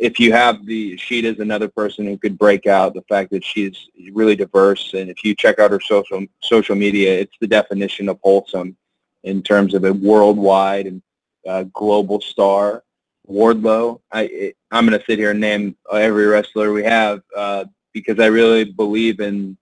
If 0.00 0.18
you 0.18 0.32
have 0.32 0.66
the, 0.66 0.96
Shida's 0.96 1.40
another 1.40 1.68
person 1.68 2.06
who 2.06 2.18
could 2.18 2.38
break 2.38 2.66
out. 2.66 2.94
The 2.94 3.02
fact 3.02 3.30
that 3.30 3.44
she's 3.44 3.88
really 4.12 4.36
diverse, 4.36 4.94
and 4.94 5.08
if 5.08 5.24
you 5.24 5.34
check 5.34 5.58
out 5.58 5.70
her 5.70 5.80
social 5.80 6.24
social 6.42 6.74
media, 6.74 7.12
it's 7.18 7.36
the 7.40 7.46
definition 7.46 8.08
of 8.08 8.18
wholesome 8.22 8.76
in 9.22 9.42
terms 9.42 9.74
of 9.74 9.84
a 9.84 9.92
worldwide 9.92 10.86
and 10.86 11.02
uh, 11.46 11.64
global 11.72 12.20
star. 12.20 12.82
Wardlow, 13.28 14.00
I, 14.12 14.52
I'm 14.70 14.86
going 14.86 14.98
to 14.98 15.04
sit 15.06 15.18
here 15.18 15.30
and 15.30 15.40
name 15.40 15.76
every 15.90 16.26
wrestler 16.26 16.72
we 16.72 16.84
have 16.84 17.22
uh, 17.34 17.64
because 17.92 18.20
I 18.20 18.26
really 18.26 18.64
believe 18.64 19.20
in 19.20 19.56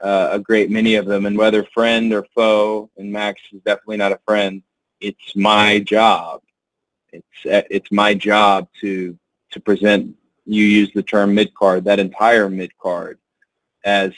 uh, 0.00 0.28
a 0.32 0.38
great 0.38 0.70
many 0.70 0.96
of 0.96 1.06
them. 1.06 1.24
And 1.24 1.36
whether 1.36 1.64
friend 1.64 2.12
or 2.12 2.26
foe, 2.34 2.90
and 2.98 3.10
Max 3.10 3.40
is 3.52 3.62
definitely 3.62 3.96
not 3.96 4.12
a 4.12 4.20
friend, 4.26 4.62
it's 5.00 5.34
my 5.34 5.78
job. 5.80 6.42
It's 7.12 7.24
it's 7.44 7.90
my 7.90 8.12
job 8.12 8.68
to 8.82 9.18
to 9.52 9.60
present. 9.60 10.14
You 10.46 10.64
use 10.64 10.90
the 10.94 11.02
term 11.02 11.34
mid 11.34 11.54
card, 11.54 11.84
that 11.84 11.98
entire 11.98 12.48
mid 12.48 12.76
card, 12.78 13.18
as 13.84 14.12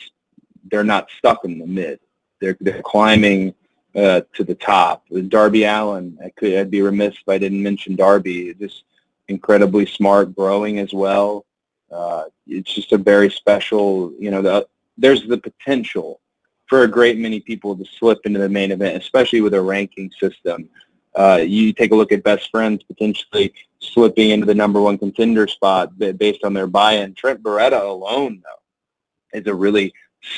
they're 0.70 0.84
not 0.84 1.08
stuck 1.18 1.44
in 1.44 1.58
the 1.58 1.66
mid. 1.66 2.00
They're 2.40 2.56
they're 2.60 2.82
climbing 2.82 3.54
uh, 3.94 4.22
to 4.34 4.44
the 4.44 4.54
top. 4.54 5.04
Darby 5.28 5.64
Allin, 5.64 6.18
I 6.24 6.30
could 6.30 6.54
I'd 6.54 6.70
be 6.70 6.82
remiss 6.82 7.14
if 7.14 7.28
I 7.28 7.38
didn't 7.38 7.62
mention 7.62 7.96
Darby. 7.96 8.54
Just 8.54 8.84
incredibly 9.28 9.86
smart, 9.86 10.34
growing 10.34 10.78
as 10.78 10.92
well. 10.92 11.46
Uh, 11.90 12.24
it's 12.46 12.72
just 12.72 12.92
a 12.92 12.98
very 12.98 13.30
special, 13.30 14.12
you 14.18 14.30
know, 14.30 14.42
the 14.42 14.66
there's 14.98 15.26
the 15.26 15.38
potential 15.38 16.20
for 16.66 16.82
a 16.82 16.88
great 16.88 17.18
many 17.18 17.40
people 17.40 17.76
to 17.76 17.84
slip 17.84 18.20
into 18.24 18.38
the 18.38 18.48
main 18.48 18.70
event, 18.70 18.96
especially 18.96 19.40
with 19.40 19.54
a 19.54 19.60
ranking 19.60 20.10
system. 20.20 20.68
Uh, 21.16 21.42
you 21.44 21.72
take 21.72 21.90
a 21.90 21.94
look 21.94 22.12
at 22.12 22.22
best 22.22 22.48
friends 22.50 22.84
potentially 22.84 23.52
slipping 23.80 24.30
into 24.30 24.46
the 24.46 24.54
number 24.54 24.80
one 24.80 24.98
contender 24.98 25.46
spot 25.48 25.98
based 25.98 26.44
on 26.44 26.54
their 26.54 26.66
buy-in. 26.66 27.14
Trent 27.14 27.42
Beretta 27.42 27.82
alone, 27.82 28.42
though, 28.44 29.38
is 29.38 29.46
a 29.46 29.54
really 29.54 29.92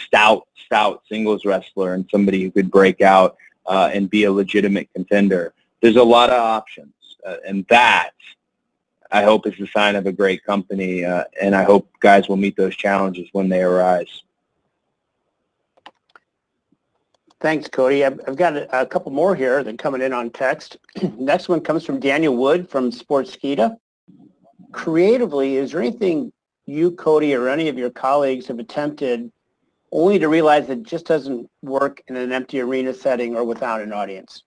stout, 0.07 0.47
stout 0.65 1.03
singles 1.09 1.45
wrestler 1.45 1.95
and 1.95 2.09
somebody 2.11 2.43
who 2.43 2.51
could 2.51 2.71
break 2.71 3.01
out 3.01 3.37
uh, 3.67 3.91
and 3.93 4.11
be 4.11 4.25
a 4.25 4.33
legitimate 4.33 4.89
contender. 4.95 5.53
There's 5.81 5.97
a 5.97 6.03
lot 6.03 6.31
of 6.31 6.41
options, 6.41 6.95
uh, 7.27 7.37
and 7.47 7.67
that 7.69 8.13
I 9.11 9.25
hope 9.25 9.47
is 9.47 9.61
a 9.61 9.67
sign 9.67 9.97
of 9.97 10.07
a 10.07 10.13
great 10.13 10.43
company, 10.45 11.05
uh, 11.05 11.25
and 11.41 11.55
I 11.55 11.65
hope 11.65 11.89
guys 12.01 12.29
will 12.29 12.39
meet 12.39 12.57
those 12.57 12.75
challenges 12.75 13.29
when 13.33 13.49
they 13.49 13.63
arise. 13.63 14.23
Thanks, 17.43 17.67
Cody. 17.67 18.05
I've, 18.05 18.21
I've 18.29 18.37
got 18.37 18.57
a, 18.57 18.83
a, 18.83 18.87
couple 18.87 19.11
more 19.11 19.35
here 19.35 19.65
that 19.65 19.77
coming 19.77 20.01
in 20.01 20.13
on 20.13 20.31
text. 20.31 20.77
Next 21.19 21.49
one 21.49 21.61
comes 21.61 21.85
from 21.85 21.99
Daniel 21.99 22.37
Wood 22.37 22.71
from 22.71 22.93
Sportskeeda. 22.93 23.77
Creatively, 24.71 25.57
is 25.57 25.73
there 25.73 25.81
anything 25.81 26.33
you, 26.67 26.93
Cody, 26.93 27.35
or 27.35 27.49
any 27.49 27.69
of 27.69 27.77
your 27.77 27.91
colleagues 27.91 28.47
have 28.47 28.61
attempted 28.61 29.33
only 29.91 30.21
to 30.21 30.29
realize 30.29 30.71
it 30.71 30.85
just 30.85 31.05
doesn't 31.05 31.51
work 31.63 32.01
in 32.07 32.15
an 32.15 32.31
empty 32.31 32.61
arena 32.61 32.95
setting 32.95 33.35
or 33.35 33.43
without 33.43 33.81
an 33.81 33.93
audience? 33.93 34.45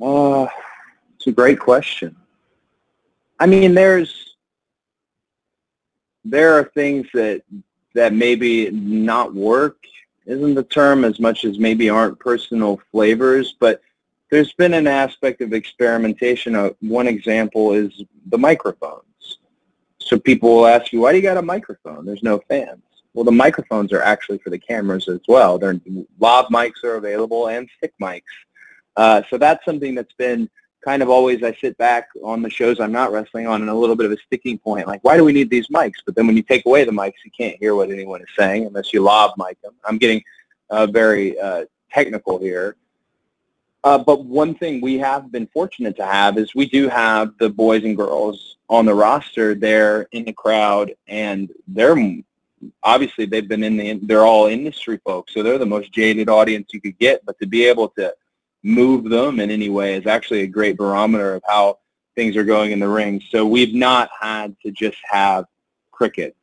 Uh, 0.00 0.46
it's 1.16 1.26
a 1.26 1.32
great 1.32 1.60
question. 1.60 2.16
I 3.38 3.44
mean, 3.44 3.74
there's 3.74 4.34
there 6.24 6.54
are 6.54 6.64
things 6.74 7.06
that 7.12 7.42
that 7.94 8.12
maybe 8.12 8.70
not 8.70 9.34
work 9.34 9.76
isn't 10.26 10.54
the 10.54 10.62
term 10.62 11.04
as 11.04 11.18
much 11.18 11.44
as 11.44 11.58
maybe 11.58 11.88
aren't 11.88 12.18
personal 12.18 12.80
flavors, 12.90 13.56
but 13.58 13.82
there's 14.30 14.52
been 14.54 14.74
an 14.74 14.86
aspect 14.86 15.40
of 15.40 15.52
experimentation. 15.52 16.54
Uh, 16.54 16.70
one 16.80 17.06
example 17.06 17.72
is 17.72 18.02
the 18.26 18.38
microphones. 18.38 19.38
So 19.98 20.18
people 20.18 20.56
will 20.56 20.66
ask 20.66 20.92
you, 20.92 21.00
why 21.00 21.12
do 21.12 21.18
you 21.18 21.22
got 21.22 21.36
a 21.36 21.42
microphone? 21.42 22.06
There's 22.06 22.22
no 22.22 22.40
fans. 22.48 22.82
Well, 23.14 23.24
the 23.24 23.32
microphones 23.32 23.92
are 23.92 24.02
actually 24.02 24.38
for 24.38 24.50
the 24.50 24.58
cameras 24.58 25.08
as 25.08 25.20
well. 25.28 25.58
They're, 25.58 25.78
lav 26.18 26.46
mics 26.46 26.82
are 26.82 26.94
available 26.94 27.48
and 27.48 27.68
stick 27.76 27.92
mics. 28.00 28.22
Uh, 28.96 29.22
so 29.28 29.38
that's 29.38 29.64
something 29.64 29.94
that's 29.94 30.14
been 30.14 30.48
kind 30.84 31.02
of 31.02 31.08
always 31.08 31.42
I 31.42 31.54
sit 31.54 31.76
back 31.78 32.08
on 32.22 32.42
the 32.42 32.50
shows 32.50 32.80
I'm 32.80 32.92
not 32.92 33.12
wrestling 33.12 33.46
on 33.46 33.60
and 33.60 33.70
a 33.70 33.74
little 33.74 33.96
bit 33.96 34.06
of 34.06 34.12
a 34.12 34.16
sticking 34.26 34.58
point. 34.58 34.86
Like, 34.86 35.02
why 35.04 35.16
do 35.16 35.24
we 35.24 35.32
need 35.32 35.50
these 35.50 35.68
mics? 35.68 36.02
But 36.04 36.14
then 36.14 36.26
when 36.26 36.36
you 36.36 36.42
take 36.42 36.66
away 36.66 36.84
the 36.84 36.92
mics, 36.92 37.24
you 37.24 37.30
can't 37.36 37.56
hear 37.58 37.74
what 37.74 37.90
anyone 37.90 38.20
is 38.20 38.28
saying 38.36 38.66
unless 38.66 38.92
you 38.92 39.02
lav 39.02 39.32
mic 39.36 39.60
them. 39.62 39.74
I'm 39.84 39.98
getting 39.98 40.22
uh, 40.70 40.86
very 40.86 41.38
uh, 41.38 41.66
technical 41.92 42.38
here. 42.38 42.76
Uh, 43.84 43.98
but 43.98 44.24
one 44.24 44.54
thing 44.54 44.80
we 44.80 44.98
have 44.98 45.32
been 45.32 45.46
fortunate 45.48 45.96
to 45.96 46.06
have 46.06 46.38
is 46.38 46.54
we 46.54 46.66
do 46.66 46.88
have 46.88 47.36
the 47.38 47.48
boys 47.48 47.82
and 47.84 47.96
girls 47.96 48.56
on 48.68 48.86
the 48.86 48.94
roster 48.94 49.54
there 49.54 50.06
in 50.12 50.24
the 50.24 50.32
crowd, 50.32 50.92
and 51.08 51.50
they're 51.66 51.96
obviously 52.84 53.26
they've 53.26 53.48
been 53.48 53.64
in 53.64 53.76
the 53.76 53.98
they're 54.02 54.24
all 54.24 54.46
industry 54.46 55.00
folks, 55.04 55.34
so 55.34 55.42
they're 55.42 55.58
the 55.58 55.66
most 55.66 55.92
jaded 55.92 56.28
audience 56.28 56.68
you 56.72 56.80
could 56.80 56.96
get. 56.98 57.24
But 57.26 57.38
to 57.40 57.46
be 57.46 57.64
able 57.64 57.88
to 57.90 58.14
move 58.62 59.08
them 59.08 59.40
in 59.40 59.50
any 59.50 59.68
way 59.68 59.94
is 59.94 60.06
actually 60.06 60.40
a 60.40 60.46
great 60.46 60.76
barometer 60.76 61.34
of 61.34 61.42
how 61.46 61.78
things 62.14 62.36
are 62.36 62.44
going 62.44 62.72
in 62.72 62.78
the 62.78 62.88
ring. 62.88 63.22
So 63.30 63.46
we've 63.46 63.74
not 63.74 64.10
had 64.18 64.56
to 64.60 64.70
just 64.70 64.98
have 65.10 65.46
crickets 65.90 66.36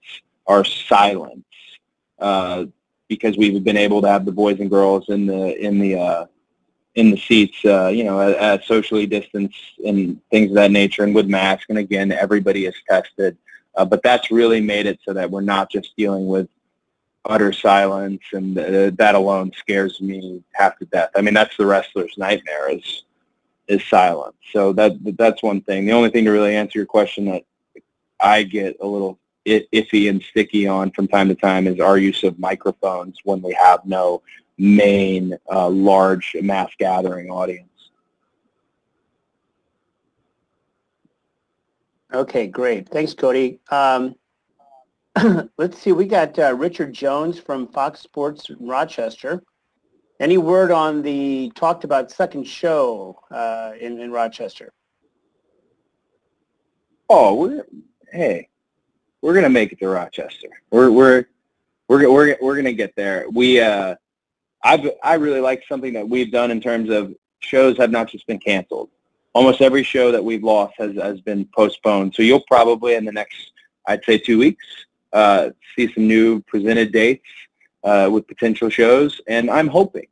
or 0.45 0.63
silence 0.65 1.45
uh, 2.19 2.65
because 3.07 3.37
we've 3.37 3.63
been 3.63 3.77
able 3.77 4.01
to 4.01 4.07
have 4.07 4.25
the 4.25 4.31
boys 4.31 4.59
and 4.59 4.69
girls 4.69 5.09
in 5.09 5.25
the 5.25 5.57
in 5.59 5.79
the 5.79 5.95
uh, 5.97 6.25
in 6.95 7.11
the 7.11 7.17
seats, 7.17 7.63
uh, 7.65 7.87
you 7.87 8.03
know, 8.03 8.19
at, 8.19 8.63
socially 8.65 9.05
distanced 9.05 9.57
and 9.85 10.19
things 10.31 10.49
of 10.49 10.55
that 10.55 10.71
nature, 10.71 11.03
and 11.03 11.15
with 11.15 11.27
masks. 11.27 11.67
And 11.69 11.77
again, 11.77 12.11
everybody 12.11 12.65
is 12.65 12.75
tested. 12.87 13.37
Uh, 13.75 13.85
but 13.85 14.03
that's 14.03 14.31
really 14.31 14.59
made 14.59 14.85
it 14.85 14.99
so 15.05 15.13
that 15.13 15.29
we're 15.29 15.41
not 15.41 15.69
just 15.69 15.95
dealing 15.95 16.27
with 16.27 16.49
utter 17.25 17.51
silence, 17.51 18.21
and 18.33 18.57
uh, 18.57 18.91
that 18.95 19.15
alone 19.15 19.51
scares 19.57 19.99
me 20.01 20.43
half 20.53 20.77
to 20.79 20.85
death. 20.85 21.09
I 21.15 21.21
mean, 21.21 21.33
that's 21.33 21.55
the 21.57 21.65
wrestler's 21.65 22.17
nightmare 22.17 22.71
is 22.71 23.03
is 23.67 23.85
silence. 23.85 24.35
So 24.51 24.73
that 24.73 24.93
that's 25.17 25.43
one 25.43 25.61
thing. 25.61 25.85
The 25.85 25.91
only 25.93 26.09
thing 26.09 26.25
to 26.25 26.31
really 26.31 26.55
answer 26.55 26.79
your 26.79 26.85
question 26.85 27.25
that 27.25 27.43
I 28.19 28.43
get 28.43 28.77
a 28.81 28.87
little 28.87 29.19
iffy 29.45 30.09
and 30.09 30.21
sticky 30.21 30.67
on 30.67 30.91
from 30.91 31.07
time 31.07 31.27
to 31.29 31.35
time 31.35 31.67
is 31.67 31.79
our 31.79 31.97
use 31.97 32.23
of 32.23 32.37
microphones 32.39 33.17
when 33.23 33.41
we 33.41 33.53
have 33.53 33.85
no 33.85 34.21
main 34.57 35.37
uh, 35.51 35.69
large 35.69 36.35
mass 36.41 36.69
gathering 36.77 37.29
audience. 37.29 37.65
Okay, 42.13 42.47
great. 42.47 42.89
Thanks, 42.89 43.13
Cody. 43.13 43.59
Um, 43.69 44.15
let's 45.57 45.79
see, 45.79 45.91
we 45.91 46.05
got 46.05 46.37
uh, 46.37 46.53
Richard 46.55 46.93
Jones 46.93 47.39
from 47.39 47.67
Fox 47.67 47.99
Sports 47.99 48.49
Rochester. 48.59 49.43
Any 50.19 50.37
word 50.37 50.71
on 50.71 51.01
the 51.01 51.51
talked 51.55 51.83
about 51.83 52.11
second 52.11 52.45
show 52.45 53.19
uh, 53.31 53.71
in, 53.79 53.99
in 53.99 54.11
Rochester? 54.11 54.73
Oh, 57.09 57.33
we're, 57.35 57.65
hey, 58.11 58.49
we're 59.21 59.33
gonna 59.33 59.49
make 59.49 59.71
it 59.71 59.79
to 59.79 59.87
Rochester. 59.87 60.49
We're 60.71 60.91
we're 60.91 61.25
we're 61.87 62.11
we're 62.11 62.37
we're 62.39 62.55
gonna 62.55 62.73
get 62.73 62.95
there. 62.95 63.25
We 63.31 63.59
uh, 63.59 63.95
I 64.63 64.91
I 65.03 65.15
really 65.15 65.39
like 65.39 65.63
something 65.67 65.93
that 65.93 66.07
we've 66.07 66.31
done 66.31 66.51
in 66.51 66.61
terms 66.61 66.89
of 66.89 67.15
shows 67.39 67.77
have 67.77 67.89
not 67.89 68.09
just 68.09 68.27
been 68.27 68.39
canceled. 68.39 68.89
Almost 69.33 69.61
every 69.61 69.83
show 69.83 70.11
that 70.11 70.23
we've 70.23 70.43
lost 70.43 70.73
has 70.77 70.95
has 70.97 71.19
been 71.21 71.47
postponed. 71.55 72.13
So 72.13 72.21
you'll 72.21 72.43
probably 72.47 72.93
in 72.95 73.05
the 73.05 73.11
next 73.11 73.53
I'd 73.87 74.03
say 74.03 74.19
two 74.19 74.37
weeks 74.37 74.65
uh, 75.13 75.49
see 75.75 75.91
some 75.93 76.07
new 76.07 76.41
presented 76.41 76.91
dates 76.91 77.25
uh, 77.83 78.09
with 78.11 78.27
potential 78.27 78.69
shows, 78.69 79.21
and 79.27 79.49
I'm 79.49 79.67
hoping 79.67 80.07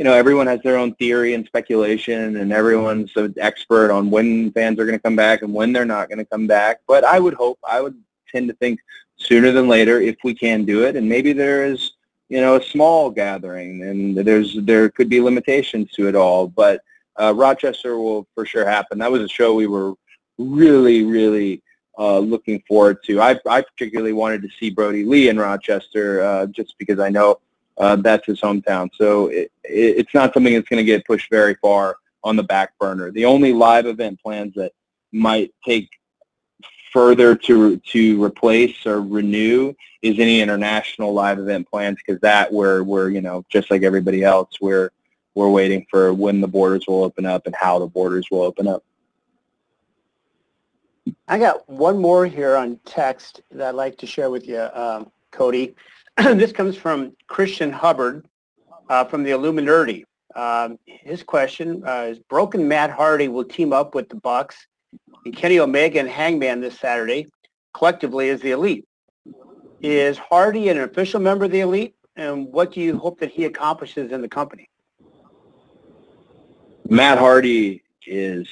you 0.00 0.04
know, 0.04 0.14
everyone 0.14 0.46
has 0.46 0.60
their 0.62 0.78
own 0.78 0.94
theory 0.94 1.34
and 1.34 1.44
speculation, 1.44 2.36
and 2.36 2.52
everyone's 2.52 3.10
an 3.16 3.34
expert 3.38 3.90
on 3.90 4.10
when 4.10 4.52
fans 4.52 4.78
are 4.78 4.86
going 4.86 4.96
to 4.96 5.02
come 5.02 5.14
back 5.14 5.42
and 5.42 5.52
when 5.52 5.72
they're 5.72 5.84
not 5.84 6.08
going 6.08 6.18
to 6.18 6.24
come 6.24 6.46
back. 6.46 6.80
But 6.86 7.04
I 7.04 7.18
would 7.18 7.34
hope, 7.34 7.58
I 7.68 7.80
would 7.80 8.00
tend 8.32 8.48
to 8.48 8.54
think 8.54 8.80
sooner 9.16 9.50
than 9.50 9.68
later 9.68 10.00
if 10.00 10.16
we 10.24 10.32
can 10.32 10.64
do 10.64 10.84
it, 10.84 10.96
and 10.96 11.08
maybe 11.08 11.32
there 11.32 11.66
is, 11.66 11.92
you 12.28 12.40
know, 12.40 12.56
a 12.56 12.62
small 12.62 13.10
gathering, 13.10 13.82
and 13.82 14.16
there's 14.16 14.56
there 14.62 14.88
could 14.88 15.08
be 15.08 15.20
limitations 15.20 15.90
to 15.92 16.08
it 16.08 16.14
all. 16.14 16.46
But 16.46 16.80
uh, 17.20 17.34
Rochester 17.36 17.98
will 17.98 18.26
for 18.34 18.46
sure 18.46 18.64
happen. 18.64 18.98
That 18.98 19.12
was 19.12 19.22
a 19.22 19.28
show 19.28 19.54
we 19.54 19.66
were 19.66 19.94
really, 20.38 21.02
really 21.02 21.62
uh, 22.00 22.18
looking 22.18 22.62
forward 22.66 23.02
to. 23.04 23.20
I, 23.20 23.38
I 23.46 23.60
particularly 23.60 24.14
wanted 24.14 24.40
to 24.42 24.48
see 24.58 24.70
Brodie 24.70 25.04
Lee 25.04 25.28
in 25.28 25.38
Rochester 25.38 26.22
uh, 26.22 26.46
just 26.46 26.76
because 26.78 26.98
I 26.98 27.10
know 27.10 27.40
uh, 27.76 27.96
that's 27.96 28.26
his 28.26 28.40
hometown. 28.40 28.88
So 28.94 29.26
it, 29.26 29.52
it, 29.64 29.98
it's 29.98 30.14
not 30.14 30.32
something 30.32 30.54
that's 30.54 30.68
going 30.68 30.78
to 30.78 30.84
get 30.84 31.06
pushed 31.06 31.30
very 31.30 31.56
far 31.56 31.96
on 32.24 32.36
the 32.36 32.42
back 32.42 32.76
burner. 32.78 33.10
The 33.10 33.26
only 33.26 33.52
live 33.52 33.84
event 33.84 34.18
plans 34.22 34.54
that 34.54 34.72
might 35.12 35.52
take 35.64 35.90
further 36.90 37.36
to 37.36 37.76
to 37.76 38.22
replace 38.22 38.86
or 38.86 39.02
renew 39.02 39.72
is 40.02 40.18
any 40.18 40.40
international 40.40 41.12
live 41.12 41.38
event 41.38 41.68
plans 41.70 41.98
because 42.04 42.20
that 42.20 42.52
we're 42.52 42.82
we're 42.82 43.10
you 43.10 43.20
know 43.20 43.44
just 43.48 43.70
like 43.70 43.84
everybody 43.84 44.24
else 44.24 44.50
we're 44.60 44.90
we're 45.36 45.50
waiting 45.50 45.86
for 45.88 46.12
when 46.12 46.40
the 46.40 46.48
borders 46.48 46.84
will 46.88 47.04
open 47.04 47.26
up 47.26 47.46
and 47.46 47.54
how 47.54 47.78
the 47.78 47.86
borders 47.86 48.26
will 48.30 48.42
open 48.42 48.66
up. 48.66 48.82
I 51.30 51.38
got 51.38 51.68
one 51.68 51.96
more 51.96 52.26
here 52.26 52.56
on 52.56 52.80
text 52.84 53.42
that 53.52 53.68
I'd 53.68 53.74
like 53.76 53.96
to 53.98 54.06
share 54.06 54.30
with 54.30 54.48
you, 54.48 54.68
um, 54.74 55.12
Cody. 55.30 55.76
this 56.16 56.50
comes 56.50 56.76
from 56.76 57.12
Christian 57.28 57.70
Hubbard 57.70 58.26
uh, 58.88 59.04
from 59.04 59.22
the 59.22 59.30
Illuminati. 59.30 60.04
Um, 60.34 60.76
his 60.86 61.22
question 61.22 61.84
uh, 61.86 62.08
is, 62.08 62.18
Broken 62.18 62.66
Matt 62.66 62.90
Hardy 62.90 63.28
will 63.28 63.44
team 63.44 63.72
up 63.72 63.94
with 63.94 64.08
the 64.08 64.16
Bucks 64.16 64.56
and 65.24 65.36
Kenny 65.36 65.60
Omega 65.60 66.00
and 66.00 66.08
Hangman 66.08 66.60
this 66.60 66.76
Saturday, 66.80 67.28
collectively 67.74 68.30
as 68.30 68.40
the 68.40 68.50
Elite. 68.50 68.84
Is 69.80 70.18
Hardy 70.18 70.68
an 70.68 70.80
official 70.80 71.20
member 71.20 71.44
of 71.44 71.52
the 71.52 71.60
Elite, 71.60 71.94
and 72.16 72.48
what 72.48 72.72
do 72.72 72.80
you 72.80 72.98
hope 72.98 73.20
that 73.20 73.30
he 73.30 73.44
accomplishes 73.44 74.10
in 74.10 74.20
the 74.20 74.28
company? 74.28 74.68
Matt 76.88 77.18
Hardy 77.18 77.84
is 78.04 78.48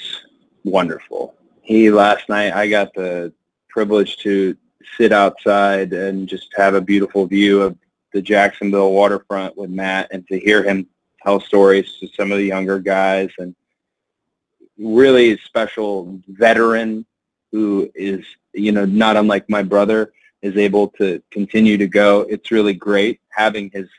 wonderful. 0.63 1.35
He 1.69 1.91
last 1.91 2.31
night 2.31 2.55
I 2.55 2.67
got 2.67 2.95
the 2.95 3.31
privilege 3.69 4.17
to 4.21 4.57
sit 4.97 5.13
outside 5.13 5.93
and 5.93 6.27
just 6.27 6.49
have 6.57 6.73
a 6.73 6.81
beautiful 6.81 7.27
view 7.27 7.61
of 7.61 7.77
the 8.15 8.23
Jacksonville 8.23 8.93
waterfront 8.93 9.55
with 9.55 9.69
Matt 9.69 10.09
and 10.11 10.27
to 10.29 10.41
hear 10.41 10.63
him 10.63 10.87
tell 11.23 11.41
stories 11.41 11.99
to 12.01 12.09
some 12.17 12.33
of 12.33 12.39
the 12.39 12.47
younger 12.47 12.79
guys 12.79 13.29
and 13.37 13.55
really 14.79 15.37
special 15.45 16.19
veteran 16.29 17.05
who 17.53 17.91
is, 17.95 18.25
you 18.55 18.73
know, 18.73 18.87
not 18.87 19.19
unlike 19.19 19.47
my 19.51 19.63
brother, 19.63 20.15
is 20.41 20.57
able 20.57 20.89
to 20.97 21.23
continue 21.31 21.77
to 21.77 21.87
go. 21.87 22.23
It's 22.31 22.51
really 22.51 22.73
great 22.73 23.21
having 23.29 23.71
his 23.75 23.91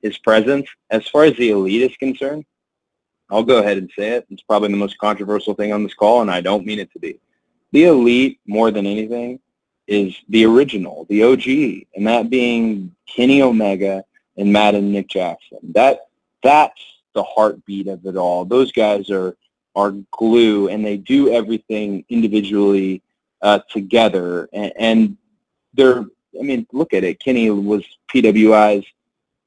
his 0.00 0.16
presence. 0.16 0.66
As 0.88 1.06
far 1.06 1.24
as 1.24 1.36
the 1.36 1.50
elite 1.50 1.90
is 1.90 1.96
concerned, 1.98 2.46
I'll 3.30 3.42
go 3.42 3.58
ahead 3.58 3.78
and 3.78 3.90
say 3.96 4.10
it. 4.10 4.26
It's 4.30 4.42
probably 4.42 4.70
the 4.70 4.76
most 4.76 4.98
controversial 4.98 5.54
thing 5.54 5.72
on 5.72 5.82
this 5.82 5.94
call, 5.94 6.22
and 6.22 6.30
I 6.30 6.40
don't 6.40 6.66
mean 6.66 6.78
it 6.78 6.92
to 6.92 6.98
be. 6.98 7.20
The 7.72 7.84
elite, 7.84 8.40
more 8.46 8.70
than 8.70 8.86
anything, 8.86 9.40
is 9.86 10.16
the 10.28 10.44
original, 10.46 11.06
the 11.08 11.22
OG, 11.22 11.46
and 11.96 12.06
that 12.06 12.30
being 12.30 12.94
Kenny 13.06 13.42
Omega 13.42 14.04
and 14.36 14.52
Matt 14.52 14.74
and 14.74 14.92
Nick 14.92 15.08
Jackson. 15.08 15.58
That 15.74 16.08
that's 16.42 16.80
the 17.14 17.22
heartbeat 17.22 17.88
of 17.88 18.04
it 18.06 18.16
all. 18.16 18.44
Those 18.44 18.72
guys 18.72 19.10
are 19.10 19.36
are 19.74 19.92
glue, 20.10 20.68
and 20.68 20.84
they 20.84 20.96
do 20.96 21.32
everything 21.32 22.04
individually 22.08 23.02
uh, 23.42 23.60
together, 23.68 24.48
and, 24.52 24.72
and 24.78 25.16
they're. 25.74 26.04
I 26.38 26.42
mean, 26.42 26.66
look 26.72 26.94
at 26.94 27.04
it. 27.04 27.18
Kenny 27.18 27.50
was 27.50 27.82
PWI's 28.12 28.86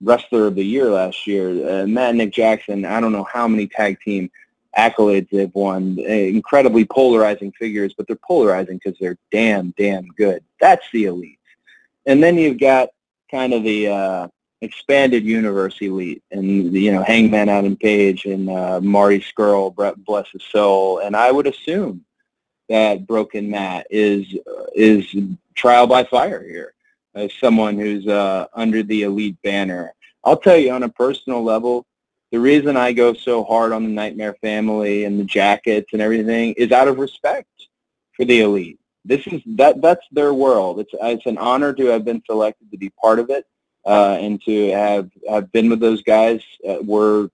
Wrestler 0.02 0.48
of 0.48 0.56
the 0.56 0.66
Year 0.66 0.90
last 0.90 1.28
year. 1.28 1.50
Uh, 1.50 1.88
Matt 1.88 2.10
and 2.10 2.18
Nick 2.18 2.34
Jackson. 2.34 2.86
I 2.86 3.00
don't 3.00 3.12
know 3.12 3.28
how 3.32 3.48
many 3.48 3.68
tag 3.68 4.00
team 4.02 4.30
accolades 4.78 5.30
they've 5.30 5.54
won, 5.54 5.98
eh, 6.06 6.28
incredibly 6.28 6.86
polarizing 6.86 7.52
figures, 7.54 7.94
but 7.94 8.08
they're 8.08 8.16
polarizing 8.16 8.80
because 8.82 8.98
they're 9.00 9.18
damn, 9.32 9.74
damn 9.78 10.08
good. 10.18 10.44
That's 10.60 10.86
the 10.94 11.06
elite. 11.06 11.40
And 12.06 12.24
then 12.24 12.38
you've 12.38 12.60
got 12.60 12.90
kind 13.30 13.54
of 13.54 13.64
the 13.64 13.88
uh, 13.88 14.28
expanded 14.62 15.24
universe 15.24 15.78
elite, 15.82 16.24
and 16.32 16.74
you 16.74 16.92
know 16.92 17.04
Hangman 17.04 17.50
Adam 17.50 17.76
Page 17.76 18.26
and 18.26 18.50
uh, 18.50 18.80
Marty 18.82 19.20
Scurll, 19.20 19.74
Brett 19.74 20.04
bless 20.04 20.30
his 20.32 20.44
soul, 20.44 21.00
and 21.00 21.16
I 21.16 21.32
would 21.32 21.48
assume 21.48 22.06
that 22.70 23.06
Broken 23.06 23.50
Matt 23.50 23.88
is 23.90 24.26
is 24.74 25.14
trial 25.54 25.86
by 25.86 26.04
fire 26.06 26.44
here 26.44 26.74
as 27.16 27.32
someone 27.40 27.78
who's 27.78 28.08
uh, 28.08 28.48
under 28.54 28.84
the 28.84 29.04
elite 29.04 29.38
banner. 29.44 29.94
I'll 30.24 30.38
tell 30.38 30.58
you 30.58 30.72
on 30.72 30.84
a 30.84 30.90
personal 30.90 31.44
level, 31.44 31.86
the 32.32 32.40
reason 32.40 32.78
I 32.78 32.94
go 32.94 33.14
so 33.14 33.44
hard 33.44 33.74
on 33.74 33.84
the 33.84 33.90
Nightmare 33.90 34.36
Family 34.36 35.04
and 35.04 35.20
the 35.20 35.26
jackets 35.26 35.90
and 35.94 36.02
everything 36.02 36.54
is 36.54 36.72
out 36.72 36.88
of 36.88 37.00
respect 37.00 37.50
for 38.14 38.26
the 38.26 38.42
elite. 38.42 38.80
This 39.04 39.26
is 39.28 39.42
that 39.58 39.82
that's 39.82 40.06
their 40.12 40.34
world. 40.34 40.80
It's 40.80 40.92
it's 41.02 41.26
an 41.26 41.38
honor 41.38 41.74
to 41.74 41.86
have 41.88 42.06
been 42.06 42.22
selected 42.26 42.72
to 42.72 42.78
be 42.78 42.90
part 42.90 43.20
of 43.20 43.30
it 43.30 43.46
uh, 43.86 44.18
and 44.20 44.42
to 44.44 44.72
have 44.72 45.10
have 45.28 45.52
been 45.52 45.70
with 45.70 45.80
those 45.80 46.04
guys. 46.04 46.42
Uh, 46.68 46.78
we're 46.82 47.30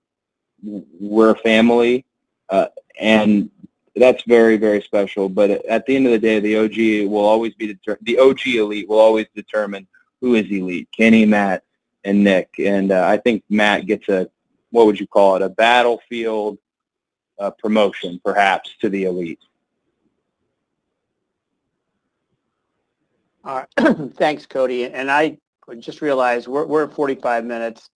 we're 0.62 1.30
a 1.30 1.38
family, 1.38 2.04
uh, 2.48 2.68
and 2.98 3.50
that's 3.98 4.22
very 4.24 4.56
very 4.56 4.82
special. 4.82 5.28
But 5.28 5.50
at 5.66 5.86
the 5.86 5.96
end 5.96 6.06
of 6.06 6.12
the 6.12 6.18
day, 6.18 6.40
the 6.40 6.56
OG 6.56 7.10
will 7.10 7.24
always 7.24 7.54
be 7.54 7.68
deter- 7.68 7.98
the 8.02 8.18
OG 8.18 8.46
elite 8.46 8.88
will 8.88 8.98
always 8.98 9.26
determine 9.34 9.86
who 10.20 10.34
is 10.34 10.50
elite. 10.50 10.88
Kenny, 10.96 11.24
Matt, 11.26 11.64
and 12.04 12.24
Nick, 12.24 12.54
and 12.58 12.92
uh, 12.92 13.06
I 13.06 13.16
think 13.18 13.44
Matt 13.48 13.86
gets 13.86 14.08
a 14.08 14.28
what 14.70 14.86
would 14.86 15.00
you 15.00 15.06
call 15.06 15.36
it, 15.36 15.42
a 15.42 15.48
battlefield 15.48 16.58
uh, 17.38 17.50
promotion, 17.50 18.20
perhaps, 18.24 18.70
to 18.80 18.88
the 18.88 19.04
elite. 19.04 19.40
All 23.44 23.64
right. 23.78 23.96
Thanks, 24.16 24.46
Cody. 24.46 24.86
And 24.86 25.10
I 25.10 25.38
just 25.78 26.02
realized 26.02 26.48
we're, 26.48 26.66
we're 26.66 26.84
at 26.84 26.92
45 26.92 27.44
minutes. 27.44 27.88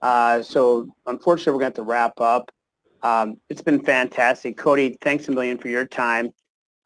Uh, 0.00 0.42
so 0.42 0.92
unfortunately, 1.06 1.52
we're 1.52 1.60
going 1.60 1.72
to 1.72 1.80
have 1.80 1.86
to 1.86 1.90
wrap 1.90 2.20
up. 2.20 2.50
Um, 3.02 3.38
it's 3.48 3.62
been 3.62 3.82
fantastic. 3.82 4.56
Cody, 4.56 4.96
thanks 5.00 5.28
a 5.28 5.32
million 5.32 5.58
for 5.58 5.68
your 5.68 5.86
time. 5.86 6.30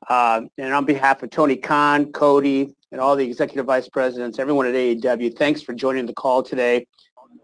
Uh, 0.09 0.43
and 0.59 0.73
on 0.73 0.85
behalf 0.85 1.23
of 1.23 1.31
Tony 1.31 1.57
Khan, 1.57 2.13
Cody, 2.13 2.75
and 2.93 3.01
all 3.01 3.17
the 3.17 3.25
executive 3.25 3.67
vice 3.67 3.89
presidents, 3.89 4.39
everyone 4.39 4.67
at 4.67 4.75
AEW, 4.75 5.37
thanks 5.37 5.61
for 5.63 5.73
joining 5.75 6.07
the 6.07 6.15
call 6.15 6.43
today. 6.43 6.87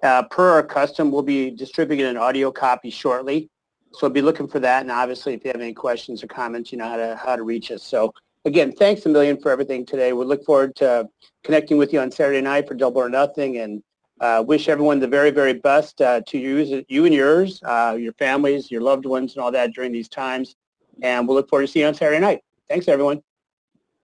Uh, 0.03 0.23
per 0.25 0.51
our 0.51 0.63
custom, 0.63 1.11
we'll 1.11 1.23
be 1.23 1.51
distributing 1.51 2.07
an 2.07 2.17
audio 2.17 2.51
copy 2.51 2.91
shortly. 2.91 3.49
So 3.93 4.09
be 4.09 4.23
looking 4.23 4.49
for 4.49 4.59
that. 4.61 4.83
And 4.83 4.91
obviously, 4.91 5.35
if 5.35 5.45
you 5.45 5.51
have 5.53 5.61
any 5.61 5.75
questions 5.75 6.23
or 6.23 6.27
comments, 6.27 6.73
you 6.73 6.79
know 6.79 6.89
how 6.89 6.97
to 6.97 7.21
how 7.23 7.37
to 7.37 7.43
reach 7.43 7.71
us. 7.71 7.83
So 7.83 8.13
again, 8.45 8.73
thanks 8.73 9.05
a 9.07 9.09
million 9.09 9.39
for 9.41 9.51
everything 9.51 9.85
today. 9.85 10.13
We 10.13 10.25
look 10.25 10.45
forward 10.45 10.75
to 10.77 11.09
connecting 11.45 11.77
with 11.77 11.93
you 11.93 12.01
on 12.01 12.11
Saturday 12.11 12.41
night 12.41 12.67
for 12.67 12.75
Double 12.75 13.03
or 13.03 13.09
Nothing, 13.09 13.59
and 13.59 13.83
uh, 14.23 14.43
wish 14.47 14.69
everyone 14.69 15.01
the 15.01 15.09
very, 15.09 15.31
very 15.31 15.53
best 15.53 16.01
uh, 16.01 16.21
to 16.29 16.39
you, 16.39 16.85
you 16.89 17.05
and 17.05 17.13
yours, 17.15 17.61
uh, 17.65 17.97
your 17.99 18.13
families, 18.15 18.71
your 18.71 18.81
loved 18.81 19.05
ones, 19.05 19.35
and 19.35 19.43
all 19.43 19.51
that 19.51 19.75
during 19.75 19.93
these 19.93 20.09
times. 20.09 20.55
And 21.03 21.27
we'll 21.27 21.37
look 21.37 21.49
forward 21.49 21.67
to 21.67 21.73
seeing 21.73 21.83
you 21.83 21.89
on 21.89 21.95
Saturday 21.95 22.21
night. 22.21 22.43
Thanks, 22.69 22.87
everyone. 22.87 23.23